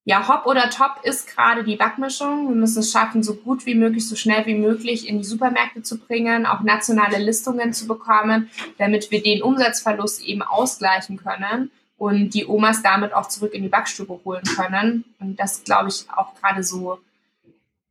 ja, 0.05 0.27
Hop 0.29 0.47
oder 0.47 0.69
Top 0.69 1.01
ist 1.05 1.29
gerade 1.29 1.63
die 1.63 1.77
Backmischung. 1.77 2.49
Wir 2.49 2.57
müssen 2.57 2.81
es 2.81 2.91
schaffen, 2.91 3.23
so 3.23 3.35
gut 3.35 3.67
wie 3.67 3.77
möglich, 3.77 4.09
so 4.09 4.17
schnell 4.17 4.45
wie 4.47 4.55
möglich 4.55 5.09
in 5.09 5.19
die 5.19 5.25
Supermärkte 5.25 5.83
zu 5.83 5.99
bringen, 5.99 6.45
auch 6.45 6.61
nationale 6.61 7.19
Listungen 7.19 7.73
zu 7.73 7.87
bekommen, 7.87 8.51
damit 8.79 9.13
wir 9.13 9.23
den 9.23 9.43
Umsatzverlust 9.43 10.25
eben 10.25 10.43
ausgleichen 10.43 11.19
können 11.19 11.71
und 11.99 12.31
die 12.31 12.47
Omas 12.47 12.83
damit 12.83 13.15
auch 13.15 13.29
zurück 13.29 13.55
in 13.55 13.63
die 13.63 13.69
Backstube 13.69 14.21
holen 14.25 14.43
können. 14.43 15.05
Und 15.21 15.39
das 15.39 15.63
glaube 15.63 15.89
ich 15.89 16.07
auch 16.17 16.35
gerade 16.35 16.65
so 16.65 16.99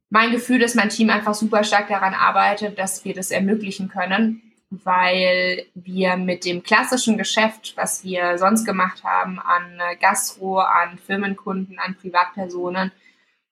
mein 0.10 0.32
Gefühl, 0.32 0.60
dass 0.60 0.76
mein 0.76 0.90
Team 0.90 1.10
einfach 1.10 1.34
super 1.34 1.64
stark 1.64 1.88
daran 1.88 2.14
arbeitet, 2.14 2.78
dass 2.78 3.06
wir 3.06 3.14
das 3.14 3.32
ermöglichen 3.32 3.88
können 3.88 4.51
weil 4.72 5.66
wir 5.76 6.16
mit 6.16 6.46
dem 6.46 6.64
klassischen 6.64 7.18
Geschäft, 7.18 7.74
was 7.76 8.04
wir 8.06 8.38
sonst 8.38 8.66
gemacht 8.66 9.04
haben, 9.04 9.38
an 9.38 9.80
Gastro, 10.00 10.60
an 10.60 10.98
Firmenkunden, 10.98 11.78
an 11.78 11.96
Privatpersonen, 11.96 12.92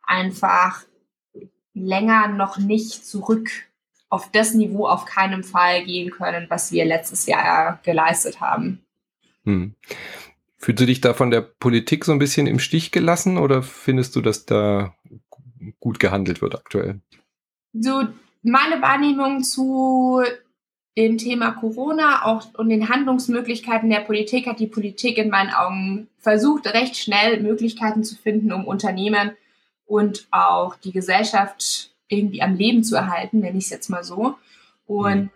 einfach 0.02 0.84
länger 1.74 2.30
noch 2.30 2.58
nicht 2.58 3.06
zurück 3.06 3.50
auf 4.10 4.32
das 4.32 4.54
Niveau 4.54 4.88
auf 4.88 5.06
keinen 5.06 5.44
Fall 5.44 5.84
gehen 5.86 6.10
können, 6.10 6.48
was 6.50 6.72
wir 6.72 6.86
letztes 6.86 7.26
Jahr 7.28 7.80
geleistet 7.84 8.42
haben. 8.42 8.82
Hm. 9.44 9.76
Fühlst 10.58 10.82
du 10.82 10.86
dich 10.86 11.00
da 11.02 11.14
von 11.14 11.32
der 11.32 11.42
Politik 11.42 12.06
so 12.06 12.12
ein 12.12 12.20
bisschen 12.20 12.48
im 12.48 12.60
Stich 12.60 12.92
gelassen 12.92 13.38
oder 13.38 13.62
findest 13.62 14.16
du, 14.16 14.22
dass 14.22 14.46
da 14.46 14.96
gut 15.80 16.00
gehandelt 16.00 16.42
wird 16.42 16.56
aktuell? 16.56 17.02
So, 17.74 18.08
meine 18.42 18.82
Wahrnehmung 18.82 19.44
zu 19.44 20.24
dem 21.00 21.18
Thema 21.18 21.52
Corona 21.52 22.26
auch 22.26 22.54
und 22.56 22.68
den 22.68 22.90
Handlungsmöglichkeiten 22.90 23.90
der 23.90 24.02
Politik 24.02 24.48
hat 24.48 24.60
die 24.60 24.68
Politik 24.68 25.18
in 25.18 25.30
meinen 25.30 25.52
Augen 25.52 26.10
versucht, 26.20 26.68
recht 26.68 26.98
schnell 26.98 27.42
Möglichkeiten 27.42 28.04
zu 28.04 28.18
finden, 28.18 28.52
um 28.52 28.66
Unternehmen 28.66 29.32
und 29.86 30.28
auch 30.30 30.76
die 30.76 30.92
Gesellschaft 30.92 31.92
irgendwie 32.10 32.42
am 32.42 32.56
Leben 32.56 32.84
zu 32.84 32.98
erhalten, 32.98 33.40
nenne 33.40 33.58
ich 33.58 33.66
es 33.66 33.70
jetzt 33.70 33.90
mal 33.90 34.04
so. 34.04 34.36
Und 34.88 35.32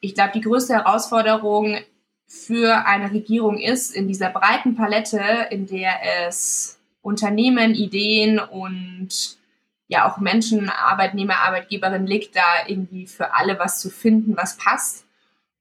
ich 0.00 0.14
glaube, 0.14 0.32
die 0.34 0.42
größte 0.42 0.74
Herausforderung 0.74 1.78
für 2.26 2.86
eine 2.86 3.10
Regierung 3.10 3.58
ist, 3.58 3.94
in 3.94 4.06
dieser 4.06 4.28
breiten 4.28 4.74
Palette, 4.74 5.22
in 5.50 5.66
der 5.66 5.92
es 6.26 6.78
Unternehmen, 7.00 7.74
Ideen 7.74 8.38
und 8.38 9.38
ja 9.90 10.08
auch 10.08 10.18
Menschen, 10.18 10.70
Arbeitnehmer, 10.70 11.38
Arbeitgeberin 11.40 12.06
liegt, 12.06 12.36
da 12.36 12.66
irgendwie 12.68 13.08
für 13.08 13.34
alle 13.34 13.58
was 13.58 13.80
zu 13.80 13.90
finden, 13.90 14.36
was 14.36 14.56
passt. 14.56 15.04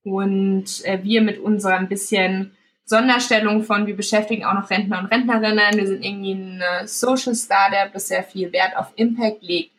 Und 0.03 0.85
äh, 0.85 1.03
wir 1.03 1.21
mit 1.21 1.39
unserem 1.39 1.89
bisschen 1.89 2.55
Sonderstellung 2.85 3.63
von, 3.63 3.87
wir 3.87 3.95
beschäftigen 3.95 4.45
auch 4.45 4.53
noch 4.53 4.69
Rentner 4.69 4.99
und 4.99 5.07
Rentnerinnen, 5.07 5.77
wir 5.77 5.87
sind 5.87 6.05
irgendwie 6.05 6.33
ein 6.33 6.61
äh, 6.61 6.87
Social 6.87 7.33
Startup, 7.33 7.91
das 7.91 8.07
sehr 8.07 8.23
viel 8.23 8.53
Wert 8.53 8.77
auf 8.77 8.93
Impact 8.95 9.41
legt, 9.41 9.71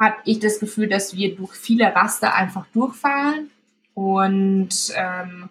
habe 0.00 0.16
ich 0.24 0.40
das 0.40 0.58
Gefühl, 0.58 0.88
dass 0.88 1.16
wir 1.16 1.36
durch 1.36 1.52
viele 1.54 1.94
Raster 1.94 2.34
einfach 2.34 2.66
durchfallen. 2.72 3.50
Und 3.94 4.92
ähm, 4.96 5.48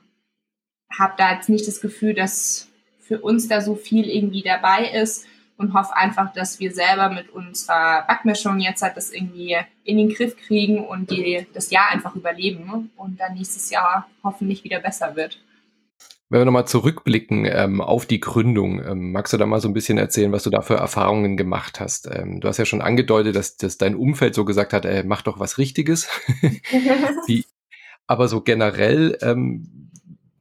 habe 0.97 1.13
da 1.17 1.35
jetzt 1.35 1.49
nicht 1.49 1.67
das 1.67 1.79
Gefühl, 1.79 2.13
dass 2.13 2.67
für 2.99 3.19
uns 3.21 3.47
da 3.47 3.61
so 3.61 3.75
viel 3.75 4.09
irgendwie 4.09 4.41
dabei 4.41 4.89
ist 4.89 5.25
und 5.59 5.73
hoffe 5.73 5.95
einfach, 5.95 6.31
dass 6.31 6.59
wir 6.59 6.71
selber 6.71 7.09
mit 7.09 7.29
unserer 7.29 8.05
Backmischung 8.07 8.59
jetzt 8.59 8.81
halt 8.81 8.95
das 8.95 9.11
irgendwie 9.11 9.57
in 9.83 9.97
den 9.97 10.09
Griff 10.09 10.37
kriegen 10.37 10.87
und 10.87 11.11
die, 11.11 11.45
das 11.53 11.69
Jahr 11.69 11.89
einfach 11.91 12.15
überleben 12.15 12.89
und 12.95 13.19
dann 13.19 13.33
nächstes 13.33 13.69
Jahr 13.69 14.07
hoffentlich 14.23 14.63
wieder 14.63 14.79
besser 14.79 15.17
wird. 15.17 15.39
Wenn 16.29 16.41
wir 16.41 16.45
nochmal 16.45 16.67
zurückblicken 16.67 17.45
ähm, 17.45 17.81
auf 17.81 18.05
die 18.05 18.21
Gründung, 18.21 18.81
ähm, 18.85 19.11
magst 19.11 19.33
du 19.33 19.37
da 19.37 19.45
mal 19.45 19.59
so 19.59 19.67
ein 19.67 19.73
bisschen 19.73 19.97
erzählen, 19.97 20.31
was 20.31 20.43
du 20.43 20.49
da 20.49 20.61
für 20.61 20.75
Erfahrungen 20.75 21.35
gemacht 21.35 21.81
hast? 21.81 22.07
Ähm, 22.09 22.39
du 22.39 22.47
hast 22.47 22.57
ja 22.57 22.65
schon 22.65 22.81
angedeutet, 22.81 23.35
dass, 23.35 23.57
dass 23.57 23.77
dein 23.77 23.95
Umfeld 23.95 24.35
so 24.35 24.45
gesagt 24.45 24.71
hat, 24.71 24.85
äh, 24.85 25.03
mach 25.05 25.23
doch 25.23 25.39
was 25.39 25.57
Richtiges. 25.57 26.07
Aber 28.07 28.27
so 28.27 28.41
generell, 28.41 29.17
ähm, 29.21 29.88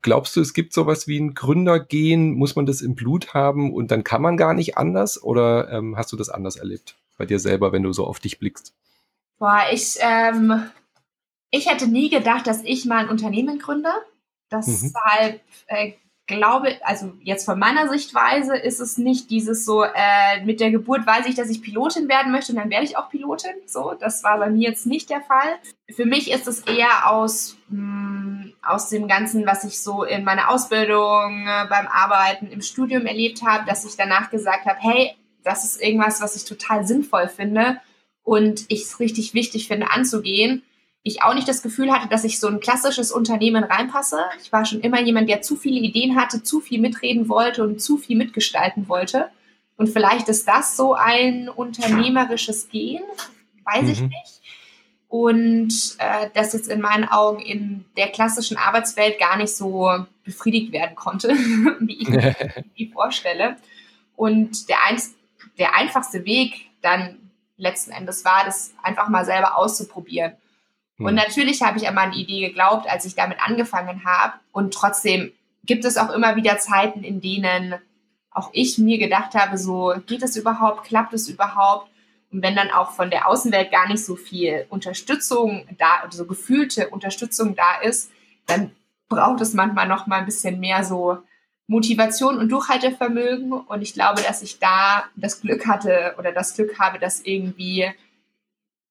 glaubst 0.03 0.37
du, 0.37 0.41
es 0.41 0.55
gibt 0.55 0.73
sowas 0.73 1.07
wie 1.07 1.19
ein 1.19 1.35
Gründergehen? 1.35 2.35
Muss 2.35 2.57
man 2.57 2.67
das 2.67 2.81
im 2.81 2.95
Blut 2.95 3.35
haben 3.35 3.73
und 3.73 3.91
dann 3.91 4.05
kann 4.05 4.23
man 4.23 4.37
gar 4.37 4.55
nicht 4.55 4.77
anders? 4.77 5.23
Oder 5.23 5.71
ähm, 5.71 5.97
hast 5.97 6.13
du 6.13 6.17
das 6.17 6.29
anders 6.29 6.57
erlebt 6.57 6.97
bei 7.17 7.27
dir 7.27 7.39
selber, 7.39 7.73
wenn 7.73 7.83
du 7.83 7.93
so 7.93 8.07
auf 8.07 8.21
dich 8.21 8.39
blickst? 8.39 8.75
Boah, 9.39 9.63
ich, 9.73 9.97
ähm, 10.01 10.71
ich 11.51 11.71
hätte 11.71 11.89
nie 11.89 12.11
gedacht, 12.11 12.47
dass 12.47 12.63
ich 12.65 12.85
mal 12.85 13.05
ein 13.05 13.09
Unternehmen 13.09 13.59
gründe. 13.59 13.91
Deshalb 14.51 15.41
äh, 15.67 15.93
glaube, 16.29 16.77
also 16.83 17.15
jetzt 17.23 17.45
von 17.45 17.59
meiner 17.59 17.89
Sichtweise 17.89 18.57
ist 18.57 18.79
es 18.81 18.99
nicht 18.99 19.31
dieses 19.31 19.65
so, 19.65 19.83
äh, 19.83 20.45
mit 20.45 20.61
der 20.61 20.71
Geburt 20.71 21.07
weiß 21.07 21.27
ich, 21.27 21.35
dass 21.35 21.49
ich 21.49 21.63
Pilotin 21.63 22.09
werden 22.09 22.31
möchte 22.31 22.53
und 22.53 22.59
dann 22.59 22.71
werde 22.71 22.85
ich 22.85 22.97
auch 22.97 23.09
Pilotin. 23.09 23.55
So, 23.67 23.95
das 23.99 24.23
war 24.23 24.39
bei 24.39 24.51
mir 24.51 24.69
jetzt 24.69 24.87
nicht 24.87 25.11
der 25.11 25.23
Fall. 25.23 25.57
Für 25.91 26.05
mich 26.05 26.31
ist 26.31 26.47
es 26.47 26.61
eher 26.61 27.11
aus, 27.11 27.57
mh, 27.71 27.81
mm, 27.81 28.53
aus 28.63 28.91
dem 28.91 29.09
Ganzen, 29.09 29.47
was 29.47 29.65
ich 29.65 29.81
so 29.81 30.05
in 30.05 30.23
meiner 30.23 30.51
Ausbildung, 30.51 31.47
äh, 31.47 31.67
beim 31.69 31.87
Arbeiten, 31.87 32.49
im 32.49 32.61
Studium 32.61 33.07
erlebt 33.07 33.43
habe, 33.43 33.65
dass 33.67 33.87
ich 33.87 33.97
danach 33.97 34.31
gesagt 34.31 34.67
habe, 34.67 34.79
hey, 34.81 35.17
das 35.43 35.65
ist 35.65 35.83
irgendwas, 35.83 36.21
was 36.21 36.37
ich 36.37 36.45
total 36.45 36.87
sinnvoll 36.87 37.29
finde 37.29 37.81
und 38.23 38.67
ich 38.69 38.83
es 38.83 39.01
richtig 39.01 39.33
wichtig 39.33 39.67
finde 39.67 39.91
anzugehen 39.91 40.63
ich 41.09 41.23
auch 41.23 41.35
nicht 41.35 41.49
das 41.49 41.63
Gefühl 41.63 41.93
hatte, 41.93 42.09
dass 42.09 42.25
ich 42.25 42.39
so 42.39 42.47
ein 42.47 42.61
klassisches 42.61 43.11
Unternehmen 43.11 43.65
reinpasse. 43.65 44.19
Ich 44.43 44.53
war 44.53 44.65
schon 44.65 44.81
immer 44.81 45.01
jemand, 45.01 45.29
der 45.29 45.43
zu 45.43 45.57
viele 45.57 45.81
Ideen 45.81 46.17
hatte, 46.17 46.43
zu 46.43 46.61
viel 46.61 46.81
mitreden 46.81 47.29
wollte 47.29 47.65
und 47.65 47.81
zu 47.81 47.97
viel 47.99 48.17
mitgestalten 48.17 48.89
wollte. 48.89 49.31
Und 49.77 49.89
vielleicht 49.89 50.29
ist 50.29 50.47
das 50.49 50.77
so 50.77 50.95
ein 50.95 51.49
unternehmerisches 51.49 52.69
Gehen, 52.69 53.03
weiß 53.65 53.83
mhm. 53.83 53.91
ich 53.91 54.01
nicht. 54.01 54.41
Und 55.09 55.73
äh, 55.99 56.29
das 56.35 56.53
jetzt 56.53 56.69
in 56.69 56.81
meinen 56.81 57.05
Augen 57.05 57.41
in 57.41 57.85
der 57.97 58.09
klassischen 58.09 58.59
Arbeitswelt 58.59 59.19
gar 59.19 59.39
nicht 59.39 59.57
so 59.57 60.05
befriedigt 60.25 60.73
werden 60.73 60.95
konnte, 60.97 61.29
wie 61.81 62.03
ich 62.03 62.09
mir 62.09 62.37
die 62.79 62.89
vorstelle. 62.89 63.57
Und 64.17 64.69
der, 64.69 64.85
ein, 64.87 65.01
der 65.59 65.77
einfachste 65.77 66.25
Weg 66.25 66.69
dann 66.83 67.17
letzten 67.57 67.91
Endes 67.93 68.25
war, 68.25 68.45
das 68.45 68.75
einfach 68.83 69.09
mal 69.09 69.25
selber 69.25 69.57
auszuprobieren. 69.57 70.33
Und 70.99 71.09
hm. 71.09 71.15
natürlich 71.15 71.63
habe 71.63 71.79
ich 71.79 71.89
an 71.89 71.95
meine 71.95 72.15
Idee 72.15 72.41
geglaubt, 72.41 72.89
als 72.89 73.05
ich 73.05 73.15
damit 73.15 73.39
angefangen 73.41 74.05
habe. 74.05 74.35
Und 74.53 74.75
trotzdem 74.75 75.33
gibt 75.65 75.85
es 75.85 75.97
auch 75.97 76.11
immer 76.11 76.37
wieder 76.37 76.59
Zeiten, 76.59 77.05
in 77.05 77.21
denen 77.21 77.75
auch 78.31 78.51
ich 78.53 78.79
mir 78.79 78.99
gedacht 78.99 79.35
habe, 79.35 79.59
so 79.59 79.95
geht 80.07 80.23
es 80.23 80.37
überhaupt, 80.37 80.85
klappt 80.85 81.13
es 81.15 81.29
überhaupt? 81.29 81.91
Und 82.31 82.43
wenn 82.43 82.55
dann 82.55 82.71
auch 82.71 82.93
von 82.93 83.11
der 83.11 83.27
Außenwelt 83.27 83.71
gar 83.71 83.89
nicht 83.89 84.05
so 84.05 84.17
viel 84.17 84.67
Unterstützung 84.69 85.67
da, 85.79 86.09
so 86.11 86.27
gefühlte 86.27 86.89
Unterstützung 86.89 87.57
da 87.57 87.81
ist, 87.83 88.11
dann 88.47 88.71
braucht 89.09 89.41
es 89.41 89.55
manchmal 89.55 89.89
noch 89.89 90.07
mal 90.07 90.19
ein 90.19 90.27
bisschen 90.27 90.61
mehr 90.61 90.85
so 90.85 91.19
Motivation 91.67 92.39
und 92.39 92.51
Durchhaltevermögen. 92.51 93.53
Und 93.53 93.83
ich 93.83 93.95
glaube, 93.95 94.23
dass 94.23 94.43
ich 94.43 94.59
da 94.59 95.05
das 95.17 95.41
Glück 95.41 95.67
hatte 95.67 96.15
oder 96.19 96.33
das 96.33 96.55
Glück 96.55 96.79
habe, 96.79 96.99
dass 96.99 97.21
irgendwie 97.21 97.91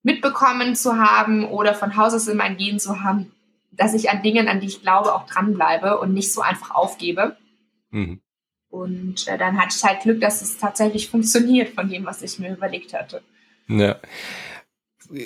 mitbekommen 0.08 0.74
zu 0.74 0.98
haben 0.98 1.44
oder 1.44 1.74
von 1.74 1.98
Haus 1.98 2.14
aus 2.14 2.30
in 2.30 2.38
mein 2.38 2.56
Gehen 2.56 2.80
zu 2.80 3.04
haben, 3.04 3.34
dass 3.72 3.94
ich 3.94 4.10
an 4.10 4.24
Dingen, 4.24 4.48
an 4.48 4.62
die 4.62 4.68
ich 4.68 4.82
glaube, 4.82 5.14
auch 5.14 5.26
dranbleibe 5.28 6.00
und 6.00 6.14
nicht 6.14 6.32
so 6.32 6.40
einfach 6.40 6.72
aufgebe. 6.72 7.36
Mhm. 7.92 8.22
Und 8.70 9.28
äh, 9.28 9.38
dann 9.38 9.60
hatte 9.60 9.76
ich 9.76 9.84
halt 9.84 10.02
Glück, 10.04 10.22
dass 10.22 10.42
es 10.42 10.58
tatsächlich 10.58 11.10
funktioniert 11.10 11.76
von 11.76 11.90
dem, 11.90 12.06
was 12.06 12.22
ich 12.22 12.40
mir 12.40 12.54
überlegt 12.54 12.94
hatte. 12.94 13.22
Ja 13.68 13.98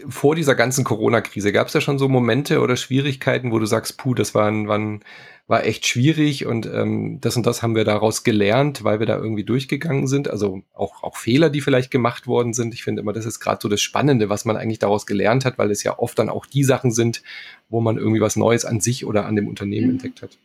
vor 0.08 0.36
dieser 0.36 0.56
ganzen 0.56 0.84
Corona-Krise, 0.84 1.52
gab 1.52 1.68
es 1.68 1.74
ja 1.74 1.82
schon 1.82 1.98
so 1.98 2.08
Momente 2.08 2.60
oder 2.60 2.76
Schwierigkeiten, 2.76 3.52
wo 3.52 3.60
du 3.60 3.66
sagst, 3.66 3.98
puh, 3.98 4.14
das 4.14 4.36
war, 4.36 4.52
war, 4.68 5.00
war 5.48 5.66
echt 5.66 5.88
schwierig 5.88 6.46
und 6.46 6.66
ähm, 6.68 7.20
das 7.22 7.36
und 7.36 7.46
das 7.46 7.64
haben 7.64 7.76
wir 7.76 7.84
daraus 7.84 8.24
gelernt, 8.24 8.84
weil 8.84 9.00
wir 9.00 9.08
da 9.08 9.18
irgendwie 9.18 9.44
durchgegangen 9.44 10.08
sind. 10.08 10.30
Also 10.30 10.62
auch, 10.74 11.04
auch 11.04 11.18
Fehler, 11.18 11.50
die 11.50 11.62
vielleicht 11.62 11.92
gemacht 11.92 12.28
worden 12.28 12.54
sind. 12.54 12.74
Ich 12.74 12.84
finde 12.84 13.02
immer, 13.02 13.14
das 13.14 13.26
ist 13.26 13.40
gerade 13.40 13.60
so 13.62 13.70
das 13.70 13.82
Spannende, 13.82 14.30
was 14.30 14.46
man 14.46 14.56
eigentlich 14.56 14.80
daraus 14.80 15.06
gelernt 15.06 15.46
hat, 15.46 15.58
weil 15.58 15.72
es 15.72 15.84
ja 15.84 15.98
oft 15.98 16.18
dann 16.20 16.30
auch 16.30 16.46
die 16.46 16.64
Sachen 16.64 16.92
sind, 16.92 17.24
wo 17.70 17.82
man 17.82 17.98
irgendwie 17.98 18.22
was 18.22 18.36
Neues 18.36 18.66
an 18.66 18.82
sich 18.82 19.06
oder 19.06 19.26
an 19.26 19.36
dem 19.36 19.48
Unternehmen 19.48 19.88
mhm. 19.88 19.94
entdeckt 19.94 20.22
hat. 20.22 20.38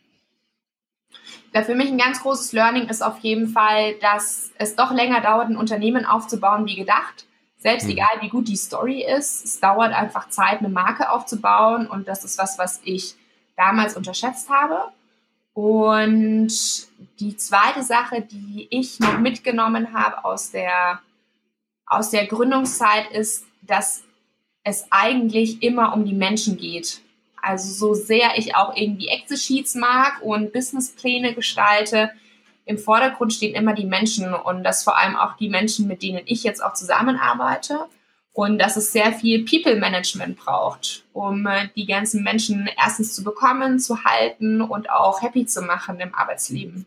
Ja, 1.55 1.63
für 1.63 1.75
mich 1.75 1.91
ein 1.91 1.99
ganz 1.99 2.21
großes 2.21 2.53
Learning 2.53 2.89
ist 2.89 3.03
auf 3.03 3.19
jeden 3.21 3.49
Fall, 3.49 3.95
dass 4.01 4.51
es 4.59 4.77
doch 4.77 4.93
länger 4.93 5.21
dauert, 5.21 5.49
ein 5.49 5.57
Unternehmen 5.57 6.05
aufzubauen 6.05 6.67
wie 6.67 6.77
gedacht 6.77 7.27
selbst 7.67 7.87
mhm. 7.87 7.91
egal, 7.95 8.21
wie 8.21 8.29
gut 8.29 8.47
die 8.47 8.57
Story 8.57 9.03
ist, 9.03 9.45
es 9.45 9.59
dauert 9.59 9.93
einfach 9.93 10.29
Zeit, 10.29 10.61
eine 10.61 10.69
Marke 10.69 11.11
aufzubauen. 11.11 11.89
Und 11.89 12.07
das 12.07 12.25
ist 12.25 12.39
was, 12.39 12.59
was 12.59 12.81
ich 12.85 13.17
damals 13.57 13.97
unterschätzt 13.97 14.49
habe. 14.49 14.93
Und 15.53 16.53
die 17.19 17.37
zweite 17.37 17.83
Sache, 17.83 18.21
die 18.21 18.69
ich 18.71 19.01
noch 19.01 19.19
mitgenommen 19.19 19.93
habe 19.93 20.25
aus 20.25 20.53
der, 20.53 21.01
aus 21.87 22.11
der 22.11 22.27
Gründungszeit, 22.27 23.11
ist, 23.11 23.45
dass 23.63 24.05
es 24.63 24.87
eigentlich 24.91 25.61
immer 25.61 25.93
um 25.93 26.05
die 26.05 26.15
Menschen 26.15 26.57
geht. 26.57 27.01
Also 27.43 27.73
so 27.73 27.95
sehr 27.95 28.39
ich 28.39 28.55
auch 28.55 28.77
irgendwie 28.77 29.09
Excel-Sheets 29.09 29.75
mag 29.75 30.23
und 30.23 30.53
Businesspläne 30.53 31.35
gestalte, 31.35 32.13
im 32.67 32.79
Vordergrund 32.79 33.33
stehen 33.33 33.55
immer 33.55 33.75
die 33.75 33.87
Menschen 33.87 34.35
und 34.35 34.65
das 34.65 34.83
vor 34.83 34.99
allem 34.99 35.17
auch 35.17 35.37
die 35.37 35.49
Menschen, 35.49 35.87
mit 35.87 36.03
denen 36.03 36.23
ich 36.27 36.43
jetzt 36.43 36.63
auch 36.63 36.75
zusammenarbeite. 36.75 37.87
Und 38.33 38.59
dass 38.59 38.77
es 38.77 38.93
sehr 38.93 39.13
viel 39.13 39.47
People-Management 39.47 40.37
braucht, 40.37 41.07
um 41.15 41.47
äh, 41.47 41.69
die 41.75 41.87
ganzen 41.87 42.23
Menschen 42.23 42.69
erstens 42.77 43.15
zu 43.15 43.25
bekommen, 43.25 43.79
zu 43.79 44.05
halten 44.05 44.61
und 44.61 44.91
auch 44.91 45.23
happy 45.23 45.47
zu 45.47 45.63
machen 45.63 45.99
im 46.01 46.15
Arbeitsleben. 46.15 46.85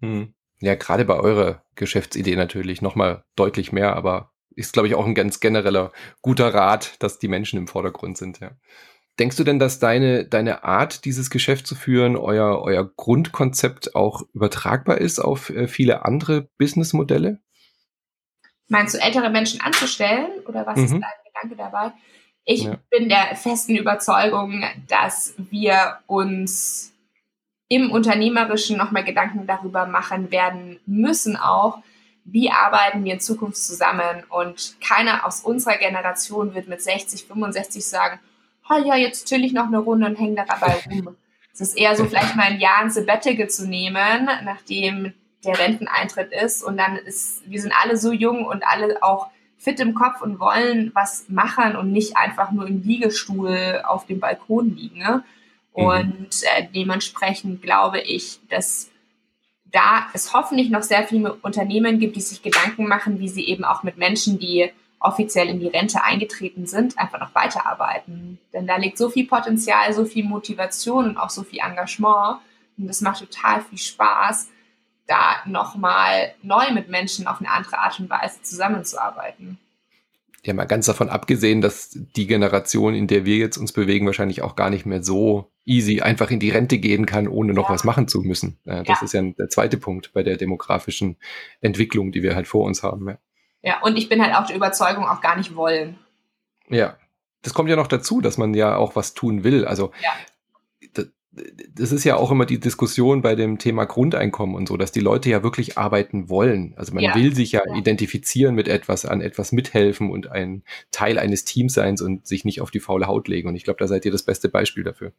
Hm. 0.00 0.32
Ja, 0.60 0.74
gerade 0.76 1.04
bei 1.04 1.16
eurer 1.16 1.62
Geschäftsidee 1.74 2.36
natürlich 2.36 2.80
nochmal 2.80 3.24
deutlich 3.36 3.70
mehr, 3.72 3.94
aber 3.96 4.30
ist, 4.56 4.72
glaube 4.72 4.88
ich, 4.88 4.94
auch 4.94 5.04
ein 5.04 5.14
ganz 5.14 5.40
genereller 5.40 5.92
guter 6.22 6.54
Rat, 6.54 6.94
dass 7.00 7.18
die 7.18 7.28
Menschen 7.28 7.58
im 7.58 7.68
Vordergrund 7.68 8.16
sind, 8.16 8.40
ja. 8.40 8.52
Denkst 9.18 9.36
du 9.36 9.44
denn, 9.44 9.58
dass 9.58 9.78
deine, 9.78 10.24
deine 10.24 10.64
Art, 10.64 11.04
dieses 11.04 11.28
Geschäft 11.28 11.66
zu 11.66 11.74
führen, 11.74 12.16
euer, 12.16 12.62
euer 12.62 12.90
Grundkonzept 12.96 13.94
auch 13.94 14.22
übertragbar 14.32 14.98
ist 14.98 15.18
auf 15.18 15.50
äh, 15.50 15.68
viele 15.68 16.04
andere 16.04 16.48
Businessmodelle? 16.58 17.40
Meinst 18.68 18.94
du, 18.94 18.98
ältere 18.98 19.28
Menschen 19.28 19.60
anzustellen 19.60 20.30
oder 20.46 20.66
was 20.66 20.78
mhm. 20.78 20.84
ist 20.84 20.92
dein 20.92 21.02
Gedanke 21.26 21.56
dabei? 21.56 21.92
Ich 22.44 22.64
ja. 22.64 22.78
bin 22.90 23.08
der 23.08 23.36
festen 23.36 23.76
Überzeugung, 23.76 24.64
dass 24.88 25.34
wir 25.50 25.98
uns 26.06 26.92
im 27.68 27.90
Unternehmerischen 27.90 28.76
nochmal 28.76 29.04
Gedanken 29.04 29.46
darüber 29.46 29.86
machen 29.86 30.30
werden 30.30 30.80
müssen 30.86 31.36
auch, 31.36 31.78
wie 32.24 32.50
arbeiten 32.50 33.04
wir 33.04 33.14
in 33.14 33.20
Zukunft 33.20 33.58
zusammen. 33.58 34.24
Und 34.28 34.76
keiner 34.80 35.26
aus 35.26 35.40
unserer 35.40 35.76
Generation 35.76 36.54
wird 36.54 36.68
mit 36.68 36.82
60, 36.82 37.24
65 37.24 37.84
sagen, 37.84 38.20
oh 38.70 38.84
ja, 38.84 38.96
jetzt 38.96 39.28
chill 39.28 39.44
ich 39.44 39.52
noch 39.52 39.66
eine 39.66 39.78
Runde 39.78 40.06
und 40.06 40.18
hänge 40.18 40.36
da 40.36 40.44
dabei 40.44 40.76
rum. 40.90 41.16
Es 41.52 41.60
ist 41.60 41.76
eher 41.76 41.94
so, 41.96 42.04
vielleicht 42.04 42.34
mal 42.36 42.44
ein 42.44 42.60
Jahr 42.60 42.78
ein 42.78 42.90
Sabbatical 42.90 43.48
zu 43.48 43.68
nehmen, 43.68 44.28
nachdem 44.44 45.12
der 45.44 45.58
Renteneintritt 45.58 46.32
ist. 46.32 46.62
Und 46.62 46.76
dann 46.78 46.96
ist, 46.96 47.42
wir 47.50 47.60
sind 47.60 47.74
alle 47.82 47.96
so 47.96 48.12
jung 48.12 48.46
und 48.46 48.64
alle 48.66 49.02
auch 49.02 49.28
fit 49.58 49.78
im 49.80 49.94
Kopf 49.94 50.22
und 50.22 50.40
wollen 50.40 50.90
was 50.94 51.28
machen 51.28 51.76
und 51.76 51.92
nicht 51.92 52.16
einfach 52.16 52.50
nur 52.50 52.66
im 52.66 52.82
Liegestuhl 52.82 53.82
auf 53.84 54.06
dem 54.06 54.18
Balkon 54.18 54.74
liegen. 54.74 54.98
Ne? 54.98 55.24
Mhm. 55.76 55.84
Und 55.84 56.42
äh, 56.56 56.66
dementsprechend 56.74 57.62
glaube 57.62 58.00
ich, 58.00 58.40
dass 58.48 58.90
da 59.70 60.08
es 60.12 60.32
hoffentlich 60.34 60.70
noch 60.70 60.82
sehr 60.82 61.04
viele 61.04 61.34
Unternehmen 61.34 61.98
gibt, 61.98 62.16
die 62.16 62.20
sich 62.20 62.42
Gedanken 62.42 62.86
machen, 62.86 63.20
wie 63.20 63.28
sie 63.28 63.46
eben 63.46 63.64
auch 63.64 63.82
mit 63.82 63.96
Menschen, 63.96 64.38
die 64.38 64.70
offiziell 65.02 65.48
in 65.48 65.60
die 65.60 65.68
Rente 65.68 66.02
eingetreten 66.02 66.66
sind, 66.66 66.98
einfach 66.98 67.20
noch 67.20 67.34
weiterarbeiten. 67.34 68.38
Denn 68.52 68.66
da 68.66 68.76
liegt 68.76 68.98
so 68.98 69.10
viel 69.10 69.26
Potenzial, 69.26 69.92
so 69.92 70.04
viel 70.04 70.24
Motivation 70.24 71.06
und 71.06 71.16
auch 71.16 71.30
so 71.30 71.42
viel 71.42 71.60
Engagement. 71.60 72.38
Und 72.78 72.86
das 72.86 73.00
macht 73.00 73.20
total 73.20 73.62
viel 73.62 73.78
Spaß, 73.78 74.48
da 75.06 75.36
nochmal 75.46 76.34
neu 76.42 76.70
mit 76.72 76.88
Menschen 76.88 77.26
auf 77.26 77.40
eine 77.40 77.50
andere 77.50 77.78
Art 77.78 77.98
und 78.00 78.08
Weise 78.08 78.42
zusammenzuarbeiten. 78.42 79.58
Ja, 80.44 80.54
mal 80.54 80.64
ganz 80.64 80.86
davon 80.86 81.08
abgesehen, 81.08 81.60
dass 81.60 81.90
die 82.16 82.26
Generation, 82.26 82.94
in 82.94 83.06
der 83.06 83.24
wir 83.24 83.36
jetzt 83.36 83.58
uns 83.58 83.72
bewegen, 83.72 84.06
wahrscheinlich 84.06 84.42
auch 84.42 84.56
gar 84.56 84.70
nicht 84.70 84.86
mehr 84.86 85.02
so 85.02 85.52
easy 85.64 86.00
einfach 86.00 86.32
in 86.32 86.40
die 86.40 86.50
Rente 86.50 86.78
gehen 86.78 87.06
kann, 87.06 87.28
ohne 87.28 87.52
noch 87.52 87.68
ja. 87.68 87.74
was 87.74 87.84
machen 87.84 88.08
zu 88.08 88.22
müssen. 88.22 88.58
Das 88.64 88.88
ja. 88.88 88.98
ist 89.02 89.12
ja 89.12 89.22
der 89.22 89.48
zweite 89.48 89.76
Punkt 89.76 90.12
bei 90.12 90.24
der 90.24 90.36
demografischen 90.36 91.16
Entwicklung, 91.60 92.10
die 92.10 92.24
wir 92.24 92.34
halt 92.34 92.48
vor 92.48 92.64
uns 92.64 92.82
haben. 92.82 93.16
Ja. 93.62 93.80
Und 93.82 93.96
ich 93.96 94.08
bin 94.08 94.22
halt 94.22 94.34
auch 94.34 94.46
der 94.46 94.56
Überzeugung, 94.56 95.06
auch 95.06 95.20
gar 95.20 95.36
nicht 95.36 95.54
wollen. 95.54 95.98
Ja, 96.68 96.96
das 97.42 97.54
kommt 97.54 97.68
ja 97.70 97.76
noch 97.76 97.86
dazu, 97.86 98.20
dass 98.20 98.38
man 98.38 98.54
ja 98.54 98.76
auch 98.76 98.96
was 98.96 99.14
tun 99.14 99.44
will. 99.44 99.64
Also 99.64 99.92
ja. 100.02 100.10
das, 100.94 101.08
das 101.74 101.92
ist 101.92 102.04
ja 102.04 102.16
auch 102.16 102.30
immer 102.30 102.46
die 102.46 102.60
Diskussion 102.60 103.22
bei 103.22 103.34
dem 103.34 103.58
Thema 103.58 103.84
Grundeinkommen 103.84 104.54
und 104.54 104.68
so, 104.68 104.76
dass 104.76 104.92
die 104.92 105.00
Leute 105.00 105.30
ja 105.30 105.42
wirklich 105.42 105.78
arbeiten 105.78 106.28
wollen. 106.28 106.74
Also 106.76 106.92
man 106.94 107.04
ja. 107.04 107.14
will 107.14 107.34
sich 107.34 107.52
ja, 107.52 107.62
ja, 107.66 107.74
identifizieren 107.74 108.54
mit 108.54 108.68
etwas, 108.68 109.04
an 109.04 109.20
etwas 109.20 109.52
mithelfen 109.52 110.10
und 110.10 110.30
ein 110.30 110.62
Teil 110.90 111.18
eines 111.18 111.44
Teams 111.44 111.74
sein 111.74 111.96
und 112.00 112.26
sich 112.26 112.44
nicht 112.44 112.60
auf 112.60 112.70
die 112.70 112.80
faule 112.80 113.06
Haut 113.06 113.28
legen. 113.28 113.48
Und 113.48 113.56
ich 113.56 113.64
glaube, 113.64 113.78
da 113.78 113.86
seid 113.86 114.04
ihr 114.04 114.12
das 114.12 114.24
beste 114.24 114.48
Beispiel 114.48 114.84
dafür. 114.84 115.12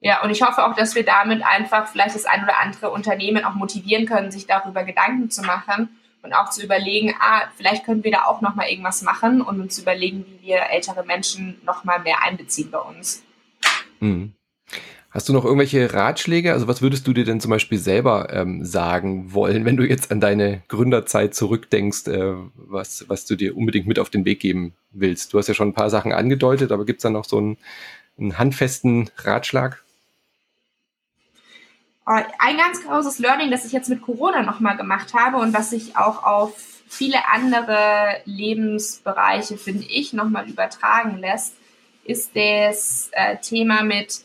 Ja, 0.00 0.22
und 0.22 0.30
ich 0.30 0.42
hoffe 0.42 0.64
auch, 0.64 0.76
dass 0.76 0.94
wir 0.94 1.04
damit 1.04 1.42
einfach 1.44 1.88
vielleicht 1.88 2.14
das 2.14 2.24
ein 2.24 2.44
oder 2.44 2.60
andere 2.60 2.90
Unternehmen 2.90 3.44
auch 3.44 3.54
motivieren 3.54 4.06
können, 4.06 4.30
sich 4.30 4.46
darüber 4.46 4.84
Gedanken 4.84 5.30
zu 5.30 5.42
machen 5.42 5.88
und 6.22 6.32
auch 6.32 6.50
zu 6.50 6.62
überlegen, 6.62 7.14
ah, 7.20 7.42
vielleicht 7.56 7.84
können 7.84 8.04
wir 8.04 8.10
da 8.10 8.24
auch 8.24 8.40
noch 8.40 8.54
mal 8.54 8.68
irgendwas 8.68 9.02
machen 9.02 9.40
und 9.40 9.60
uns 9.60 9.78
überlegen, 9.78 10.24
wie 10.26 10.48
wir 10.48 10.70
ältere 10.70 11.04
Menschen 11.04 11.60
noch 11.64 11.84
mal 11.84 11.98
mehr 12.00 12.22
einbeziehen 12.22 12.70
bei 12.70 12.78
uns. 12.78 13.22
Mhm. 14.00 14.32
Hast 15.10 15.28
du 15.28 15.32
noch 15.32 15.44
irgendwelche 15.44 15.94
Ratschläge? 15.94 16.52
Also 16.52 16.68
was 16.68 16.82
würdest 16.82 17.06
du 17.06 17.14
dir 17.14 17.24
denn 17.24 17.40
zum 17.40 17.50
Beispiel 17.50 17.78
selber 17.78 18.28
ähm, 18.30 18.62
sagen 18.64 19.32
wollen, 19.32 19.64
wenn 19.64 19.78
du 19.78 19.88
jetzt 19.88 20.12
an 20.12 20.20
deine 20.20 20.62
Gründerzeit 20.68 21.34
zurückdenkst, 21.34 22.08
äh, 22.08 22.34
was, 22.54 23.06
was 23.08 23.24
du 23.24 23.34
dir 23.34 23.56
unbedingt 23.56 23.86
mit 23.86 23.98
auf 23.98 24.10
den 24.10 24.26
Weg 24.26 24.40
geben 24.40 24.74
willst? 24.90 25.32
Du 25.32 25.38
hast 25.38 25.48
ja 25.48 25.54
schon 25.54 25.68
ein 25.68 25.74
paar 25.74 25.88
Sachen 25.88 26.12
angedeutet, 26.12 26.72
aber 26.72 26.84
gibt 26.84 26.98
es 26.98 27.04
da 27.04 27.10
noch 27.10 27.24
so 27.24 27.38
einen, 27.38 27.56
einen 28.18 28.38
handfesten 28.38 29.10
Ratschlag? 29.16 29.82
Äh, 32.08 32.24
ein 32.38 32.56
ganz 32.56 32.82
großes 32.84 33.18
Learning, 33.18 33.50
das 33.50 33.64
ich 33.64 33.72
jetzt 33.72 33.90
mit 33.90 34.00
Corona 34.02 34.42
nochmal 34.42 34.76
gemacht 34.76 35.12
habe 35.14 35.36
und 35.36 35.52
was 35.52 35.70
sich 35.70 35.96
auch 35.96 36.24
auf 36.24 36.54
viele 36.88 37.28
andere 37.30 38.22
Lebensbereiche, 38.24 39.58
finde 39.58 39.84
ich, 39.84 40.14
nochmal 40.14 40.48
übertragen 40.48 41.18
lässt, 41.18 41.54
ist 42.04 42.34
das 42.34 43.10
äh, 43.12 43.36
Thema 43.36 43.82
mit 43.82 44.22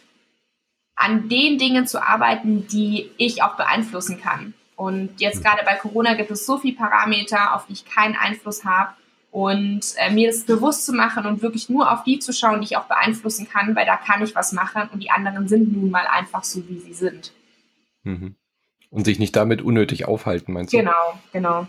an 0.96 1.28
den 1.28 1.58
Dingen 1.58 1.86
zu 1.86 2.02
arbeiten, 2.02 2.68
die 2.68 3.12
ich 3.18 3.44
auch 3.44 3.58
beeinflussen 3.58 4.22
kann. 4.22 4.54
Und 4.78 5.20
jetzt 5.20 5.38
hm. 5.38 5.44
gerade 5.44 5.66
bei 5.66 5.76
Corona 5.76 6.14
gibt 6.14 6.32
es 6.32 6.46
so 6.46 6.58
viele 6.58 6.78
Parameter, 6.78 7.56
auf 7.56 7.66
die 7.66 7.74
ich 7.74 7.86
keinen 7.86 8.16
Einfluss 8.16 8.64
habe. 8.64 8.94
Und 9.32 9.82
äh, 9.98 10.12
mir 10.12 10.30
das 10.30 10.44
bewusst 10.44 10.86
zu 10.86 10.94
machen 10.94 11.26
und 11.26 11.42
wirklich 11.42 11.68
nur 11.68 11.92
auf 11.92 12.04
die 12.04 12.20
zu 12.20 12.32
schauen, 12.32 12.62
die 12.62 12.66
ich 12.66 12.78
auch 12.78 12.86
beeinflussen 12.86 13.50
kann, 13.50 13.76
weil 13.76 13.88
da 13.88 13.98
kann 13.98 14.24
ich 14.24 14.36
was 14.36 14.52
machen 14.52 14.88
und 14.94 15.02
die 15.02 15.10
anderen 15.10 15.48
sind 15.48 15.74
nun 15.74 15.90
mal 15.90 16.06
einfach 16.06 16.44
so, 16.44 16.62
wie 16.70 16.78
sie 16.78 16.94
sind. 16.94 17.34
Mhm. 18.04 18.36
Und 18.90 19.06
sich 19.06 19.18
nicht 19.18 19.36
damit 19.36 19.62
unnötig 19.62 20.06
aufhalten, 20.06 20.54
meinst 20.54 20.74
du? 20.74 20.78
Genau, 20.78 21.20
genau. 21.32 21.68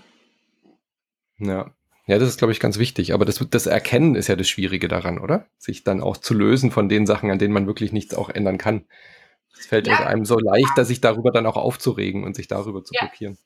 Ja. 1.39 1.70
Ja, 2.07 2.18
das 2.18 2.28
ist, 2.28 2.39
glaube 2.39 2.53
ich, 2.53 2.61
ganz 2.61 2.78
wichtig. 2.78 3.14
Aber 3.14 3.24
das, 3.24 3.45
das 3.51 3.66
Erkennen 3.66 4.14
ist 4.14 4.28
ja 4.28 4.37
das 4.37 4.47
Schwierige 4.47 4.89
daran, 4.89 5.18
oder? 5.18 5.47
Sich 5.57 5.85
dann 5.85 6.03
auch 6.03 6.18
zu 6.18 6.35
lösen 6.35 6.70
von 6.70 6.91
den 6.91 7.07
Sachen, 7.07 7.30
an 7.30 7.39
denen 7.39 7.55
man 7.55 7.66
wirklich 7.66 7.93
nichts 7.93 8.14
auch 8.14 8.28
ändern 8.28 8.59
kann. 8.59 8.85
Es 9.59 9.66
fällt 9.66 9.87
ja. 9.87 10.07
einem 10.07 10.26
so 10.26 10.39
leicht, 10.39 10.76
sich 10.85 11.01
darüber 11.01 11.30
dann 11.30 11.47
auch 11.47 11.57
aufzuregen 11.57 12.24
und 12.24 12.37
sich 12.37 12.47
darüber 12.47 12.85
zu 12.85 12.93
ja. 12.93 13.07
blockieren. 13.07 13.39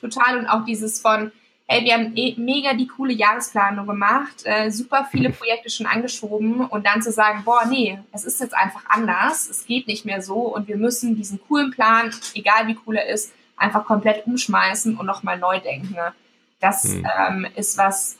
Total. 0.00 0.38
Und 0.38 0.46
auch 0.46 0.64
dieses 0.66 1.00
von, 1.00 1.32
hey, 1.70 1.84
wir 1.84 1.94
haben 1.94 2.16
eh 2.16 2.34
mega 2.36 2.74
die 2.74 2.88
coole 2.88 3.12
Jahresplanung 3.12 3.86
gemacht, 3.86 4.42
äh, 4.42 4.70
super 4.70 5.06
viele 5.08 5.30
Projekte 5.38 5.70
schon 5.70 5.86
angeschoben 5.86 6.62
und 6.62 6.84
dann 6.84 7.00
zu 7.00 7.12
sagen, 7.12 7.44
boah, 7.44 7.64
nee, 7.64 7.96
es 8.12 8.24
ist 8.24 8.40
jetzt 8.40 8.54
einfach 8.54 8.82
anders, 8.88 9.48
es 9.48 9.66
geht 9.66 9.86
nicht 9.86 10.04
mehr 10.04 10.20
so 10.20 10.52
und 10.52 10.66
wir 10.66 10.76
müssen 10.76 11.14
diesen 11.14 11.40
coolen 11.46 11.70
Plan, 11.70 12.12
egal 12.34 12.66
wie 12.66 12.76
cool 12.86 12.96
er 12.96 13.06
ist, 13.06 13.32
einfach 13.56 13.84
komplett 13.84 14.26
umschmeißen 14.26 14.96
und 14.96 15.06
nochmal 15.06 15.38
neu 15.38 15.60
denken. 15.60 15.94
Ne? 15.94 16.12
Das 16.58 16.82
hm. 16.82 17.06
ähm, 17.18 17.46
ist 17.54 17.78
was, 17.78 18.18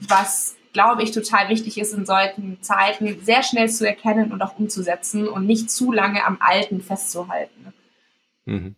was 0.00 0.56
glaube 0.74 1.02
ich, 1.02 1.10
total 1.10 1.48
wichtig 1.48 1.78
ist 1.78 1.94
in 1.94 2.04
solchen 2.04 2.62
Zeiten, 2.62 3.18
sehr 3.22 3.42
schnell 3.42 3.70
zu 3.70 3.88
erkennen 3.88 4.30
und 4.30 4.42
auch 4.42 4.58
umzusetzen 4.58 5.26
und 5.26 5.46
nicht 5.46 5.70
zu 5.70 5.90
lange 5.90 6.24
am 6.24 6.36
Alten 6.40 6.82
festzuhalten. 6.82 7.72
Mhm. 8.44 8.76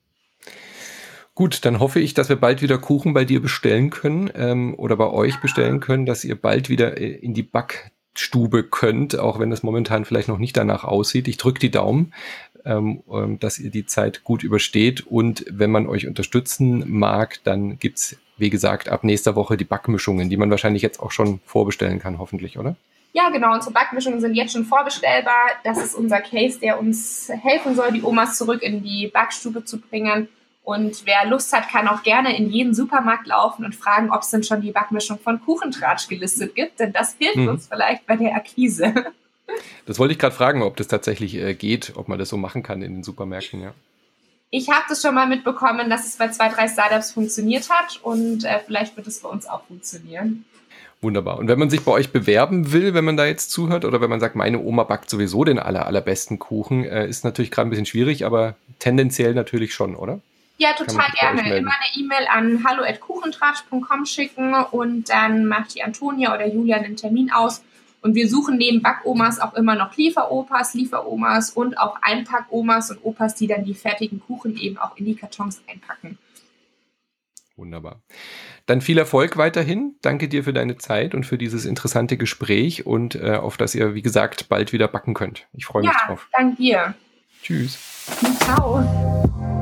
Gut, 1.35 1.65
dann 1.65 1.81
hoffe 1.81 2.01
ich, 2.01 2.15
dass 2.15 2.29
wir 2.29 2.37
bald 2.37 2.61
wieder 2.61 2.79
Kuchen 2.79 3.15
bei 3.15 3.25
dir 3.25 3.41
bestellen 3.41 3.91
können 3.91 4.31
ähm, 4.35 4.75
oder 4.77 4.97
bei 4.97 5.09
euch 5.09 5.41
bestellen 5.41 5.81
können, 5.81 6.05
dass 6.05 6.25
ihr 6.25 6.37
bald 6.37 6.69
wieder 6.69 6.99
äh, 6.99 7.11
in 7.11 7.33
die 7.33 7.43
Backstube 7.43 8.65
könnt, 8.65 9.19
auch 9.19 9.39
wenn 9.39 9.51
es 9.51 9.63
momentan 9.63 10.05
vielleicht 10.05 10.29
noch 10.29 10.39
nicht 10.39 10.57
danach 10.57 10.85
aussieht. 10.85 11.29
Ich 11.29 11.39
drücke 11.39 11.59
die 11.59 11.71
Daumen, 11.71 12.13
ähm, 12.67 13.03
ähm, 13.11 13.39
dass 13.39 13.59
ihr 13.59 13.71
die 13.71 13.87
Zeit 13.87 14.25
gut 14.25 14.43
übersteht 14.43 15.07
und 15.07 15.47
wenn 15.49 15.71
man 15.71 15.87
euch 15.87 16.07
unterstützen 16.07 16.85
mag, 16.87 17.41
dann 17.45 17.79
gibt's 17.79 18.19
wie 18.43 18.51
gesagt, 18.51 18.89
ab 18.89 19.05
nächster 19.05 19.37
Woche 19.37 19.57
die 19.57 19.65
Backmischungen, 19.65 20.29
die 20.29 20.37
man 20.37 20.51
wahrscheinlich 20.51 20.83
jetzt 20.83 21.01
auch 21.01 21.13
schon 21.13 21.41
vorbestellen 21.45 21.99
kann, 21.99 22.19
hoffentlich, 22.19 22.59
oder? 22.59 22.77
Ja, 23.13 23.29
genau. 23.29 23.53
Unsere 23.55 23.73
Backmischungen 23.73 24.21
sind 24.21 24.35
jetzt 24.35 24.53
schon 24.53 24.65
vorbestellbar. 24.65 25.51
Das 25.65 25.79
ist 25.79 25.95
unser 25.95 26.21
Case, 26.21 26.59
der 26.59 26.81
uns 26.81 27.31
helfen 27.31 27.75
soll, 27.75 27.93
die 27.93 28.03
Omas 28.03 28.39
zurück 28.39 28.63
in 28.63 28.83
die 28.83 29.07
Backstube 29.07 29.65
zu 29.65 29.81
bringen. 29.81 30.29
Und 30.65 31.07
wer 31.07 31.29
Lust 31.29 31.53
hat, 31.53 31.69
kann 31.69 31.89
auch 31.89 32.03
gerne 32.03 32.37
in 32.37 32.49
jeden 32.49 32.73
Supermarkt 32.73 33.27
laufen 33.27 33.65
und 33.65 33.75
fragen, 33.75 34.11
ob 34.13 34.23
es 34.23 34.31
denn 34.31 34.45
schon 34.45 34.61
die 34.61 34.71
Backmischung 34.71 35.19
von 35.19 35.41
Kuchentratsch 35.41 36.09
gelistet 36.09 36.55
gibt, 36.55 36.79
denn 36.79 36.93
das 36.93 37.17
hilft 37.19 37.37
mhm. 37.37 37.49
uns 37.49 37.67
vielleicht 37.67 38.07
bei 38.07 38.17
der 38.17 38.35
Akquise. 38.35 38.95
Das 39.85 39.99
wollte 39.99 40.13
ich 40.13 40.19
gerade 40.19 40.35
fragen, 40.35 40.63
ob 40.63 40.77
das 40.77 40.89
tatsächlich 40.89 41.35
äh, 41.35 41.53
geht, 41.53 41.93
ob 41.97 42.09
man 42.09 42.19
das 42.19 42.31
so 42.31 42.39
machen 42.39 42.63
kann 42.63 42.81
in 42.81 42.95
den 42.95 43.03
Supermärkten, 43.03 43.61
ja. 43.61 43.75
Ich 44.49 44.71
habe 44.71 44.85
das 44.89 45.03
schon 45.03 45.15
mal 45.15 45.27
mitbekommen, 45.27 45.91
dass 45.91 46.07
es 46.07 46.17
bei 46.17 46.29
zwei, 46.29 46.49
drei 46.49 46.69
Startups 46.69 47.11
funktioniert 47.11 47.69
hat 47.69 48.01
und 48.03 48.45
äh, 48.45 48.61
vielleicht 48.65 48.97
wird 48.97 49.07
es 49.09 49.21
bei 49.21 49.29
uns 49.29 49.47
auch 49.47 49.65
funktionieren. 49.65 50.45
Wunderbar. 51.03 51.39
Und 51.39 51.49
wenn 51.49 51.59
man 51.59 51.69
sich 51.69 51.83
bei 51.83 51.91
euch 51.91 52.13
bewerben 52.13 52.71
will, 52.73 52.95
wenn 52.95 53.05
man 53.05 53.17
da 53.17 53.27
jetzt 53.27 53.51
zuhört, 53.51 53.85
oder 53.85 54.01
wenn 54.01 54.11
man 54.11 54.21
sagt, 54.21 54.37
meine 54.37 54.61
Oma 54.61 54.85
backt 54.85 55.11
sowieso 55.11 55.43
den 55.45 55.59
aller, 55.59 55.87
allerbesten 55.87 56.39
Kuchen, 56.39 56.85
äh, 56.85 57.09
ist 57.09 57.25
natürlich 57.25 57.51
gerade 57.51 57.69
ein 57.69 57.71
bisschen 57.71 57.87
schwierig, 57.87 58.25
aber 58.25 58.55
tendenziell 58.79 59.35
natürlich 59.35 59.75
schon, 59.75 59.97
oder? 59.97 60.21
Ja, 60.63 60.75
total 60.75 61.11
gerne. 61.19 61.57
Immer 61.57 61.73
eine 61.73 62.01
E-Mail 62.01 62.29
an 62.31 62.65
hallo.kuchentratsch.com 62.65 64.07
schicken 64.07 64.55
und 64.55 65.09
dann 65.11 65.47
macht 65.47 65.75
die 65.75 65.83
Antonia 65.83 66.33
oder 66.33 66.47
Julia 66.47 66.77
einen 66.77 66.95
Termin 66.95 67.33
aus 67.33 67.65
und 68.01 68.15
wir 68.15 68.29
suchen 68.29 68.59
neben 68.59 68.81
Backomas 68.81 69.41
auch 69.41 69.55
immer 69.55 69.75
noch 69.75 69.97
Lieferopas, 69.97 70.75
Lieferomas 70.75 71.51
und 71.51 71.79
auch 71.79 71.99
Einpackomas 72.01 72.93
und 72.93 73.05
Opas, 73.05 73.35
die 73.35 73.49
dann 73.49 73.65
die 73.65 73.75
fertigen 73.75 74.21
Kuchen 74.21 74.57
eben 74.57 74.79
auch 74.79 74.97
in 74.97 75.05
die 75.05 75.17
Kartons 75.17 75.61
einpacken. 75.67 76.17
Wunderbar. 77.57 78.01
Dann 78.67 78.81
viel 78.81 78.99
Erfolg 78.99 79.37
weiterhin. 79.37 79.97
Danke 80.01 80.29
dir 80.29 80.45
für 80.45 80.53
deine 80.53 80.79
Zeit 80.79 81.13
und 81.13 81.27
für 81.27 81.39
dieses 81.39 81.65
interessante 81.65 82.17
Gespräch 82.17 82.87
und 82.87 83.17
äh, 83.17 83.35
auf 83.35 83.57
das 83.57 83.75
ihr, 83.75 83.95
wie 83.95 84.03
gesagt, 84.03 84.49
bald 84.49 84.73
wieder 84.73 84.87
backen 84.87 85.15
könnt. 85.15 85.49
Ich 85.55 85.67
freue 85.67 85.83
mich 85.83 85.91
ja, 85.91 86.07
drauf. 86.07 86.29
Danke 86.33 86.57
dir. 86.57 86.95
Tschüss. 87.43 87.79
Ciao. 88.41 89.62